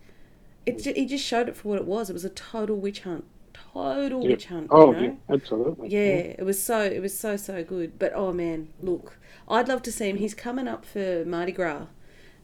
it's 0.67 0.85
he 0.85 1.07
just 1.07 1.25
showed 1.25 1.49
it 1.49 1.57
for 1.57 1.69
what 1.69 1.79
it 1.79 1.87
was. 1.87 2.11
It 2.11 2.15
was 2.15 2.25
a 2.25 2.31
total 2.31 2.77
witch 2.77 3.01
hunt. 3.01 3.25
Total 3.55 4.27
Yeah. 4.27 4.29
witch 4.29 4.47
hunt. 4.47 4.71
Oh 4.71 4.87
you 4.87 4.91
know? 4.91 5.09
yeah, 5.09 5.15
absolutely. 5.29 5.93
Yeah, 5.93 6.35
it 6.39 6.45
was 6.45 6.63
so 6.63 6.83
it 6.83 7.01
was 7.01 7.19
so 7.19 7.37
so 7.37 7.65
good. 7.65 7.99
But 7.99 8.13
oh 8.15 8.33
man, 8.33 8.69
look, 8.81 9.19
I'd 9.49 9.69
love 9.69 9.83
to 9.83 9.93
see 9.93 10.09
him. 10.11 10.17
He's 10.17 10.35
coming 10.35 10.69
up 10.69 10.85
for 10.85 11.25
Mardi 11.27 11.53
Gras, 11.53 11.87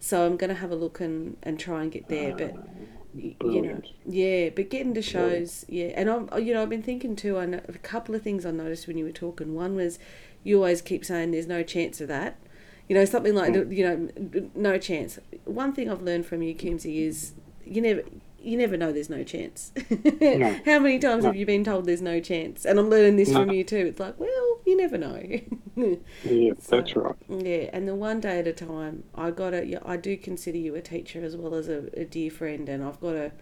so 0.00 0.26
I'm 0.26 0.36
gonna 0.36 0.54
have 0.54 0.70
a 0.70 0.76
look 0.76 1.00
and 1.00 1.36
and 1.42 1.58
try 1.58 1.82
and 1.82 1.92
get 1.92 2.08
there. 2.08 2.32
But 2.32 2.56
ah. 2.56 2.97
Y- 3.20 3.34
you 3.44 3.62
know, 3.62 3.82
yeah, 4.06 4.50
but 4.54 4.70
getting 4.70 4.94
to 4.94 5.02
shows, 5.02 5.64
yeah. 5.68 5.86
And 5.96 6.08
I'm 6.08 6.28
you 6.40 6.54
know 6.54 6.62
I've 6.62 6.68
been 6.70 6.82
thinking 6.82 7.16
too. 7.16 7.36
I 7.38 7.46
know 7.46 7.60
a 7.68 7.72
couple 7.78 8.14
of 8.14 8.22
things 8.22 8.46
I 8.46 8.50
noticed 8.52 8.86
when 8.86 8.96
you 8.98 9.04
were 9.04 9.10
talking. 9.12 9.54
One 9.54 9.74
was 9.74 9.98
you 10.44 10.56
always 10.58 10.80
keep 10.82 11.04
saying 11.04 11.32
there's 11.32 11.46
no 11.48 11.62
chance 11.62 12.00
of 12.00 12.08
that. 12.08 12.36
You 12.88 12.94
know 12.94 13.04
something 13.04 13.34
like 13.34 13.54
you 13.54 13.84
know 13.84 14.48
no 14.54 14.78
chance. 14.78 15.18
One 15.44 15.72
thing 15.72 15.90
I've 15.90 16.02
learned 16.02 16.26
from 16.26 16.42
you, 16.42 16.54
Coombesy, 16.54 17.06
is 17.06 17.32
you 17.66 17.80
never. 17.82 18.02
You 18.40 18.56
never 18.56 18.76
know 18.76 18.92
there's 18.92 19.10
no 19.10 19.24
chance. 19.24 19.72
How 20.64 20.78
many 20.78 21.00
times 21.00 21.24
No. 21.24 21.30
have 21.30 21.36
you 21.36 21.44
been 21.44 21.64
told 21.64 21.86
there's 21.86 22.00
no 22.00 22.20
chance? 22.20 22.64
And 22.64 22.78
I'm 22.78 22.88
learning 22.88 23.16
this 23.16 23.30
No. 23.30 23.40
from 23.40 23.50
you 23.50 23.64
too. 23.64 23.86
It's 23.88 23.98
like, 23.98 24.14
well, 24.18 24.37
you 24.68 24.76
never 24.76 24.98
know. 24.98 25.22
Yeah, 26.22 26.52
that's 26.68 26.94
right. 26.96 27.16
yeah, 27.28 27.68
and 27.72 27.86
the 27.86 27.94
one 27.94 28.20
day 28.20 28.38
at 28.40 28.46
a 28.46 28.52
time. 28.52 29.04
I 29.14 29.30
got 29.30 29.50
to. 29.50 29.64
Yeah, 29.64 29.80
I 29.84 29.96
do 29.96 30.16
consider 30.16 30.58
you 30.58 30.74
a 30.74 30.80
teacher 30.80 31.22
as 31.24 31.36
well 31.36 31.54
as 31.54 31.68
a, 31.68 31.88
a 32.00 32.04
dear 32.04 32.30
friend, 32.30 32.68
and 32.68 32.82
I've 32.84 33.00
got 33.00 33.12
to. 33.12 33.32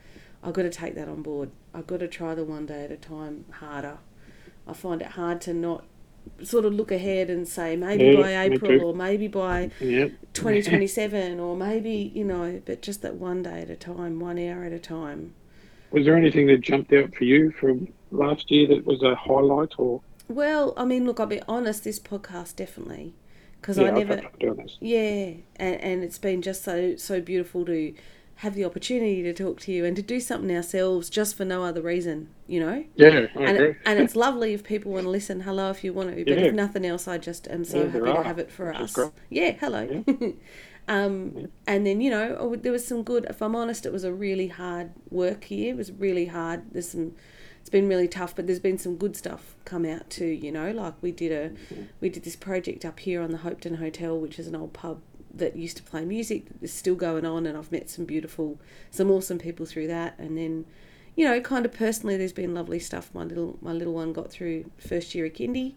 I've 0.42 0.54
got 0.54 0.62
to 0.62 0.70
take 0.70 0.94
that 0.96 1.08
on 1.08 1.22
board. 1.22 1.50
I've 1.74 1.86
got 1.86 2.00
to 2.00 2.08
try 2.08 2.34
the 2.34 2.44
one 2.44 2.66
day 2.66 2.84
at 2.84 2.92
a 2.92 2.96
time 2.96 3.44
harder. 3.50 3.98
I 4.66 4.72
find 4.74 5.00
it 5.02 5.08
hard 5.08 5.40
to 5.42 5.54
not 5.54 5.84
sort 6.42 6.64
of 6.64 6.74
look 6.74 6.90
ahead 6.92 7.30
and 7.30 7.46
say 7.48 7.76
maybe 7.76 8.06
Yeah, 8.06 8.10
by 8.10 8.36
April 8.44 8.80
or 8.80 8.94
maybe 8.94 9.28
by 9.28 9.70
Yeah. 9.80 10.08
2027 10.34 11.40
or 11.40 11.56
maybe 11.56 11.92
you 12.14 12.24
know, 12.24 12.60
but 12.64 12.82
just 12.82 13.02
that 13.02 13.14
one 13.16 13.42
day 13.42 13.62
at 13.62 13.70
a 13.70 13.76
time, 13.76 14.20
one 14.20 14.38
hour 14.38 14.64
at 14.64 14.72
a 14.72 14.78
time. 14.78 15.34
Was 15.90 16.04
there 16.04 16.16
anything 16.16 16.46
that 16.48 16.60
jumped 16.60 16.92
out 16.92 17.14
for 17.16 17.24
you 17.24 17.50
from 17.50 17.88
last 18.12 18.50
year 18.52 18.68
that 18.68 18.86
was 18.86 19.02
a 19.02 19.16
highlight 19.16 19.72
or? 19.78 20.02
Well, 20.28 20.74
I 20.76 20.84
mean, 20.84 21.04
look, 21.06 21.20
I'll 21.20 21.26
be 21.26 21.42
honest. 21.48 21.84
This 21.84 22.00
podcast 22.00 22.56
definitely, 22.56 23.14
because 23.60 23.78
yeah, 23.78 23.84
I 23.86 23.90
never. 23.90 24.16
had 24.16 24.32
to 24.32 24.38
do 24.40 24.54
this. 24.54 24.76
Yeah, 24.80 25.34
and, 25.56 25.80
and 25.80 26.04
it's 26.04 26.18
been 26.18 26.42
just 26.42 26.62
so 26.64 26.96
so 26.96 27.20
beautiful 27.20 27.64
to 27.66 27.94
have 28.40 28.54
the 28.54 28.64
opportunity 28.64 29.22
to 29.22 29.32
talk 29.32 29.60
to 29.60 29.72
you 29.72 29.84
and 29.84 29.96
to 29.96 30.02
do 30.02 30.20
something 30.20 30.54
ourselves 30.54 31.08
just 31.08 31.34
for 31.36 31.44
no 31.44 31.64
other 31.64 31.80
reason, 31.80 32.28
you 32.46 32.60
know. 32.60 32.84
Yeah, 32.96 33.26
I 33.34 33.42
And 33.44 33.56
it, 33.56 33.76
and 33.86 33.98
it's 33.98 34.14
lovely 34.16 34.52
if 34.52 34.62
people 34.64 34.92
want 34.92 35.04
to 35.04 35.10
listen. 35.10 35.40
Hello, 35.40 35.70
if 35.70 35.82
you 35.84 35.92
want 35.94 36.14
to, 36.14 36.24
but 36.26 36.38
Yeah. 36.38 36.44
if 36.46 36.52
nothing 36.52 36.84
else, 36.84 37.08
I 37.08 37.18
just 37.18 37.48
am 37.48 37.64
so 37.64 37.84
Yeah, 37.84 37.90
happy 37.92 38.12
to 38.12 38.22
have 38.22 38.38
it 38.38 38.50
for 38.50 38.74
us. 38.74 39.08
Yeah, 39.30 39.52
hello. 39.52 40.04
um, 40.88 41.48
and 41.66 41.86
then 41.86 42.00
you 42.00 42.10
know 42.10 42.36
oh, 42.38 42.56
there 42.56 42.72
was 42.72 42.86
some 42.86 43.02
good. 43.02 43.26
If 43.30 43.40
I'm 43.42 43.56
honest, 43.56 43.86
it 43.86 43.92
was 43.92 44.04
a 44.04 44.12
really 44.12 44.48
hard 44.48 44.90
work 45.10 45.50
year. 45.50 45.72
It 45.72 45.76
was 45.76 45.92
really 45.92 46.26
hard. 46.26 46.62
There's 46.72 46.90
some. 46.90 47.14
It's 47.66 47.70
been 47.72 47.88
really 47.88 48.07
tough, 48.07 48.37
but 48.37 48.46
there's 48.46 48.61
been 48.61 48.79
some 48.79 48.94
good 48.94 49.16
stuff 49.16 49.57
come 49.64 49.85
out 49.85 50.09
too. 50.09 50.24
You 50.26 50.52
know, 50.52 50.70
like 50.70 50.94
we 51.00 51.11
did 51.11 51.33
a, 51.33 51.50
we 52.00 52.09
did 52.09 52.22
this 52.22 52.37
project 52.37 52.85
up 52.85 53.00
here 53.00 53.20
on 53.20 53.33
the 53.33 53.38
Hopetoun 53.38 53.79
Hotel, 53.79 54.16
which 54.16 54.38
is 54.38 54.46
an 54.46 54.55
old 54.55 54.72
pub 54.72 55.00
that 55.35 55.57
used 55.57 55.76
to 55.79 55.83
play 55.83 56.05
music. 56.05 56.44
It's 56.62 56.72
still 56.72 56.94
going 56.94 57.26
on, 57.26 57.44
and 57.44 57.59
I've 57.59 57.72
met 57.72 57.90
some 57.90 58.05
beautiful, 58.05 58.61
some 58.92 59.11
awesome 59.11 59.38
people 59.38 59.66
through 59.66 59.88
that. 59.88 60.16
And 60.16 60.38
then, 60.38 60.64
you 61.16 61.24
know, 61.24 61.40
kind 61.40 61.66
of 61.66 61.72
personally, 61.72 62.16
there's 62.16 62.33
been 62.33 62.55
lovely 62.55 62.79
stuff. 62.79 63.11
My 63.12 63.24
little 63.24 63.59
my 63.61 63.72
little 63.72 63.94
one 63.94 64.12
got 64.12 64.31
through 64.31 64.70
first 64.79 65.12
year 65.12 65.26
at 65.26 65.35
kindy, 65.35 65.74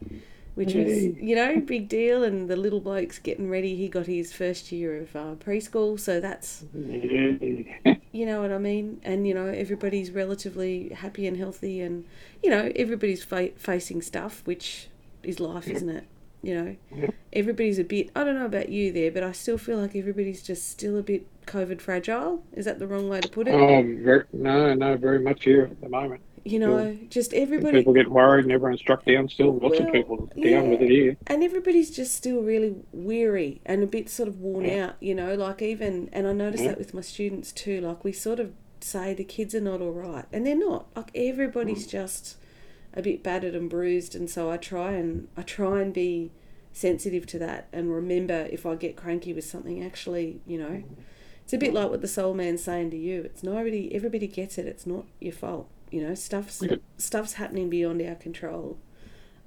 which 0.60 0.74
was 0.74 1.04
you 1.04 1.36
know 1.38 1.62
big 1.62 1.88
deal. 1.88 2.22
And 2.22 2.50
the 2.50 2.58
little 2.58 2.82
bloke's 2.82 3.18
getting 3.18 3.50
ready. 3.50 3.78
He 3.78 3.88
got 3.88 4.08
his 4.08 4.34
first 4.34 4.74
year 4.74 4.98
of 5.02 5.16
uh, 5.16 5.36
preschool, 5.36 5.98
so 5.98 6.20
that's 6.20 6.66
you 6.74 8.26
know 8.26 8.42
what 8.42 8.52
I 8.52 8.58
mean. 8.58 9.00
And 9.04 9.26
you 9.26 9.34
know 9.34 9.48
everybody's 9.48 10.12
relatively 10.12 10.90
happy 10.90 11.26
and 11.28 11.38
healthy, 11.38 11.80
and 11.80 12.04
you 12.44 12.50
know 12.50 12.72
everybody's 12.76 13.24
fa- 13.24 13.56
facing 13.56 14.02
stuff, 14.02 14.42
which 14.44 14.90
is 15.24 15.40
life, 15.40 15.70
isn't 15.70 15.90
it? 15.90 16.04
You 16.42 16.56
know, 16.56 17.12
everybody's 17.32 17.80
a 17.80 17.84
bit. 17.86 18.10
I 18.14 18.26
don't 18.26 18.36
know 18.36 18.46
about 18.46 18.68
you 18.70 18.92
there, 18.92 19.12
but 19.12 19.24
I 19.24 19.32
still 19.32 19.58
feel 19.58 19.78
like 19.78 19.96
everybody's 19.96 20.42
just 20.42 20.70
still 20.70 20.98
a 20.98 21.04
bit 21.04 21.26
COVID 21.46 21.80
fragile. 21.80 22.44
Is 22.54 22.66
that 22.66 22.80
the 22.80 22.88
wrong 22.88 23.08
way 23.10 23.22
to 23.22 23.30
put 23.30 23.48
it? 23.48 23.54
Oh, 23.54 23.82
very, 23.82 24.26
no, 24.34 24.74
no, 24.74 24.98
very 24.98 25.20
much 25.20 25.44
here 25.46 25.64
at 25.72 25.82
the 25.82 25.90
moment. 25.90 26.22
You 26.46 26.60
know, 26.60 26.98
just 27.10 27.34
everybody. 27.34 27.80
People 27.80 27.94
get 27.94 28.10
worried 28.10 28.46
and 28.46 28.52
everyone's 28.52 28.80
struck 28.80 29.06
down 29.06 29.28
still. 29.30 29.54
Lots 29.60 29.80
Well, 29.80 29.88
of 29.88 29.94
people 29.94 30.18
down 30.36 30.44
yeah. 30.44 30.62
with 30.62 30.82
it 30.82 30.90
here. 30.90 31.18
and 31.28 31.44
everybody's 31.44 31.92
just 31.92 32.16
still 32.16 32.42
really 32.42 32.76
weary 32.92 33.62
and 33.66 33.84
a 33.84 33.88
bit 33.88 34.10
sort 34.10 34.30
of 34.30 34.40
worn 34.40 34.66
Yeah. 34.66 34.86
out, 34.88 34.96
you 35.00 35.16
know, 35.16 35.36
like 35.36 35.62
even, 35.62 36.10
and 36.12 36.28
I 36.28 36.34
notice 36.34 36.62
that 36.62 36.78
with 36.78 36.94
my 36.94 37.02
students 37.02 37.52
too, 37.52 37.82
like 37.82 38.04
we 38.04 38.12
sort 38.12 38.40
of 38.40 38.54
say 38.82 39.14
the 39.14 39.24
kids 39.24 39.54
are 39.54 39.62
not 39.62 39.82
all 39.82 39.92
right, 39.92 40.26
and 40.32 40.46
they're 40.48 40.56
not. 40.56 40.88
Like 40.96 41.12
everybody's 41.16 41.86
Mm. 41.88 41.92
just 41.92 42.38
a 42.94 43.02
bit 43.02 43.22
battered 43.24 43.54
and 43.56 43.70
bruised, 43.70 44.16
and 44.16 44.30
so 44.30 44.50
I 44.50 44.58
try 44.58 44.94
and 44.94 45.28
I 45.38 45.42
try 45.42 45.82
and 45.82 45.94
be 45.94 46.32
sensitive 46.72 47.26
to 47.26 47.40
that 47.40 47.68
and 47.74 47.92
remember 47.94 48.48
if 48.52 48.66
I 48.66 48.76
get 48.76 48.96
cranky 48.96 49.34
with 49.34 49.44
something, 49.44 49.84
actually, 49.84 50.40
you 50.46 50.58
know, 50.58 50.84
it's 51.44 51.52
a 51.54 51.58
bit 51.58 51.74
like 51.74 51.90
what 51.90 52.02
the 52.02 52.08
soul 52.08 52.34
man's 52.36 52.64
saying 52.64 52.92
to 52.92 52.98
you. 52.98 53.24
It's 53.24 53.44
nobody, 53.44 53.94
everybody 53.94 54.28
gets 54.28 54.58
it. 54.60 54.68
It's 54.68 54.86
not 54.86 55.06
your 55.20 55.34
fault. 55.34 55.68
You 55.92 56.08
know, 56.08 56.16
stuff's 56.16 56.62
stuff's 56.98 57.34
happening 57.34 57.70
beyond 57.70 58.02
our 58.02 58.16
control. 58.16 58.78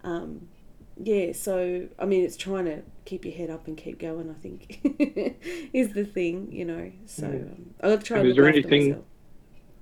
Um, 0.05 0.49
yeah, 0.97 1.33
so 1.33 1.89
I 1.99 2.05
mean, 2.05 2.23
it's 2.25 2.37
trying 2.37 2.67
to 2.67 2.83
keep 3.05 3.25
your 3.25 3.35
head 3.35 3.51
up 3.51 3.67
and 3.67 3.77
keep 3.77 3.99
going. 3.99 4.31
I 4.31 4.35
think 4.35 4.81
is 5.73 5.93
the 5.93 6.05
thing, 6.05 6.53
you 6.53 6.65
know. 6.65 6.93
So 7.07 7.27
um, 7.27 7.75
I'll 7.83 7.99
try 7.99 8.19
and 8.19 8.29
is 8.29 8.37
there 8.37 8.49
anything- 8.49 9.03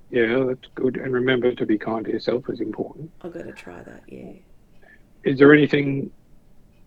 Yeah, 0.09 0.43
that's 0.47 0.67
good. 0.75 0.97
And 0.97 1.13
remember 1.13 1.53
to 1.55 1.65
be 1.65 1.77
kind 1.77 2.05
to 2.05 2.11
yourself 2.11 2.49
is 2.49 2.59
important. 2.61 3.11
I've 3.21 3.33
got 3.33 3.43
to 3.45 3.51
try 3.53 3.81
that. 3.83 4.03
Yeah. 4.07 4.33
Is 5.23 5.39
there 5.39 5.53
anything 5.53 6.11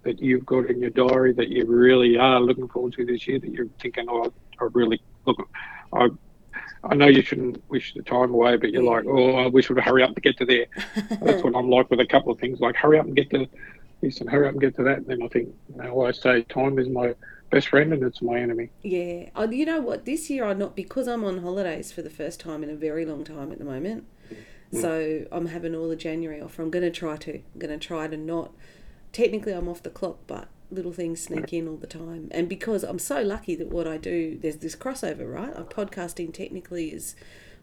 that 0.03 0.21
you've 0.21 0.45
got 0.45 0.69
in 0.69 0.81
your 0.81 0.91
diary 0.91 1.33
that 1.33 1.49
you 1.49 1.65
really 1.67 2.17
are 2.19 2.41
looking 2.41 2.69
forward 2.69 2.93
to 2.95 3.07
this 3.07 3.27
year 3.27 3.39
that 3.39 3.51
you're 3.51 3.69
thinking, 3.81 4.07
oh, 4.09 4.33
I 4.61 4.69
really 4.73 5.01
look, 5.27 5.49
I, 5.93 6.09
I 6.89 6.95
know 6.95 7.07
you 7.07 7.23
shouldn't 7.23 7.63
wish 7.69 7.95
the 7.95 8.03
time 8.03 8.33
away, 8.33 8.57
but 8.57 8.71
you're 8.71 8.83
like, 8.83 9.05
oh, 9.07 9.37
I 9.37 9.47
wish 9.47 9.71
we'd 9.71 9.83
hurry 9.83 10.03
up 10.03 10.15
to 10.15 10.21
get 10.21 10.37
to 10.39 10.45
there. 10.45 10.67
That's 11.21 11.43
what 11.43 11.57
I'm 11.57 11.71
like 11.71 11.91
with 11.91 12.01
a 12.01 12.07
couple 12.07 12.33
of 12.33 12.39
things, 12.39 12.61
like 12.61 12.77
hurry 12.77 12.99
up 12.99 13.07
and 13.07 13.17
get 13.17 13.31
to 13.31 13.49
this 14.01 14.21
and 14.21 14.29
hurry 14.29 14.47
up 14.47 14.53
and 14.53 14.61
get 14.61 14.77
to 14.77 14.83
that. 14.85 14.99
And 14.99 15.07
then 15.07 15.23
I 15.23 15.29
think, 15.29 15.55
you 15.69 15.83
know, 15.83 16.03
I 16.03 16.13
say 16.13 16.43
time 16.43 16.79
is 16.79 16.89
my 16.89 17.15
best 17.51 17.69
friend 17.69 17.93
and 17.93 18.03
it's 18.03 18.21
my 18.21 18.39
enemy. 18.39 18.71
Yeah, 18.83 19.31
oh, 19.37 19.51
you 19.51 19.65
know 19.65 19.81
what? 19.81 20.05
This 20.05 20.29
year 20.29 20.45
I'm 20.45 20.59
not 20.59 20.77
because 20.77 21.09
I'm 21.09 21.25
on 21.25 21.39
holidays 21.39 21.93
for 21.93 22.03
the 22.03 22.11
first 22.11 22.41
time 22.41 22.63
in 22.63 22.71
a 22.71 22.77
very 22.77 23.07
long 23.07 23.25
time 23.25 23.53
at 23.53 23.59
the 23.59 23.65
moment. 23.65 24.05
Mm. 24.73 24.81
So 24.81 25.27
I'm 25.33 25.47
having 25.47 25.75
all 25.75 25.91
of 25.91 25.99
January 25.99 26.41
off. 26.41 26.59
I'm 26.59 26.71
going 26.71 26.85
to 26.85 26.91
try 26.91 27.17
to. 27.17 27.35
I'm 27.35 27.59
going 27.59 27.79
to 27.79 27.85
try 27.85 28.07
to 28.09 28.17
not. 28.17 28.53
Technically, 29.13 29.53
I'm 29.53 29.69
off 29.69 29.83
the 29.83 29.91
clock, 29.91 30.19
but 30.27 30.49
little 30.71 30.93
things 30.93 31.23
sneak 31.23 31.53
in 31.53 31.69
all 31.69 31.77
the 31.77 31.87
time. 31.87 32.29
And 32.31 32.49
because 32.49 32.83
I'm 32.83 32.99
so 32.99 33.23
lucky 33.23 33.55
that 33.57 33.69
what 33.69 33.87
I 33.87 33.97
do, 33.97 34.39
there's 34.41 34.57
this 34.57 34.77
crossover, 34.77 35.33
right? 35.33 35.55
Like 35.57 35.71
podcasting 35.71 36.33
technically 36.33 36.89
is 36.89 37.15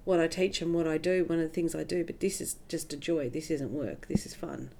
what 0.04 0.20
I 0.20 0.28
teach 0.28 0.62
and 0.62 0.74
what 0.74 0.88
I 0.88 0.97
do, 0.97 1.26
one 1.26 1.38
of 1.38 1.43
the 1.43 1.54
things 1.54 1.76
I 1.76 1.84
do, 1.84 2.04
but 2.04 2.20
this 2.20 2.41
is 2.41 2.56
just 2.68 2.91
a 2.91 2.97
joy. 2.97 3.30
This 3.30 3.52
isn't 3.52 3.72
work. 3.72 4.08
This 4.08 4.26
is 4.26 4.34
fun. 4.34 4.72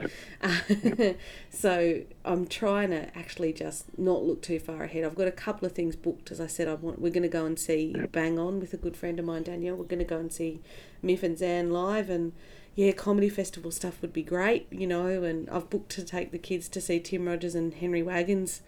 so 1.51 2.01
I'm 2.26 2.47
trying 2.47 2.89
to 2.89 3.15
actually 3.15 3.53
just 3.53 3.97
not 3.99 4.24
look 4.24 4.41
too 4.41 4.59
far 4.59 4.84
ahead. 4.84 5.03
I've 5.03 5.15
got 5.15 5.28
a 5.28 5.32
couple 5.32 5.67
of 5.67 5.74
things 5.74 5.95
booked. 5.95 6.32
As 6.32 6.41
I 6.41 6.47
said, 6.47 6.67
I 6.67 6.74
want 6.74 6.99
we're 6.99 7.11
going 7.11 7.22
to 7.24 7.30
go 7.30 7.45
and 7.45 7.59
see 7.59 7.95
Bang 8.11 8.39
On 8.39 8.59
with 8.59 8.74
a 8.74 8.78
good 8.78 8.97
friend 8.97 9.19
of 9.19 9.26
mine, 9.26 9.43
Danielle. 9.43 9.76
We're 9.76 9.84
going 9.86 9.99
to 9.99 10.05
go 10.05 10.17
and 10.17 10.34
see 10.34 10.59
Miff 11.03 11.22
and 11.22 11.38
Zan 11.38 11.69
live 11.69 12.09
and 12.09 12.34
yeah, 12.76 12.91
comedy 12.91 13.30
festival 13.30 13.72
stuff 13.72 14.01
would 14.01 14.13
be 14.13 14.24
great, 14.24 14.67
you 14.72 14.88
know, 14.88 15.24
and 15.24 15.49
I've 15.49 15.69
booked 15.69 15.91
to 15.93 16.03
take 16.03 16.32
the 16.32 16.38
kids 16.38 16.69
to 16.69 16.82
see 16.82 16.99
Tim 16.99 17.26
Rogers 17.28 17.55
and 17.55 17.74
Henry 17.74 18.01
Wagons 18.03 18.61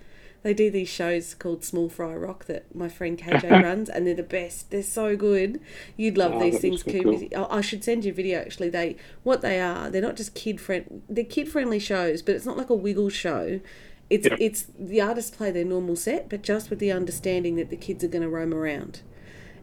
they 0.43 0.54
do 0.54 0.70
these 0.70 0.89
shows 0.89 1.34
called 1.36 1.64
Small 1.64 1.88
Fry 1.88 2.14
Rock 2.14 2.45
that 2.45 2.76
my 2.76 2.89
friend 2.89 3.18
KJ 3.18 3.49
runs, 3.64 3.89
and 3.89 4.06
they're 4.06 4.14
the 4.14 4.24
best. 4.24 4.70
They're 4.72 4.84
so 4.84 5.16
good. 5.16 5.62
You'd 5.95 6.18
love 6.18 6.34
Oh, 6.34 6.39
these 6.41 6.60
things, 6.60 6.84
Cooper. 6.84 7.34
I 7.34 7.58
I 7.60 7.62
should 7.62 7.82
send 7.84 8.04
you 8.04 8.12
a 8.12 8.14
video. 8.14 8.39
Actually, 8.41 8.70
they 8.70 8.97
what 9.24 9.39
they 9.41 9.62
are. 9.62 9.89
They're 9.89 10.01
not 10.01 10.18
just 10.18 10.36
kid 10.36 10.60
friend. 10.60 11.01
They're 11.08 11.24
kid 11.24 11.47
friendly 11.47 11.80
shows, 11.80 12.22
but 12.22 12.36
it's 12.36 12.45
not 12.45 12.58
like 12.58 12.70
a 12.70 12.76
wiggle 12.76 13.08
show. 13.10 13.62
It's 14.10 14.28
Yep. 14.28 14.38
it's 14.41 14.66
the 14.78 14.99
artists 14.99 15.34
play 15.36 15.49
their 15.49 15.64
normal 15.64 15.95
set, 15.95 16.28
but 16.28 16.41
just 16.43 16.70
with 16.70 16.80
the 16.80 16.91
understanding 16.91 17.56
that 17.56 17.70
the 17.70 17.78
kids 17.78 18.04
are 18.04 18.10
going 18.10 18.22
to 18.24 18.30
roam 18.30 18.54
around. 18.54 18.99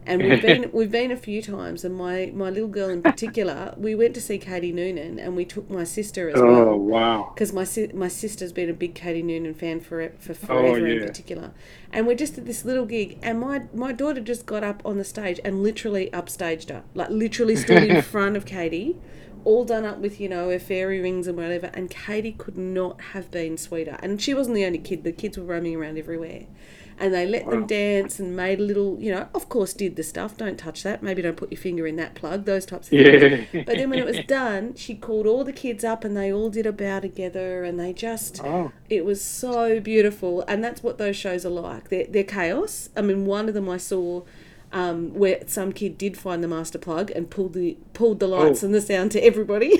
And 0.05 0.23
we've 0.23 0.41
been 0.49 0.69
we've 0.73 0.91
been 0.91 1.11
a 1.11 1.17
few 1.17 1.41
times, 1.41 1.83
and 1.83 1.95
my 1.95 2.31
my 2.33 2.49
little 2.49 2.67
girl 2.67 2.89
in 2.89 3.01
particular, 3.01 3.73
we 3.77 3.95
went 3.95 4.13
to 4.15 4.21
see 4.21 4.37
Katie 4.37 4.71
Noonan, 4.71 5.19
and 5.19 5.35
we 5.35 5.45
took 5.45 5.69
my 5.69 5.83
sister 5.83 6.29
as 6.29 6.41
well 6.41 6.69
Oh 6.69 6.75
wow! 6.75 7.31
because 7.33 7.53
my 7.53 7.63
si- 7.63 7.91
my 7.93 8.07
sister's 8.07 8.51
been 8.51 8.69
a 8.69 8.73
big 8.73 8.95
Katie 8.95 9.21
Noonan 9.21 9.53
fan 9.53 9.79
for 9.79 10.09
for 10.17 10.31
oh, 10.31 10.35
forever 10.35 10.87
in 10.87 10.99
yeah. 11.01 11.05
particular, 11.05 11.51
and 11.91 12.07
we're 12.07 12.15
just 12.15 12.37
at 12.37 12.45
this 12.45 12.65
little 12.65 12.85
gig, 12.85 13.19
and 13.21 13.39
my 13.39 13.63
my 13.73 13.91
daughter 13.91 14.21
just 14.21 14.45
got 14.45 14.63
up 14.63 14.81
on 14.85 14.97
the 14.97 15.03
stage 15.03 15.39
and 15.45 15.61
literally 15.63 16.09
upstaged 16.11 16.69
her, 16.69 16.83
like 16.95 17.09
literally 17.09 17.55
stood 17.55 17.83
in 17.83 18.01
front 18.13 18.35
of 18.35 18.45
Katie, 18.45 18.97
all 19.43 19.65
done 19.65 19.85
up 19.85 19.99
with 19.99 20.19
you 20.19 20.29
know 20.29 20.49
her 20.49 20.59
fairy 20.59 20.99
rings 20.99 21.27
and 21.27 21.37
whatever, 21.37 21.69
and 21.73 21.89
Katie 21.89 22.33
could 22.33 22.57
not 22.57 22.99
have 23.13 23.29
been 23.31 23.57
sweeter, 23.57 23.97
and 24.01 24.21
she 24.21 24.33
wasn't 24.33 24.55
the 24.55 24.65
only 24.65 24.79
kid; 24.79 25.03
the 25.03 25.11
kids 25.11 25.37
were 25.37 25.43
roaming 25.43 25.75
around 25.75 25.97
everywhere. 25.97 26.45
And 27.01 27.13
they 27.13 27.25
let 27.25 27.49
them 27.49 27.65
dance 27.65 28.19
and 28.19 28.35
made 28.35 28.59
a 28.59 28.63
little, 28.63 28.97
you 28.99 29.11
know, 29.11 29.27
of 29.33 29.49
course, 29.49 29.73
did 29.73 29.95
the 29.95 30.03
stuff. 30.03 30.37
Don't 30.37 30.57
touch 30.57 30.83
that. 30.83 31.01
Maybe 31.01 31.21
don't 31.21 31.35
put 31.35 31.51
your 31.51 31.59
finger 31.59 31.87
in 31.87 31.95
that 31.97 32.13
plug. 32.15 32.45
Those 32.45 32.65
types 32.65 32.87
of 32.87 32.91
things. 32.91 33.47
Yeah. 33.51 33.63
But 33.65 33.75
then 33.77 33.89
when 33.89 33.99
it 33.99 34.05
was 34.05 34.19
done, 34.27 34.75
she 34.75 34.93
called 34.95 35.25
all 35.25 35.43
the 35.43 35.51
kids 35.51 35.83
up 35.83 36.03
and 36.03 36.15
they 36.15 36.31
all 36.31 36.49
did 36.49 36.65
a 36.65 36.71
bow 36.71 36.99
together 36.99 37.63
and 37.63 37.79
they 37.79 37.91
just, 37.91 38.39
Oh, 38.43 38.71
it 38.89 39.03
was 39.03 39.21
so 39.23 39.79
beautiful. 39.79 40.43
And 40.47 40.63
that's 40.63 40.83
what 40.83 40.97
those 40.99 41.15
shows 41.15 41.45
are 41.45 41.49
like. 41.49 41.89
They're, 41.89 42.05
they're 42.07 42.23
chaos. 42.23 42.89
I 42.95 43.01
mean, 43.01 43.25
one 43.25 43.47
of 43.47 43.55
them 43.55 43.67
I 43.67 43.77
saw 43.77 44.21
um, 44.71 45.13
where 45.13 45.41
some 45.47 45.71
kid 45.73 45.97
did 45.97 46.15
find 46.17 46.43
the 46.43 46.47
master 46.47 46.77
plug 46.77 47.11
and 47.11 47.29
pulled 47.29 47.53
the 47.53 47.77
pulled 47.93 48.19
the 48.21 48.27
lights 48.27 48.63
Oh. 48.63 48.67
and 48.67 48.75
the 48.75 48.79
sound 48.81 49.11
to 49.11 49.19
everybody. 49.19 49.77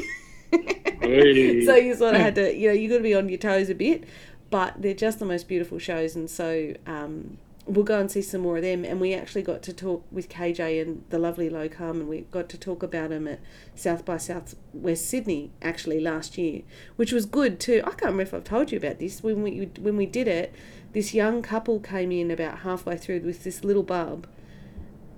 hey. 0.52 1.66
so 1.66 1.76
you 1.76 1.96
sort 1.96 2.16
of 2.16 2.22
had 2.22 2.36
to, 2.36 2.56
you 2.56 2.68
know, 2.68 2.74
you 2.74 2.90
got 2.90 2.98
to 2.98 3.04
be 3.04 3.16
on 3.16 3.30
your 3.30 3.38
toes 3.38 3.70
a 3.70 3.76
bit. 3.76 4.04
But 4.52 4.82
they're 4.82 4.94
just 4.94 5.18
the 5.18 5.26
most 5.26 5.48
beautiful 5.48 5.80
shows, 5.80 6.16
and 6.16 6.30
so 6.30 6.74
um, 6.86 7.40
we'll 7.66 7.86
go 7.86 8.00
and 8.00 8.12
see 8.12 8.22
some 8.22 8.42
more 8.42 8.58
of 8.58 8.64
them. 8.64 8.86
And 8.86 9.02
we 9.02 9.14
actually 9.14 9.42
got 9.42 9.64
to 9.64 9.74
talk 9.74 10.06
with 10.12 10.30
KJ 10.30 10.82
and 10.82 11.04
the 11.10 11.18
lovely 11.18 11.50
Locum, 11.50 12.02
and 12.02 12.08
we 12.08 12.22
got 12.32 12.50
to 12.50 12.58
talk 12.58 12.84
about 12.84 13.12
him 13.12 13.28
at 13.28 13.40
South 13.74 14.06
by 14.06 14.18
Southwest 14.18 15.08
Sydney 15.08 15.52
actually 15.62 16.00
last 16.00 16.38
year, 16.38 16.62
which 16.98 17.12
was 17.12 17.26
good 17.26 17.60
too. 17.60 17.82
I 17.86 17.92
can't 17.92 18.04
remember 18.04 18.24
if 18.24 18.34
I've 18.36 18.44
told 18.44 18.72
you 18.72 18.78
about 18.78 19.00
this 19.00 19.24
when 19.24 19.42
we 19.42 19.66
when 19.80 19.98
we 19.98 20.06
did 20.06 20.28
it. 20.28 20.54
This 20.94 21.14
young 21.14 21.42
couple 21.42 21.80
came 21.80 22.12
in 22.12 22.30
about 22.30 22.60
halfway 22.60 22.98
through 22.98 23.22
with 23.22 23.46
this 23.46 23.64
little 23.64 23.84
bub, 23.84 24.28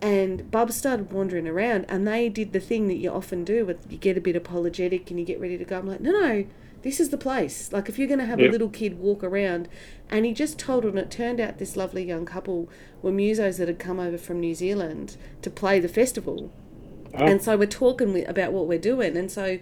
and 0.03 0.51
Bub 0.51 0.69
started 0.73 1.13
wandering 1.13 1.47
around, 1.47 1.85
and 1.87 2.05
they 2.05 2.27
did 2.27 2.51
the 2.51 2.59
thing 2.59 2.89
that 2.89 2.97
you 2.97 3.09
often 3.09 3.45
do, 3.45 3.65
with 3.65 3.89
you 3.89 3.97
get 3.97 4.17
a 4.17 4.21
bit 4.21 4.35
apologetic 4.35 5.09
and 5.09 5.17
you 5.17 5.25
get 5.25 5.39
ready 5.39 5.57
to 5.57 5.63
go. 5.63 5.79
I'm 5.79 5.87
like, 5.87 6.01
no, 6.01 6.11
no, 6.11 6.45
this 6.83 6.99
is 6.99 7.09
the 7.09 7.17
place. 7.17 7.71
Like, 7.73 7.89
if 7.89 7.97
you're 7.97 8.07
going 8.07 8.19
to 8.19 8.25
have 8.25 8.39
a 8.39 8.49
little 8.49 8.69
kid 8.69 8.99
walk 8.99 9.23
around, 9.23 9.67
and 10.09 10.25
he 10.25 10.33
just 10.33 10.59
told 10.59 10.85
and 10.85 10.99
it 10.99 11.09
turned 11.09 11.39
out 11.39 11.57
this 11.57 11.75
lovely 11.75 12.03
young 12.03 12.25
couple 12.25 12.69
were 13.01 13.11
musos 13.11 13.57
that 13.57 13.67
had 13.67 13.79
come 13.79 13.99
over 13.99 14.17
from 14.17 14.39
New 14.39 14.53
Zealand 14.53 15.17
to 15.41 15.49
play 15.49 15.79
the 15.79 15.87
festival, 15.89 16.51
Oh. 17.15 17.25
and 17.25 17.41
so 17.41 17.55
we're 17.57 17.67
talking 17.67 18.25
about 18.27 18.53
what 18.53 18.67
we're 18.67 18.79
doing, 18.79 19.15
and 19.17 19.31
so 19.31 19.59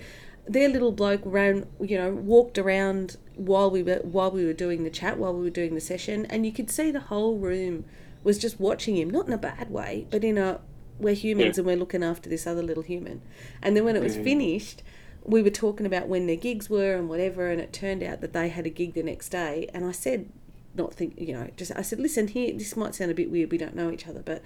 their 0.47 0.67
little 0.69 0.91
bloke 0.91 1.21
ran, 1.23 1.67
you 1.81 1.97
know, 1.97 2.11
walked 2.11 2.57
around 2.57 3.17
while 3.35 3.69
we 3.69 3.83
were 3.83 3.99
while 4.03 4.31
we 4.31 4.45
were 4.45 4.53
doing 4.53 4.83
the 4.83 4.89
chat, 4.89 5.17
while 5.17 5.33
we 5.33 5.41
were 5.43 5.49
doing 5.49 5.75
the 5.75 5.81
session, 5.81 6.25
and 6.27 6.45
you 6.45 6.51
could 6.51 6.69
see 6.71 6.91
the 6.91 6.99
whole 7.01 7.37
room 7.37 7.85
was 8.23 8.37
just 8.37 8.59
watching 8.59 8.95
him, 8.97 9.09
not 9.09 9.27
in 9.27 9.33
a 9.33 9.37
bad 9.37 9.69
way, 9.69 10.07
but 10.09 10.23
in 10.23 10.37
a 10.37 10.59
we're 10.99 11.13
humans 11.15 11.57
Yeah. 11.57 11.61
and 11.61 11.67
we're 11.67 11.75
looking 11.77 12.03
after 12.03 12.29
this 12.29 12.45
other 12.47 12.61
little 12.63 12.83
human. 12.83 13.21
And 13.61 13.75
then 13.75 13.83
when 13.83 13.95
it 13.95 14.03
was 14.03 14.15
finished, 14.15 14.83
we 15.23 15.41
were 15.41 15.49
talking 15.49 15.85
about 15.85 16.07
when 16.07 16.27
their 16.27 16.35
gigs 16.35 16.69
were 16.69 16.95
and 16.95 17.09
whatever, 17.09 17.49
and 17.49 17.61
it 17.61 17.73
turned 17.73 18.03
out 18.03 18.21
that 18.21 18.33
they 18.33 18.49
had 18.49 18.65
a 18.65 18.69
gig 18.69 18.93
the 18.93 19.03
next 19.03 19.29
day. 19.29 19.69
And 19.73 19.85
I 19.85 19.91
said, 19.91 20.29
not 20.75 20.93
think, 20.93 21.19
you 21.19 21.33
know, 21.33 21.49
just 21.57 21.71
I 21.75 21.81
said, 21.81 21.99
listen, 21.99 22.27
here, 22.27 22.53
this 22.53 22.75
might 22.75 22.95
sound 22.95 23.11
a 23.11 23.15
bit 23.15 23.29
weird, 23.29 23.51
we 23.51 23.57
don't 23.57 23.75
know 23.75 23.91
each 23.91 24.07
other, 24.07 24.21
but 24.23 24.41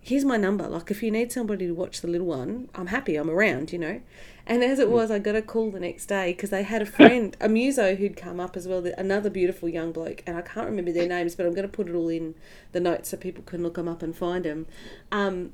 here's 0.00 0.24
my 0.24 0.36
number. 0.36 0.68
Like, 0.68 0.90
if 0.90 1.02
you 1.02 1.10
need 1.10 1.32
somebody 1.32 1.66
to 1.66 1.74
watch 1.74 2.00
the 2.00 2.08
little 2.08 2.28
one, 2.28 2.68
I'm 2.74 2.86
happy, 2.88 3.16
I'm 3.16 3.28
around, 3.28 3.72
you 3.72 3.78
know. 3.78 4.00
And 4.46 4.62
as 4.62 4.78
it 4.78 4.88
was, 4.88 5.10
I 5.10 5.18
got 5.18 5.34
a 5.34 5.42
call 5.42 5.72
the 5.72 5.80
next 5.80 6.06
day 6.06 6.32
because 6.32 6.50
they 6.50 6.62
had 6.62 6.80
a 6.80 6.86
friend, 6.86 7.36
a 7.40 7.48
muso 7.48 7.96
who'd 7.96 8.16
come 8.16 8.38
up 8.38 8.56
as 8.56 8.68
well, 8.68 8.86
another 8.96 9.28
beautiful 9.28 9.68
young 9.68 9.90
bloke, 9.90 10.22
and 10.24 10.36
I 10.36 10.42
can't 10.42 10.66
remember 10.66 10.92
their 10.92 11.08
names, 11.08 11.34
but 11.34 11.44
I'm 11.44 11.54
going 11.54 11.68
to 11.68 11.76
put 11.76 11.88
it 11.88 11.94
all 11.94 12.08
in 12.08 12.36
the 12.70 12.78
notes 12.78 13.08
so 13.08 13.16
people 13.16 13.42
can 13.42 13.64
look 13.64 13.74
them 13.74 13.88
up 13.88 14.02
and 14.02 14.14
find 14.14 14.44
them. 14.44 14.66
Um, 15.10 15.52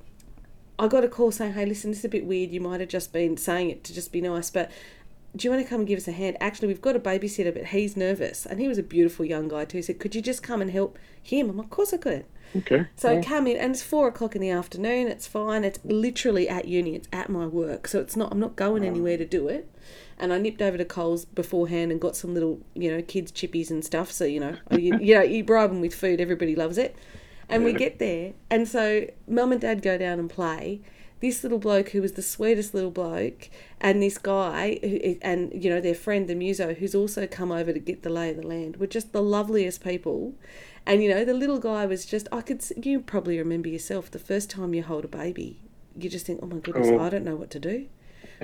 I 0.82 0.88
got 0.88 1.04
a 1.04 1.08
call 1.08 1.30
saying, 1.30 1.52
"Hey, 1.52 1.64
listen, 1.64 1.90
this 1.90 2.00
is 2.00 2.04
a 2.04 2.08
bit 2.08 2.26
weird. 2.26 2.50
You 2.50 2.60
might 2.60 2.80
have 2.80 2.88
just 2.88 3.12
been 3.12 3.36
saying 3.36 3.70
it 3.70 3.84
to 3.84 3.94
just 3.94 4.10
be 4.10 4.20
nice, 4.20 4.50
but 4.50 4.70
do 5.34 5.46
you 5.46 5.50
want 5.50 5.62
to 5.62 5.68
come 5.68 5.80
and 5.80 5.88
give 5.88 5.96
us 5.98 6.08
a 6.08 6.12
hand? 6.12 6.36
Actually, 6.40 6.68
we've 6.68 6.82
got 6.82 6.96
a 6.96 7.00
babysitter, 7.00 7.54
but 7.54 7.66
he's 7.66 7.96
nervous, 7.96 8.44
and 8.44 8.60
he 8.60 8.68
was 8.68 8.78
a 8.78 8.82
beautiful 8.82 9.24
young 9.24 9.48
guy 9.48 9.64
too. 9.64 9.78
He 9.78 9.82
said, 9.82 9.98
could 9.98 10.14
you 10.14 10.20
just 10.20 10.42
come 10.42 10.60
and 10.60 10.70
help 10.70 10.98
him? 11.22 11.48
I'm 11.48 11.56
like, 11.56 11.66
of 11.66 11.70
course 11.70 11.94
I 11.94 11.96
could. 11.96 12.24
okay. 12.54 12.86
So 12.96 13.16
I 13.16 13.22
come 13.22 13.46
in, 13.46 13.56
and 13.56 13.72
it's 13.72 13.82
four 13.82 14.08
o'clock 14.08 14.34
in 14.34 14.42
the 14.42 14.50
afternoon. 14.50 15.08
It's 15.08 15.26
fine. 15.26 15.64
It's 15.64 15.78
literally 15.84 16.48
at 16.48 16.66
uni. 16.66 16.96
It's 16.96 17.08
at 17.12 17.30
my 17.30 17.46
work, 17.46 17.88
so 17.88 18.00
it's 18.00 18.16
not. 18.16 18.30
I'm 18.32 18.40
not 18.40 18.56
going 18.56 18.84
anywhere 18.84 19.16
to 19.16 19.24
do 19.24 19.48
it. 19.48 19.70
And 20.18 20.32
I 20.32 20.38
nipped 20.38 20.60
over 20.60 20.76
to 20.76 20.84
Coles 20.84 21.24
beforehand 21.24 21.90
and 21.90 22.00
got 22.00 22.14
some 22.14 22.34
little, 22.34 22.60
you 22.74 22.90
know, 22.90 23.02
kids 23.02 23.32
chippies 23.32 23.70
and 23.70 23.84
stuff. 23.84 24.12
So 24.12 24.24
you 24.24 24.40
know, 24.40 24.56
you, 24.70 24.98
you 24.98 25.14
know, 25.14 25.22
you 25.22 25.44
bribe 25.44 25.70
them 25.70 25.80
with 25.80 25.94
food. 25.94 26.20
Everybody 26.20 26.54
loves 26.54 26.76
it. 26.76 26.94
And 27.52 27.64
we 27.64 27.72
get 27.72 27.98
there, 27.98 28.32
and 28.50 28.66
so 28.66 29.06
mum 29.28 29.52
and 29.52 29.60
dad 29.60 29.82
go 29.82 29.98
down 29.98 30.18
and 30.18 30.28
play. 30.30 30.80
This 31.20 31.44
little 31.44 31.58
bloke 31.58 31.90
who 31.90 32.02
was 32.02 32.12
the 32.12 32.22
sweetest 32.22 32.74
little 32.74 32.90
bloke, 32.90 33.48
and 33.80 34.02
this 34.02 34.18
guy, 34.18 34.78
who, 34.82 35.16
and 35.22 35.52
you 35.54 35.70
know 35.70 35.80
their 35.80 35.94
friend 35.94 36.28
the 36.28 36.34
muso, 36.34 36.74
who's 36.74 36.94
also 36.96 37.26
come 37.28 37.52
over 37.52 37.72
to 37.72 37.78
get 37.78 38.02
the 38.02 38.10
lay 38.10 38.30
of 38.30 38.36
the 38.36 38.46
land, 38.46 38.78
were 38.78 38.88
just 38.88 39.12
the 39.12 39.22
loveliest 39.22 39.84
people. 39.84 40.34
And 40.84 41.02
you 41.02 41.08
know 41.10 41.24
the 41.24 41.34
little 41.34 41.60
guy 41.60 41.86
was 41.86 42.04
just 42.04 42.26
I 42.32 42.40
could 42.40 42.64
you 42.82 43.00
probably 43.00 43.38
remember 43.38 43.68
yourself 43.68 44.10
the 44.10 44.18
first 44.18 44.50
time 44.50 44.74
you 44.74 44.82
hold 44.82 45.04
a 45.04 45.08
baby, 45.08 45.60
you 45.96 46.10
just 46.10 46.26
think 46.26 46.40
oh 46.42 46.46
my 46.46 46.58
goodness 46.58 46.88
Oh. 46.90 46.98
I 46.98 47.08
don't 47.08 47.24
know 47.24 47.36
what 47.36 47.50
to 47.50 47.60
do. 47.60 47.86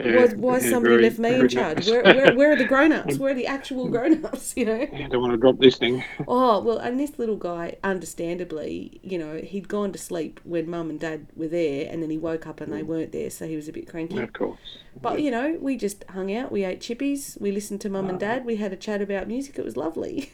Yeah, 0.04 0.16
why 0.16 0.26
why 0.34 0.58
yeah, 0.58 0.70
somebody 0.70 0.94
very- 0.94 1.02
left 1.04 1.18
me 1.18 1.34
in 1.34 1.48
charge? 1.48 1.76
nice. 1.78 1.90
Where, 1.90 2.02
where, 2.02 2.34
where 2.34 2.52
are 2.52 2.56
the 2.56 2.64
grown 2.64 2.92
ups? 2.92 3.18
Where 3.18 3.32
are 3.32 3.34
the 3.34 3.46
actual 3.46 3.88
grown 3.88 4.24
ups? 4.24 4.56
You 4.56 4.66
know. 4.66 4.80
I 4.80 5.08
don't 5.10 5.20
want 5.20 5.32
to 5.32 5.38
drop 5.38 5.58
this 5.58 5.76
thing. 5.76 6.04
Oh, 6.30 6.60
well, 6.60 6.78
and 6.78 7.00
this 7.00 7.18
little 7.18 7.36
guy, 7.36 7.76
understandably, 7.82 9.00
you 9.02 9.18
know, 9.18 9.36
he'd 9.36 9.66
gone 9.66 9.92
to 9.92 9.98
sleep 9.98 10.40
when 10.44 10.68
mum 10.68 10.90
and 10.90 11.00
dad 11.00 11.26
were 11.34 11.48
there, 11.48 11.88
and 11.90 12.02
then 12.02 12.10
he 12.10 12.18
woke 12.18 12.46
up 12.46 12.60
and 12.60 12.72
they 12.72 12.82
mm. 12.82 12.86
weren't 12.86 13.12
there, 13.12 13.30
so 13.30 13.46
he 13.46 13.56
was 13.56 13.66
a 13.66 13.72
bit 13.72 13.88
cranky. 13.88 14.18
Of 14.18 14.32
course. 14.32 14.58
But, 15.00 15.22
you 15.22 15.30
know, 15.30 15.56
we 15.60 15.76
just 15.76 16.04
hung 16.10 16.34
out, 16.34 16.52
we 16.52 16.64
ate 16.64 16.80
chippies, 16.80 17.40
we 17.40 17.50
listened 17.52 17.80
to 17.82 17.88
mum 17.88 18.08
and 18.08 18.18
dad, 18.18 18.44
we 18.44 18.56
had 18.56 18.72
a 18.72 18.76
chat 18.76 19.00
about 19.00 19.28
music, 19.28 19.58
it 19.58 19.64
was 19.64 19.76
lovely. 19.76 20.30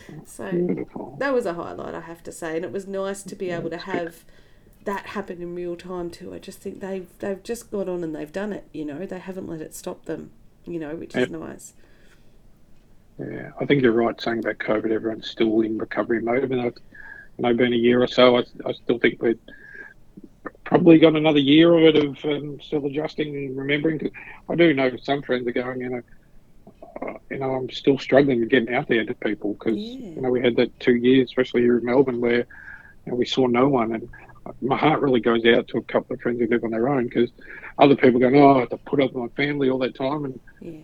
so 0.24 0.50
Beautiful. 0.50 1.16
that 1.18 1.34
was 1.34 1.46
a 1.46 1.54
highlight, 1.54 1.94
I 1.94 2.00
have 2.00 2.22
to 2.24 2.32
say, 2.32 2.56
and 2.56 2.64
it 2.64 2.72
was 2.72 2.86
nice 2.86 3.22
to 3.24 3.34
be 3.34 3.50
able 3.50 3.70
to 3.70 3.78
have 3.78 4.24
that 4.84 5.06
happened 5.06 5.42
in 5.42 5.54
real 5.54 5.76
time 5.76 6.10
too. 6.10 6.34
I 6.34 6.38
just 6.38 6.60
think 6.60 6.80
they've 6.80 7.06
they've 7.18 7.42
just 7.42 7.70
got 7.70 7.88
on 7.88 8.04
and 8.04 8.14
they've 8.14 8.32
done 8.32 8.52
it, 8.52 8.64
you 8.72 8.84
know, 8.84 9.06
they 9.06 9.18
haven't 9.18 9.48
let 9.48 9.60
it 9.60 9.74
stop 9.74 10.04
them, 10.04 10.30
you 10.66 10.78
know, 10.78 10.94
which 10.94 11.14
is 11.16 11.30
nice. 11.30 11.74
Yeah, 13.18 13.50
I 13.60 13.64
think 13.64 13.82
you're 13.82 13.92
right 13.92 14.20
saying 14.20 14.40
about 14.40 14.58
COVID. 14.58 14.90
Everyone's 14.90 15.30
still 15.30 15.60
in 15.60 15.78
recovery 15.78 16.20
mode. 16.20 16.42
I 16.42 16.46
mean, 16.46 16.58
I've, 16.60 16.74
you 17.38 17.42
know, 17.42 17.54
been 17.54 17.72
a 17.72 17.76
year 17.76 18.02
or 18.02 18.08
so. 18.08 18.38
I, 18.38 18.44
I 18.66 18.72
still 18.72 18.98
think 18.98 19.22
we've 19.22 19.38
probably 20.64 20.98
got 20.98 21.14
another 21.14 21.38
year 21.38 21.72
of 21.74 21.82
it 21.84 21.96
of 22.04 22.24
um, 22.24 22.60
still 22.60 22.84
adjusting 22.86 23.36
and 23.36 23.56
remembering. 23.56 24.10
I 24.48 24.54
do 24.56 24.74
know 24.74 24.96
some 24.96 25.22
friends 25.22 25.46
are 25.46 25.52
going, 25.52 25.80
you 25.80 25.90
know, 25.90 26.02
uh, 27.02 27.14
you 27.30 27.38
know, 27.38 27.54
I'm 27.54 27.70
still 27.70 27.98
struggling 27.98 28.40
with 28.40 28.48
getting 28.48 28.74
out 28.74 28.88
there 28.88 29.04
to 29.04 29.14
people 29.14 29.54
because 29.54 29.76
Yeah. 29.76 30.10
you 30.10 30.20
know 30.20 30.30
we 30.30 30.40
had 30.40 30.56
that 30.56 30.78
two 30.80 30.94
years, 30.94 31.28
especially 31.28 31.62
here 31.62 31.78
in 31.78 31.84
Melbourne, 31.84 32.20
where 32.20 32.46
you 33.06 33.12
know, 33.12 33.14
we 33.14 33.26
saw 33.26 33.46
no 33.46 33.68
one, 33.68 33.92
and 33.94 34.08
my 34.60 34.76
heart 34.76 35.00
really 35.00 35.20
goes 35.20 35.44
out 35.46 35.68
to 35.68 35.78
a 35.78 35.82
couple 35.84 36.14
of 36.14 36.20
friends 36.20 36.40
who 36.40 36.46
live 36.46 36.64
on 36.64 36.70
their 36.70 36.88
own 36.88 37.04
because 37.04 37.30
other 37.78 37.96
people 37.96 38.20
going, 38.20 38.36
oh, 38.36 38.56
I 38.56 38.60
have 38.60 38.68
to 38.70 38.78
put 38.78 39.00
up 39.02 39.12
with 39.12 39.22
my 39.22 39.44
family 39.44 39.70
all 39.70 39.78
that 39.78 39.94
time, 39.96 40.24
and 40.26 40.40
Yeah. 40.60 40.80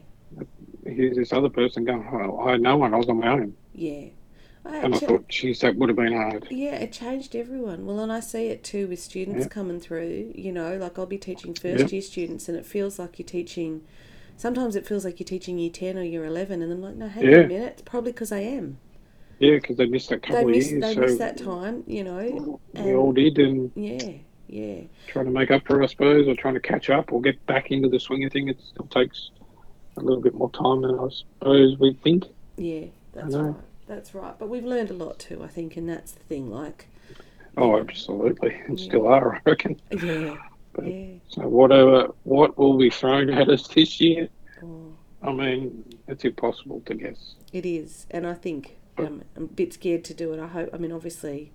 here's 0.87 1.17
this 1.17 1.33
other 1.33 1.51
person 1.51 1.85
going, 1.85 2.09
oh, 2.13 2.39
I 2.41 2.53
had 2.53 2.61
no 2.61 2.77
one, 2.77 2.95
I 2.95 2.97
was 2.97 3.09
on 3.09 3.19
my 3.21 3.29
own, 3.33 3.55
Yeah. 3.75 4.07
I 4.65 4.77
and 4.79 4.95
I 4.95 4.99
thought, 4.99 5.29
geez, 5.29 5.61
that 5.61 5.77
would 5.77 5.89
have 5.89 5.97
been 5.97 6.13
hard. 6.13 6.47
Yeah, 6.51 6.77
it 6.77 6.93
changed 6.93 7.35
everyone. 7.35 7.87
Well, 7.87 8.01
and 8.01 8.13
I 8.13 8.21
see 8.21 8.49
it 8.49 8.63
too 8.63 8.87
with 8.89 9.01
students 9.01 9.45
Yeah. 9.45 9.49
coming 9.49 9.81
through. 9.81 10.33
You 10.35 10.53
know, 10.53 10.77
like 10.77 10.99
I'll 10.99 11.07
be 11.07 11.17
teaching 11.19 11.55
first 11.55 11.93
year 11.93 12.03
students, 12.03 12.49
and 12.49 12.59
it 12.59 12.67
feels 12.67 12.99
like 12.99 13.19
you're 13.19 13.27
teaching. 13.27 13.83
Sometimes 14.37 14.77
it 14.77 14.87
feels 14.87 15.05
like 15.05 15.19
you're 15.19 15.27
teaching 15.27 15.59
year 15.59 15.71
10 15.71 15.97
or 15.99 16.03
year 16.03 16.25
11, 16.25 16.61
and 16.63 16.73
I'm 16.73 16.83
like, 16.83 16.97
no, 16.97 17.09
hang 17.09 17.25
on 17.25 17.31
Yeah. 17.31 17.39
a 17.41 17.47
minute. 17.47 17.73
It's 17.75 17.83
probably 17.83 18.13
because 18.13 18.33
I 18.33 18.41
am. 18.41 18.79
Yeah, 19.41 19.55
because 19.57 19.77
they 19.79 19.87
missed 19.87 20.11
that 20.11 20.23
They 20.23 20.29
couple 20.29 20.51
of 20.51 20.55
years, 20.55 20.71
they 20.71 20.95
so 20.95 21.01
miss 21.01 21.19
that 21.19 21.39
time, 21.39 21.83
you 21.87 22.05
know. 22.05 22.61
we 22.75 22.95
all 22.95 23.13
did, 23.13 23.39
and 23.39 23.73
Yeah, 23.75 24.13
yeah, 24.49 24.83
trying 25.09 25.25
to 25.25 25.31
make 25.31 25.51
up 25.51 25.67
for 25.67 25.81
it, 25.81 25.85
I 25.85 25.87
suppose, 25.89 26.29
or 26.29 26.35
trying 26.35 26.55
to 26.55 26.61
catch 26.61 26.91
up 26.91 27.11
or 27.11 27.23
get 27.23 27.45
back 27.47 27.71
into 27.71 27.89
the 27.89 27.99
swing 27.99 28.23
of 28.25 28.33
thing. 28.33 28.49
It 28.49 28.61
still 28.61 28.87
takes 28.87 29.31
a 29.97 30.01
little 30.01 30.21
bit 30.23 30.35
more 30.35 30.51
time 30.51 30.83
than 30.83 30.99
I 30.99 31.09
suppose 31.09 31.79
we 31.79 31.95
think. 32.05 32.25
yeah. 32.57 32.85
That's 33.13 33.35
right. 33.35 33.55
That's 33.89 34.15
right. 34.15 34.39
But 34.39 34.49
we've 34.51 34.65
learned 34.65 34.91
a 34.91 34.95
lot 34.95 35.19
too, 35.19 35.43
I 35.43 35.49
think, 35.49 35.77
and 35.77 35.89
that's 35.89 36.13
the 36.13 36.21
thing. 36.25 36.49
Like, 36.51 36.87
Oh, 37.57 37.77
absolutely, 37.81 38.55
and 38.69 38.79
Yeah. 38.79 38.87
still 38.87 39.09
are, 39.09 39.35
I 39.47 39.51
reckon. 39.51 39.81
yeah, 39.91 40.37
But- 40.75 40.87
yeah. 40.87 41.07
So 41.29 41.49
whatever, 41.49 42.09
what 42.25 42.57
will 42.59 42.77
be 42.79 42.91
thrown 42.91 43.31
at 43.31 43.49
us 43.49 43.67
this 43.69 44.01
year? 44.01 44.29
Oh, 44.63 44.93
I 45.23 45.33
mean, 45.33 45.85
it's 46.07 46.25
impossible 46.25 46.83
to 46.87 46.95
guess. 46.95 47.35
it 47.53 47.65
is, 47.67 48.07
and 48.13 48.27
I 48.27 48.35
think 48.35 48.77
um, 49.07 49.23
I'm 49.37 49.45
a 49.45 49.47
bit 49.47 49.73
scared 49.73 50.05
to 50.05 50.15
do 50.15 50.33
it. 50.33 50.41
I 50.41 50.47
hope. 50.47 50.71
I 50.73 50.79
mean, 50.79 50.93
obviously, 50.93 51.53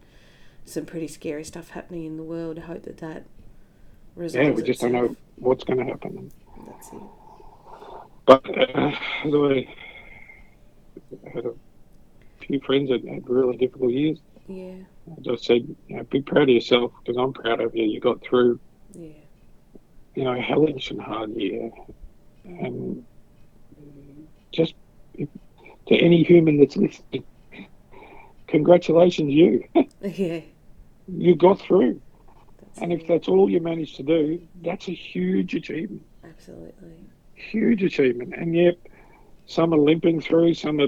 some 0.65 0.85
pretty 0.85 1.07
scary 1.07 1.43
stuff 1.43 1.69
happening 1.69 2.05
in 2.05 2.17
the 2.17 2.23
world. 2.23 2.57
I 2.59 2.61
hope 2.61 2.83
that 2.83 2.97
that 2.97 3.25
resolves. 4.15 4.47
Yeah, 4.47 4.51
we 4.51 4.63
just 4.63 4.81
don't 4.81 4.91
know 4.91 5.15
what's 5.37 5.63
going 5.63 5.79
to 5.79 5.85
happen. 5.85 6.31
That's 6.67 6.89
it. 6.89 7.01
But 8.25 8.43
uh, 8.49 8.91
I 8.91 9.67
had 11.33 11.45
a 11.45 11.53
few 12.39 12.59
friends 12.61 12.89
that 12.89 13.05
had 13.07 13.29
really 13.29 13.57
difficult 13.57 13.91
years. 13.91 14.17
Yeah, 14.47 14.73
I 15.11 15.21
just 15.21 15.45
said, 15.45 15.75
you 15.87 15.97
know, 15.97 16.03
be 16.03 16.21
proud 16.21 16.43
of 16.43 16.49
yourself 16.49 16.91
because 16.99 17.17
I'm 17.17 17.33
proud 17.33 17.61
of 17.61 17.75
you. 17.75 17.83
You 17.85 17.99
got 17.99 18.21
through, 18.21 18.59
yeah, 18.93 19.09
you 20.15 20.23
know, 20.23 20.33
a 20.33 20.41
hellish 20.41 20.91
and 20.91 21.01
hard 21.01 21.31
year, 21.35 21.71
and 22.43 23.03
just 24.51 24.75
to 25.17 25.95
any 25.95 26.23
human 26.23 26.59
that's 26.59 26.77
listening, 26.77 27.23
congratulations, 28.47 29.31
you. 29.31 29.63
yeah. 30.01 30.41
you 31.07 31.35
got 31.35 31.59
through, 31.59 31.99
That's 32.59 32.79
and 32.81 32.93
if 32.93 33.07
that's 33.07 33.27
all 33.27 33.49
you 33.49 33.59
managed 33.61 33.95
to 33.97 34.03
do, 34.03 34.41
that's 34.61 34.87
a 34.87 34.93
huge 34.93 35.55
achievement. 35.55 36.03
absolutely. 36.23 36.95
Huge 37.35 37.83
achievement, 37.83 38.33
and 38.35 38.55
yet 38.55 38.75
some 39.45 39.73
are 39.73 39.77
limping 39.77 40.21
through, 40.21 40.53
some 40.53 40.79
are 40.79 40.87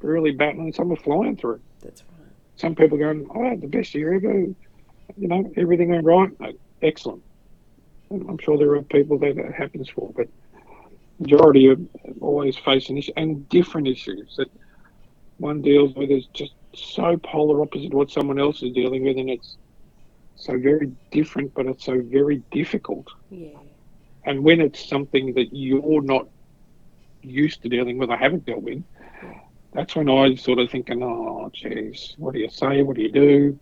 really 0.00 0.30
battling, 0.30 0.72
some 0.72 0.92
are 0.92 0.96
flying 0.96 1.36
through. 1.36 1.60
That's 1.82 2.02
right. 2.18 2.30
Some 2.56 2.74
people 2.74 2.96
going, 2.98 3.26
oh, 3.34 3.42
"I 3.44 3.48
had 3.48 3.60
the 3.60 3.66
best 3.66 3.94
year 3.94 4.14
ever." 4.14 4.32
You 5.16 5.28
know, 5.28 5.52
everything 5.56 5.88
went 5.90 6.04
right. 6.04 6.30
No, 6.40 6.52
excellent. 6.82 7.22
And 8.10 8.28
I'm 8.28 8.38
sure 8.38 8.56
there 8.56 8.72
are 8.74 8.82
people 8.82 9.18
that 9.18 9.36
it 9.36 9.52
happens 9.54 9.88
for, 9.88 10.10
but 10.16 10.28
majority 11.18 11.68
are 11.68 11.76
always 12.20 12.56
facing 12.56 12.96
issues 12.98 13.14
and 13.16 13.48
different 13.48 13.88
issues 13.88 14.36
that 14.36 14.48
one 15.38 15.60
deals 15.62 15.94
with 15.94 16.10
is 16.10 16.26
just 16.32 16.52
so 16.74 17.16
polar 17.18 17.62
opposite 17.62 17.90
to 17.90 17.96
what 17.96 18.10
someone 18.10 18.38
else 18.38 18.62
is 18.62 18.72
dealing 18.72 19.04
with, 19.04 19.16
and 19.18 19.30
it's 19.30 19.56
so 20.36 20.58
very 20.58 20.92
different, 21.10 21.52
but 21.54 21.66
it's 21.66 21.84
so 21.84 22.00
very 22.00 22.42
difficult. 22.52 23.08
Yeah, 23.30 23.58
And 24.24 24.44
when 24.44 24.60
it's 24.60 24.88
something 24.88 25.34
that 25.34 25.48
you're 25.52 26.02
not 26.02 26.28
used 27.22 27.62
to 27.62 27.68
dealing 27.68 27.98
with 27.98 28.10
or 28.10 28.16
haven't 28.16 28.46
dealt 28.46 28.62
with, 28.62 28.82
that's 29.72 29.96
when 29.96 30.08
I 30.08 30.34
sort 30.36 30.58
of 30.58 30.70
thinking, 30.70 31.02
oh, 31.02 31.50
geez, 31.52 32.14
what 32.18 32.34
do 32.34 32.40
you 32.40 32.48
say? 32.50 32.82
What 32.82 32.96
do 32.96 33.02
you 33.02 33.12
do? 33.12 33.58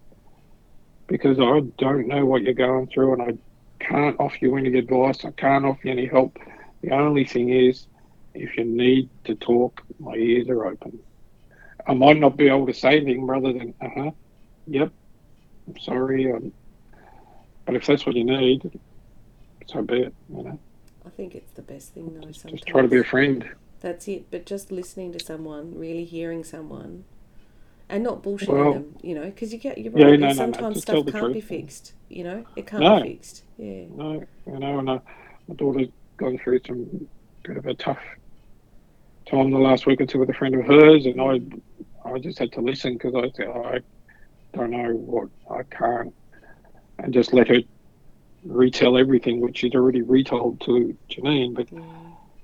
Because 1.09 1.39
I 1.41 1.61
don't 1.79 2.09
know 2.09 2.25
what 2.27 2.43
you're 2.43 2.55
going 2.55 2.89
through 2.89 3.15
and 3.15 3.23
I 3.23 3.85
can't 3.85 4.17
offer 4.21 4.37
you 4.41 4.57
any 4.57 4.77
advice. 4.79 5.25
I 5.25 5.31
can't 5.33 5.65
offer 5.65 5.81
you 5.85 5.93
any 5.93 6.07
help. 6.07 6.39
The 6.83 6.91
only 6.93 7.25
thing 7.25 7.51
is, 7.51 7.87
if 8.35 8.57
you 8.57 8.65
need 8.65 9.11
to 9.25 9.35
talk, 9.35 9.83
my 9.99 10.15
ears 10.15 10.49
are 10.49 10.67
open. 10.67 10.99
I 11.87 11.95
might 11.95 12.19
not 12.19 12.37
be 12.37 12.49
able 12.49 12.67
to 12.67 12.75
say 12.75 12.97
anything 12.97 13.27
rather 13.27 13.53
than, 13.53 13.75
uh 13.81 13.89
huh, 13.95 14.11
yep, 14.67 14.91
I'm 15.69 15.79
sorry. 15.79 16.33
Um, 16.33 16.53
but 17.65 17.77
if 17.77 17.87
that's 17.87 18.07
what 18.07 18.17
you 18.17 18.25
need, 18.25 18.79
so 19.67 19.83
be 19.83 20.03
it. 20.03 20.15
You 20.29 20.43
know, 20.43 20.59
I 21.05 21.11
think 21.11 21.35
it's 21.35 21.53
the 21.53 21.63
best 21.63 21.93
thing 21.95 22.15
though. 22.15 22.31
Sometimes 22.33 22.61
just 22.61 22.67
try 22.67 22.83
to 22.83 22.89
be 22.89 22.99
a 22.99 23.05
friend. 23.05 23.49
That's 23.81 24.09
it. 24.09 24.31
But 24.31 24.47
just 24.47 24.73
listening 24.73 25.13
to 25.13 25.25
someone, 25.25 25.79
really 25.79 26.05
hearing 26.05 26.43
someone, 26.45 27.05
and 27.89 28.03
not 28.03 28.23
bullshitting 28.23 28.49
Well- 28.49 28.73
them, 28.75 28.97
you 29.03 29.15
know, 29.15 29.25
because 29.25 29.53
you 29.53 29.59
get 29.59 29.79
you're 29.79 29.97
Yeah, 29.97 30.07
right. 30.07 30.21
no, 30.21 30.27
no, 30.29 30.33
no, 30.33 30.35
sometimes 30.35 30.75
just 30.77 30.89
stuff 30.89 31.07
can't 31.07 31.33
be 31.33 31.41
fixed. 31.41 31.93
You 32.09 32.25
know, 32.25 32.45
it 32.57 32.67
can't 32.67 32.83
No. 32.83 33.03
be 33.03 33.11
fixed. 33.11 33.43
Yeah, 33.59 33.85
No, 33.95 34.25
you 34.47 34.59
know, 34.59 34.79
and 34.81 34.89
uh, 34.91 34.99
my 35.49 35.55
daughter's 35.55 35.89
gone 36.17 36.39
through 36.39 36.61
some 36.67 37.09
bit 37.45 37.57
of 37.57 37.67
a 37.67 37.75
tough 37.75 37.99
time 39.27 39.51
the 39.51 39.59
last 39.59 39.87
week 39.87 40.01
or 40.01 40.07
two 40.07 40.19
with 40.19 40.31
a 40.31 40.35
friend 40.35 40.55
of 40.55 40.65
hers, 40.65 41.07
and 41.07 41.21
I, 41.21 41.41
I 42.09 42.19
just 42.19 42.39
had 42.39 42.53
to 42.53 42.61
listen 42.61 42.95
because 42.95 43.15
I 43.15 43.31
said 43.37 43.47
"Oh, 43.49 43.65
I 43.65 43.81
don't 44.55 44.71
know 44.71 44.93
what 44.93 45.29
I 45.51 45.63
can't, 45.65 46.15
and 46.99 47.13
just 47.13 47.33
let 47.33 47.49
her 47.49 47.61
retell 48.45 48.97
everything 48.97 49.41
which 49.41 49.59
she'd 49.59 49.75
already 49.75 50.03
retold 50.03 50.61
to 50.63 50.97
Janine, 51.11 51.55
but 51.55 51.71
yeah, 51.73 51.81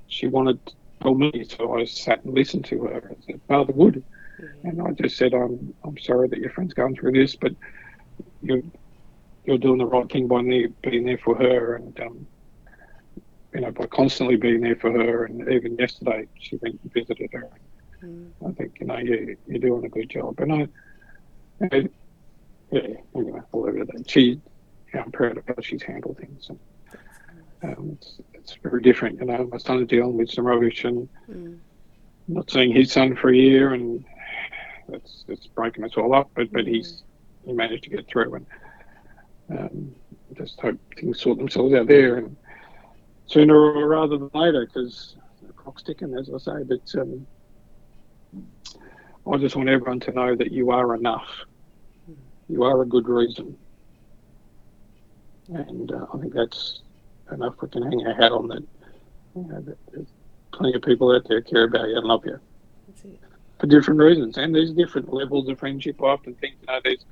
she 0.08 0.26
wanted 0.26 0.64
to 0.66 0.74
tell 1.02 1.14
me, 1.14 1.44
so 1.48 1.78
I 1.78 1.84
sat 1.84 2.24
and 2.24 2.34
listened 2.34 2.64
to 2.66 2.82
her. 2.84 3.12
I 3.12 3.26
said, 3.26 3.40
Father 3.48 3.72
would, 3.72 4.04
yeah, 4.38 4.48
and 4.64 4.82
I 4.82 4.90
just 4.92 5.16
said, 5.16 5.34
I'm 5.34 5.74
I'm 5.84 5.98
sorry 5.98 6.28
that 6.28 6.38
your 6.38 6.50
friend's 6.50 6.74
going 6.74 6.96
through 6.96 7.12
this, 7.12 7.36
but 7.36 7.52
you're 8.42 8.62
you're 9.44 9.58
doing 9.58 9.78
the 9.78 9.86
right 9.86 10.10
thing 10.10 10.28
by 10.28 10.42
being 10.42 11.04
there 11.04 11.18
for 11.18 11.36
her, 11.36 11.76
and 11.76 11.98
um, 12.00 12.26
you 13.54 13.60
know 13.60 13.70
by 13.70 13.86
constantly 13.86 14.36
being 14.36 14.60
there 14.60 14.76
for 14.76 14.90
her. 14.92 15.24
And 15.24 15.48
even 15.52 15.76
yesterday, 15.78 16.26
she 16.38 16.56
went 16.56 16.80
and 16.82 16.92
visited 16.92 17.30
her. 17.32 17.50
mm, 18.02 18.30
I 18.46 18.52
think 18.52 18.74
you 18.80 18.86
know 18.86 18.98
you 18.98 19.36
you're 19.46 19.58
doing 19.58 19.84
a 19.84 19.88
good 19.88 20.10
job, 20.10 20.40
and 20.40 20.52
I, 20.52 20.68
I 21.72 21.88
yeah, 22.72 22.88
anyway, 23.14 23.40
I'll 23.52 23.62
leave 23.62 23.86
that. 23.86 24.10
She, 24.10 24.40
I'm 24.94 25.12
proud 25.12 25.36
of 25.36 25.44
how 25.46 25.54
she's 25.60 25.82
handled 25.82 26.18
things. 26.18 26.48
And, 26.48 26.58
um, 27.64 27.98
it's, 28.00 28.20
it's 28.34 28.56
very 28.62 28.80
different, 28.80 29.20
you 29.20 29.26
know. 29.26 29.48
My 29.50 29.58
son's 29.58 29.88
dealing 29.88 30.16
with 30.16 30.30
some 30.30 30.46
rubbish 30.46 30.84
and 30.84 31.08
mm, 31.30 31.58
not 32.26 32.50
seeing 32.50 32.72
his 32.72 32.90
son 32.90 33.14
for 33.14 33.30
a 33.30 33.36
year, 33.36 33.74
and 33.74 34.04
that's 34.88 35.24
it's 35.28 35.46
breaking 35.48 35.84
us 35.84 35.92
all 35.96 36.14
up. 36.14 36.30
But 36.34 36.50
but 36.50 36.66
he's 36.66 37.02
he 37.44 37.52
managed 37.52 37.84
to 37.84 37.90
get 37.90 38.08
through, 38.08 38.34
and 38.34 38.46
um, 39.50 39.94
just 40.34 40.60
hope 40.60 40.78
things 40.98 41.20
sort 41.20 41.38
themselves 41.38 41.74
out 41.74 41.86
there, 41.88 42.16
and 42.16 42.36
sooner 43.26 43.56
or 43.56 43.88
rather 43.88 44.18
than 44.18 44.30
later, 44.34 44.66
because 44.66 45.16
the 45.46 45.52
clock's 45.52 45.82
ticking, 45.82 46.14
as 46.14 46.30
I 46.32 46.38
say. 46.38 46.62
But 46.64 47.00
um, 47.00 47.26
I 49.30 49.36
just 49.38 49.56
want 49.56 49.68
everyone 49.68 50.00
to 50.00 50.12
know 50.12 50.36
that 50.36 50.52
you 50.52 50.70
are 50.70 50.94
enough. 50.94 51.28
You 52.48 52.64
are 52.64 52.82
a 52.82 52.86
good 52.86 53.08
reason, 53.08 53.56
and 55.48 55.90
uh, 55.92 56.06
I 56.12 56.18
think 56.18 56.34
that's 56.34 56.82
enough. 57.30 57.54
We 57.62 57.68
can 57.68 57.82
hang 57.82 58.06
our 58.06 58.14
hat 58.14 58.32
on 58.32 58.48
that. 58.48 58.62
You 59.34 59.42
know, 59.44 59.60
that 59.62 59.78
there's 59.92 60.12
plenty 60.52 60.74
of 60.74 60.82
people 60.82 61.14
out 61.14 61.26
there 61.28 61.40
care 61.40 61.64
about 61.64 61.88
you 61.88 61.96
and 61.96 62.06
love 62.06 62.24
you 62.26 62.38
for 63.58 63.66
different 63.66 64.00
reasons, 64.00 64.36
and 64.38 64.54
there's 64.54 64.72
different 64.72 65.12
levels 65.12 65.48
of 65.48 65.58
friendship. 65.58 66.02
I 66.02 66.06
often 66.06 66.34
think, 66.34 66.56
you 66.60 66.66
know, 66.66 66.80
there's 66.84 67.04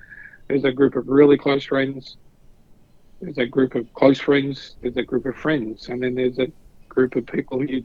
there's 0.48 0.64
a 0.64 0.72
group 0.72 0.96
of 0.96 1.08
really 1.08 1.38
close 1.38 1.64
friends, 1.64 2.16
there's 3.20 3.38
a 3.38 3.46
group 3.46 3.74
of 3.74 3.92
close 3.94 4.20
friends, 4.20 4.76
there's 4.80 4.96
a 4.96 5.02
group 5.02 5.26
of 5.26 5.36
friends, 5.36 5.88
and 5.88 6.02
then 6.02 6.14
there's 6.14 6.38
a 6.38 6.48
group 6.88 7.16
of 7.16 7.26
people 7.26 7.64
you 7.64 7.84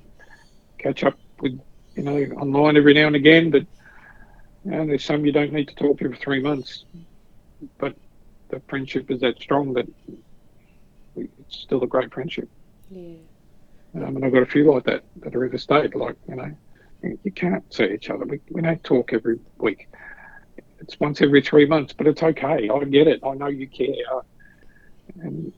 catch 0.80 1.04
up 1.04 1.20
with, 1.42 1.60
you 1.96 2.04
know, 2.04 2.18
online 2.40 2.78
every 2.78 2.94
now 2.94 3.08
and 3.08 3.16
again. 3.16 3.52
But 3.52 3.64
you 4.64 4.72
know, 4.72 4.86
there's 4.86 5.06
some 5.06 5.26
you 5.26 5.32
don't 5.32 5.54
need 5.54 5.68
to 5.70 5.76
talk 5.76 5.98
to 6.00 6.10
for 6.10 6.16
three 6.16 6.42
months, 6.42 6.86
but 7.80 7.96
the 8.50 8.62
friendship 8.68 9.10
is 9.12 9.22
that 9.22 9.40
strong 9.42 9.74
that 9.74 9.88
it's 11.16 11.58
still 11.58 11.84
a 11.84 11.88
great 11.88 12.14
friendship. 12.14 12.50
Yeah, 12.90 13.18
Um, 13.96 14.16
and 14.16 14.26
I've 14.26 14.34
got 14.34 14.44
a 14.44 14.46
few 14.48 14.72
like 14.72 14.84
that 14.86 15.04
that 15.22 15.36
are 15.36 15.46
interstate. 15.46 15.96
Like 15.96 16.18
you 16.28 16.36
know, 16.36 16.52
you 17.24 17.32
can't 17.32 17.64
see 17.74 17.86
each 17.94 18.10
other. 18.10 18.26
We, 18.26 18.40
we 18.52 18.62
don't 18.62 18.84
talk 18.84 19.14
every 19.14 19.40
week. 19.58 19.88
It's 20.80 21.00
once 21.00 21.22
every 21.22 21.42
three 21.42 21.66
months, 21.66 21.94
but 21.94 22.08
it's 22.08 22.24
okay. 22.24 22.70
I 22.70 22.84
get 22.86 23.08
it. 23.08 23.22
I 23.24 23.34
know 23.34 23.48
you 23.48 23.68
care. 23.70 24.22
And 25.22 25.54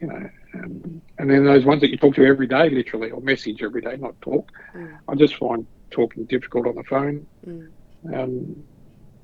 you 0.00 0.06
know, 0.08 0.28
um, 0.54 1.02
and 1.18 1.30
then 1.30 1.44
those 1.44 1.64
ones 1.64 1.80
that 1.82 1.90
you 1.90 1.96
talk 1.96 2.14
to 2.16 2.24
every 2.26 2.46
day, 2.46 2.68
literally, 2.68 3.10
or 3.10 3.20
message 3.20 3.62
every 3.62 3.80
day, 3.80 3.96
not 3.96 4.20
talk. 4.20 4.50
Mm. 4.74 4.98
I 5.08 5.14
just 5.14 5.36
find 5.36 5.66
talking 5.90 6.24
difficult 6.24 6.66
on 6.66 6.74
the 6.74 6.82
phone. 6.84 7.26
mm, 7.46 7.68
Um, 8.06 8.64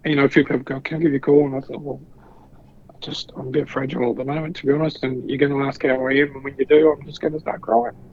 and, 0.04 0.10
you 0.10 0.16
know, 0.16 0.24
a 0.24 0.28
few 0.28 0.44
people 0.44 0.58
go, 0.60 0.80
"Can 0.80 0.98
I 0.98 1.00
give 1.00 1.10
you 1.12 1.16
a 1.16 1.20
call?" 1.20 1.46
And 1.46 1.56
I 1.56 1.60
thought, 1.60 1.80
well, 1.80 2.00
just 3.00 3.32
I'm 3.36 3.48
a 3.48 3.50
bit 3.50 3.68
fragile 3.68 4.10
at 4.10 4.16
the 4.16 4.24
moment, 4.24 4.56
to 4.56 4.66
be 4.66 4.72
honest. 4.72 5.02
And 5.02 5.28
you're 5.28 5.38
going 5.38 5.52
to 5.52 5.66
ask 5.66 5.82
how 5.82 6.06
I 6.06 6.12
am, 6.12 6.34
and 6.34 6.44
when 6.44 6.54
you 6.58 6.66
do, 6.66 6.92
I'm 6.92 7.04
just 7.06 7.20
going 7.20 7.32
to 7.32 7.40
start 7.40 7.60
crying. 7.60 7.94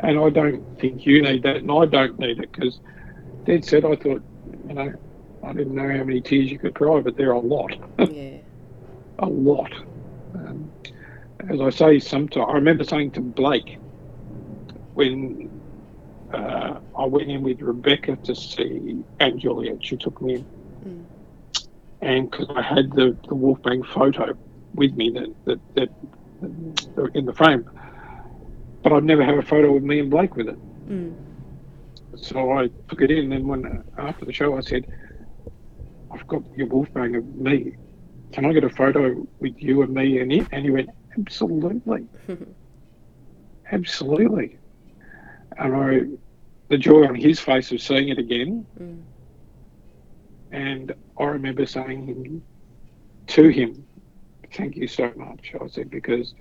and 0.00 0.18
I 0.18 0.30
don't 0.30 0.78
think 0.78 1.06
you 1.06 1.22
need 1.22 1.42
that, 1.44 1.56
and 1.56 1.70
I 1.70 1.86
don't 1.86 2.18
need 2.18 2.40
it 2.40 2.50
because 2.52 2.80
Dad 3.44 3.64
said 3.64 3.84
I 3.84 3.96
thought, 3.96 4.22
you 4.68 4.74
know, 4.74 4.92
I 5.42 5.52
didn't 5.52 5.74
know 5.74 5.88
how 5.88 6.04
many 6.04 6.20
tears 6.20 6.50
you 6.50 6.58
could 6.58 6.74
cry, 6.74 7.00
but 7.00 7.16
there 7.16 7.30
are 7.30 7.34
a 7.34 7.38
lot, 7.40 7.72
yeah. 7.98 8.33
a 9.18 9.26
lot. 9.26 9.72
Um, 10.34 10.70
as 11.48 11.60
I 11.60 11.70
say, 11.70 11.98
sometimes 11.98 12.46
I 12.48 12.52
remember 12.54 12.84
saying 12.84 13.12
to 13.12 13.20
Blake 13.20 13.78
when 14.94 15.50
uh, 16.32 16.78
I 16.98 17.04
went 17.06 17.30
in 17.30 17.42
with 17.42 17.60
Rebecca 17.60 18.16
to 18.16 18.34
see 18.34 19.02
& 19.20 19.36
Juliet, 19.36 19.84
she 19.84 19.96
took 19.96 20.20
me 20.22 20.34
in 20.36 20.46
Mm. 20.84 21.04
and 22.02 22.30
because 22.30 22.46
I 22.54 22.60
had 22.60 22.92
the, 22.92 23.16
the 23.26 23.34
Wolfgang 23.34 23.82
photo 23.82 24.36
with 24.74 24.92
me 24.94 25.08
that, 25.10 25.34
that, 25.46 25.74
that, 25.76 25.88
that 26.96 27.10
in 27.14 27.24
the 27.24 27.32
frame, 27.32 27.64
but 28.82 28.92
I'd 28.92 29.04
never 29.04 29.24
have 29.24 29.38
a 29.38 29.42
photo 29.42 29.76
of 29.76 29.82
me 29.82 30.00
and 30.00 30.10
Blake 30.10 30.36
with 30.36 30.48
it. 30.48 30.58
Mm. 30.88 31.14
So 32.16 32.52
I 32.52 32.68
took 32.88 33.00
it 33.00 33.10
in, 33.10 33.32
and 33.32 33.48
when 33.48 33.82
after 33.96 34.26
the 34.26 34.32
show, 34.32 34.56
I 34.56 34.60
said, 34.60 34.86
"I've 36.12 36.26
got 36.26 36.42
your 36.54 36.66
Wolfgang 36.66 37.16
of 37.16 37.24
me. 37.34 37.76
Can 38.34 38.46
I 38.46 38.52
get 38.52 38.64
a 38.64 38.70
photo 38.70 39.26
with 39.40 39.54
you 39.62 39.82
and 39.82 39.94
me 39.94 40.18
and 40.20 40.32
it?" 40.32 40.48
And 40.52 40.64
he 40.64 40.70
went, 40.70 40.90
"Absolutely, 41.18 42.08
absolutely." 43.72 44.60
And 45.58 45.76
I, 45.76 46.00
the 46.70 46.78
joy 46.78 47.06
on 47.06 47.14
his 47.14 47.40
face 47.40 47.72
of 47.72 47.80
seeing 47.80 48.08
it 48.08 48.18
again, 48.18 48.66
Mm. 48.80 49.06
And 50.52 50.94
I 51.18 51.24
remember 51.24 51.66
saying 51.66 52.42
to 53.28 53.48
him, 53.48 53.86
Thank 54.54 54.76
you 54.76 54.86
so 54.88 55.12
much. 55.16 55.52
I 55.60 55.66
said, 55.68 55.90
Because 55.90 56.34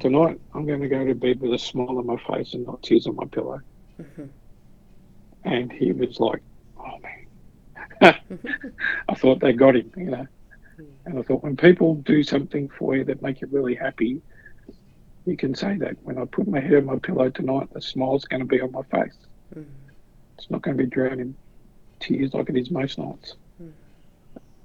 tonight 0.00 0.40
I'm 0.54 0.66
going 0.66 0.80
to 0.82 0.88
go 0.88 1.04
to 1.06 1.14
bed 1.14 1.40
with 1.40 1.54
a 1.54 1.58
smile 1.58 1.98
on 1.98 2.06
my 2.06 2.16
face 2.28 2.54
and 2.54 2.66
not 2.66 2.82
tears 2.82 3.06
on 3.06 3.16
my 3.16 3.26
pillow. 3.32 3.60
Mhm. 4.00 4.32
And 5.44 5.72
he 5.72 5.92
was 5.92 6.20
like, 6.20 6.42
Oh, 6.78 6.98
man. 8.02 8.18
I 9.08 9.14
thought 9.14 9.40
they 9.40 9.52
got 9.52 9.76
him, 9.76 9.90
you 9.96 10.10
know. 10.10 10.26
And 11.04 11.18
I 11.18 11.22
thought, 11.22 11.42
when 11.42 11.56
people 11.56 11.96
do 11.96 12.22
something 12.22 12.68
for 12.68 12.96
you 12.96 13.04
that 13.04 13.22
make 13.22 13.40
you 13.40 13.48
really 13.50 13.74
happy, 13.74 14.20
you 15.24 15.36
can 15.36 15.54
say 15.54 15.76
that. 15.78 15.96
When 16.02 16.18
I 16.18 16.24
put 16.24 16.46
my 16.46 16.60
head 16.60 16.74
on 16.74 16.84
my 16.86 16.98
pillow 16.98 17.30
tonight, 17.30 17.68
the 17.72 17.80
smile's 17.80 18.24
going 18.24 18.40
to 18.40 18.46
be 18.46 18.60
on 18.60 18.72
my 18.72 18.82
face. 18.82 19.16
Mhm. 19.54 19.64
It's 20.38 20.50
not 20.50 20.62
going 20.62 20.76
to 20.76 20.84
be 20.84 20.90
drowned 20.90 21.20
in 21.20 21.34
tears 22.00 22.34
like 22.34 22.48
it 22.48 22.56
is 22.56 22.70
most 22.70 22.98
nights. 22.98 23.34
Mm. 23.62 23.72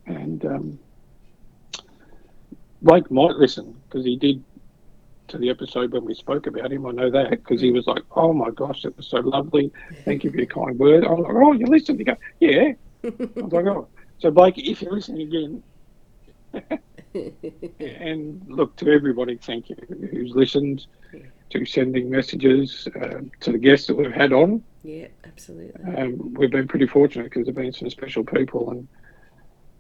And 0.07 0.45
um, 0.45 0.79
Blake 2.81 3.09
might 3.09 3.35
listen 3.35 3.75
because 3.87 4.05
he 4.05 4.17
did 4.17 4.43
to 5.29 5.37
the 5.37 5.49
episode 5.49 5.93
when 5.93 6.03
we 6.03 6.13
spoke 6.13 6.47
about 6.47 6.71
him. 6.71 6.85
I 6.85 6.91
know 6.91 7.09
that 7.09 7.29
because 7.29 7.61
he 7.61 7.71
was 7.71 7.87
like, 7.87 8.03
"Oh 8.15 8.33
my 8.33 8.49
gosh, 8.49 8.83
it 8.83 8.97
was 8.97 9.07
so 9.07 9.19
lovely. 9.19 9.71
Thank 10.03 10.23
you 10.23 10.31
for 10.31 10.37
your 10.37 10.45
kind 10.47 10.77
word." 10.77 11.05
I 11.05 11.11
was 11.11 11.23
like, 11.25 11.35
"Oh, 11.35 11.53
you 11.53 11.67
listened?" 11.67 11.99
He 11.99 12.03
goes, 12.05 12.17
"Yeah." 12.39 12.73
I 13.03 13.09
was 13.35 13.53
like, 13.53 13.65
"Oh." 13.65 13.87
So 14.17 14.29
Blake, 14.29 14.57
if 14.57 14.81
you're 14.81 14.91
listening 14.91 15.27
again, 15.27 15.63
and 17.79 18.41
look 18.47 18.75
to 18.77 18.89
everybody, 18.91 19.37
thank 19.37 19.69
you 19.69 19.75
who's 20.11 20.31
listened, 20.35 20.85
Yeah. 21.13 21.19
to 21.51 21.65
sending 21.65 22.09
messages 22.09 22.87
uh, 22.95 23.21
to 23.41 23.51
the 23.51 23.57
guests 23.57 23.87
that 23.87 23.95
we've 23.97 24.11
had 24.11 24.31
on. 24.33 24.63
yeah, 24.83 25.07
absolutely. 25.25 25.81
Um, 25.95 26.33
we've 26.33 26.51
been 26.51 26.67
pretty 26.67 26.87
fortunate 26.87 27.25
because 27.25 27.45
there've 27.45 27.55
been 27.55 27.73
some 27.73 27.89
special 27.89 28.23
people, 28.23 28.69
and 28.71 28.87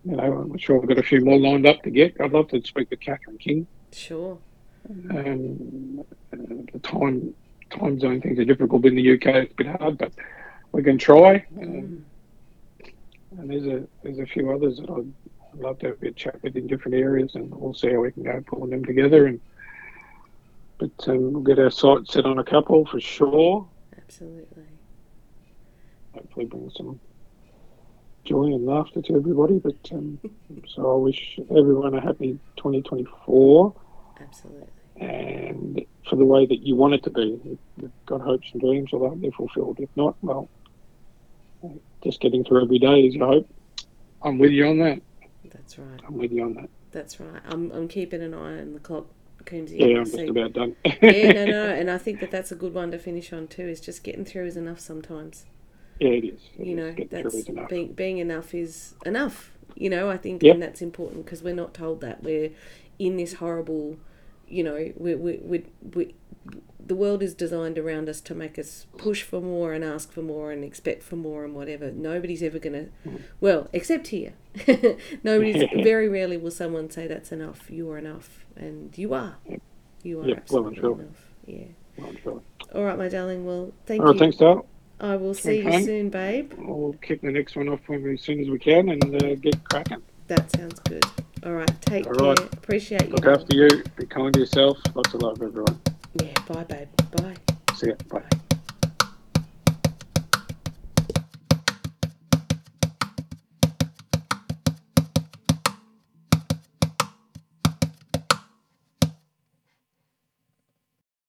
you 0.03 0.15
know, 0.17 0.49
I'm 0.51 0.57
sure 0.57 0.79
we've 0.79 0.89
got 0.89 0.97
a 0.97 1.03
few 1.03 1.23
more 1.23 1.39
lined 1.39 1.65
up 1.67 1.81
to 1.83 1.89
get. 1.91 2.15
I'd 2.19 2.31
love 2.33 2.47
to 2.49 2.61
speak 2.63 2.89
to 2.89 2.97
Catherine 2.97 3.37
King. 3.37 3.67
Sure. 3.93 4.37
Um, 5.11 6.03
the 6.31 6.79
time 6.81 7.33
time 7.69 7.99
zone 7.99 8.19
things 8.19 8.39
are 8.39 8.45
difficult 8.45 8.83
in 8.85 8.95
the 8.95 9.13
UK. 9.13 9.25
It's 9.27 9.51
a 9.53 9.55
bit 9.55 9.67
hard, 9.67 9.97
but 9.99 10.11
we 10.71 10.81
can 10.83 10.97
try. 10.97 11.45
Um, 11.61 12.03
and 13.37 13.49
there's 13.49 13.65
a 13.67 13.87
there's 14.03 14.19
a 14.19 14.25
few 14.25 14.51
others 14.51 14.77
that 14.79 14.89
I'd, 14.89 15.13
I'd 15.53 15.59
love 15.59 15.79
to 15.79 15.87
have 15.87 16.01
a 16.01 16.11
chat 16.11 16.41
with 16.41 16.55
in 16.55 16.67
different 16.67 16.95
areas, 16.95 17.35
and 17.35 17.53
we'll 17.53 17.73
see 17.73 17.91
how 17.91 17.99
we 17.99 18.11
can 18.11 18.23
go 18.23 18.41
pulling 18.45 18.71
them 18.71 18.85
together. 18.85 19.27
And 19.27 19.39
but 20.77 21.07
um, 21.07 21.33
we'll 21.33 21.43
get 21.43 21.59
our 21.59 21.69
sights 21.69 22.13
set 22.13 22.25
on 22.25 22.39
a 22.39 22.43
couple 22.43 22.85
for 22.85 22.99
sure. 22.99 23.67
Absolutely. 23.97 24.65
hopefully 26.13 26.45
bring 26.45 26.69
some 26.75 26.99
joy 28.25 28.45
and 28.45 28.65
laughter 28.65 29.01
to 29.01 29.15
everybody. 29.15 29.59
But 29.59 29.75
um, 29.91 30.19
so 30.67 30.93
I 30.93 30.95
wish 30.95 31.39
everyone 31.49 31.93
a 31.93 32.01
happy 32.01 32.39
2024 32.57 33.73
Absolutely. 34.19 34.67
and 34.99 35.85
for 36.09 36.15
the 36.15 36.25
way 36.25 36.45
that 36.45 36.65
you 36.65 36.75
want 36.75 36.93
it 36.93 37.03
to 37.03 37.09
be. 37.09 37.39
If 37.45 37.59
you've 37.77 37.91
got 38.05 38.21
hopes 38.21 38.47
and 38.53 38.61
dreams, 38.61 38.89
I 38.93 38.97
hope 38.97 39.21
they're 39.21 39.31
fulfilled. 39.31 39.77
If 39.79 39.89
not, 39.95 40.15
well, 40.21 40.49
just 42.03 42.19
getting 42.21 42.43
through 42.43 42.63
every 42.63 42.79
day 42.79 43.01
is 43.01 43.15
your 43.15 43.27
hope. 43.27 43.49
I'm 44.23 44.37
with 44.39 44.51
you 44.51 44.67
on 44.67 44.79
that. 44.79 45.01
That's 45.51 45.77
right. 45.77 45.99
I'm 46.07 46.17
with 46.17 46.31
you 46.31 46.43
on 46.43 46.53
that. 46.55 46.69
That's 46.91 47.19
right. 47.19 47.41
I'm, 47.45 47.71
I'm 47.71 47.87
keeping 47.87 48.21
an 48.21 48.33
eye 48.33 48.59
on 48.61 48.73
the 48.73 48.79
clock, 48.79 49.07
Coombesy. 49.45 49.79
Yeah, 49.79 49.99
I'm 49.99 50.05
just 50.05 50.29
about 50.29 50.53
done. 50.53 50.75
yeah, 50.85 51.31
no, 51.31 51.45
no, 51.45 51.69
and 51.73 51.89
I 51.91 51.97
think 51.97 52.19
that 52.21 52.31
that's 52.31 52.51
a 52.51 52.55
good 52.55 52.73
one 52.73 52.91
to 52.91 52.99
finish 52.99 53.31
on 53.33 53.47
too. 53.47 53.67
Is 53.67 53.81
just 53.81 54.03
getting 54.03 54.25
through 54.25 54.45
is 54.45 54.57
enough 54.57 54.79
sometimes. 54.79 55.45
yeah, 55.99 56.09
it 56.09 56.25
is. 56.25 56.41
It 56.57 56.67
You 56.67 56.75
know, 56.75 56.95
that's 57.09 57.47
enough. 57.47 57.69
being 57.69 57.93
being 57.93 58.17
enough 58.19 58.53
is 58.53 58.95
enough. 59.05 59.51
You 59.75 59.89
know, 59.89 60.09
I 60.09 60.17
think, 60.17 60.43
Yep. 60.43 60.53
and 60.55 60.61
that's 60.61 60.81
important 60.81 61.25
because 61.25 61.43
we're 61.43 61.55
not 61.55 61.73
told 61.73 62.01
that 62.01 62.23
we're 62.23 62.51
in 62.99 63.17
this 63.17 63.33
horrible. 63.35 63.97
You 64.47 64.63
know, 64.63 64.93
we 64.97 65.15
we 65.15 65.37
we. 65.93 66.15
The 66.85 66.95
world 66.95 67.23
is 67.23 67.33
designed 67.33 67.77
around 67.77 68.09
us 68.09 68.21
to 68.21 68.35
make 68.35 68.57
us 68.59 68.87
push 68.97 69.23
for 69.23 69.41
more 69.41 69.73
and 69.73 69.83
ask 69.83 70.11
for 70.11 70.21
more 70.21 70.51
and 70.51 70.63
expect 70.63 71.03
for 71.03 71.15
more 71.15 71.43
and 71.45 71.53
whatever. 71.55 71.91
Nobody's 71.91 72.43
ever 72.43 72.59
going 72.59 72.73
to, 72.73 72.89
well, 73.39 73.69
except 73.73 74.07
here. 74.07 74.33
Nobody's, 75.23 75.63
very 75.83 76.09
rarely 76.09 76.37
will 76.37 76.51
someone 76.51 76.89
say 76.89 77.07
that's 77.07 77.31
enough, 77.31 77.69
you 77.69 77.89
are 77.91 77.97
enough. 77.97 78.45
And 78.55 78.97
you 78.97 79.13
are. 79.13 79.37
You 80.03 80.21
are 80.21 80.27
Yeah, 80.27 80.39
well 80.49 80.67
absolutely 80.67 80.75
truly. 80.75 81.03
enough. 81.03 81.25
Yeah. 81.45 81.65
Well, 81.97 82.13
sure. 82.23 82.41
All 82.73 82.83
right, 82.83 82.97
my 82.97 83.09
darling. 83.09 83.45
Well, 83.45 83.73
thank 83.85 83.99
you. 83.99 84.05
All 84.05 84.13
right, 84.13 84.15
you. 84.15 84.19
thanks, 84.19 84.37
Dale. 84.37 84.65
I 84.99 85.15
will 85.15 85.33
see 85.33 85.61
you 85.61 85.71
soon, 85.85 86.09
babe. 86.09 86.53
We'll 86.57 86.93
kick 87.01 87.21
the 87.21 87.31
next 87.31 87.55
one 87.55 87.69
off 87.69 87.79
as 87.89 88.21
soon 88.21 88.39
as 88.39 88.49
we 88.49 88.59
can 88.59 88.89
and 88.89 89.23
uh, 89.23 89.35
get 89.35 89.63
cracking. 89.65 90.01
That 90.27 90.51
sounds 90.51 90.79
good. 90.81 91.03
All 91.43 91.53
right, 91.53 91.81
take 91.81 92.05
All 92.07 92.13
care. 92.13 92.27
right. 92.29 92.53
Appreciate 92.53 93.09
you. 93.09 93.09
Look 93.09 93.25
after 93.25 93.55
you. 93.55 93.83
Be 93.97 94.05
kind 94.05 94.33
to 94.33 94.39
yourself. 94.39 94.77
Lots 94.95 95.13
of 95.13 95.21
love, 95.21 95.41
everyone. 95.41 95.81
Yeah, 96.13 96.33
bye, 96.47 96.63
babe. 96.63 96.87
Bye. 97.11 97.37
See 97.75 97.87
ya. 97.87 97.95
Bye. 98.09 98.19
Bye. 98.19 98.50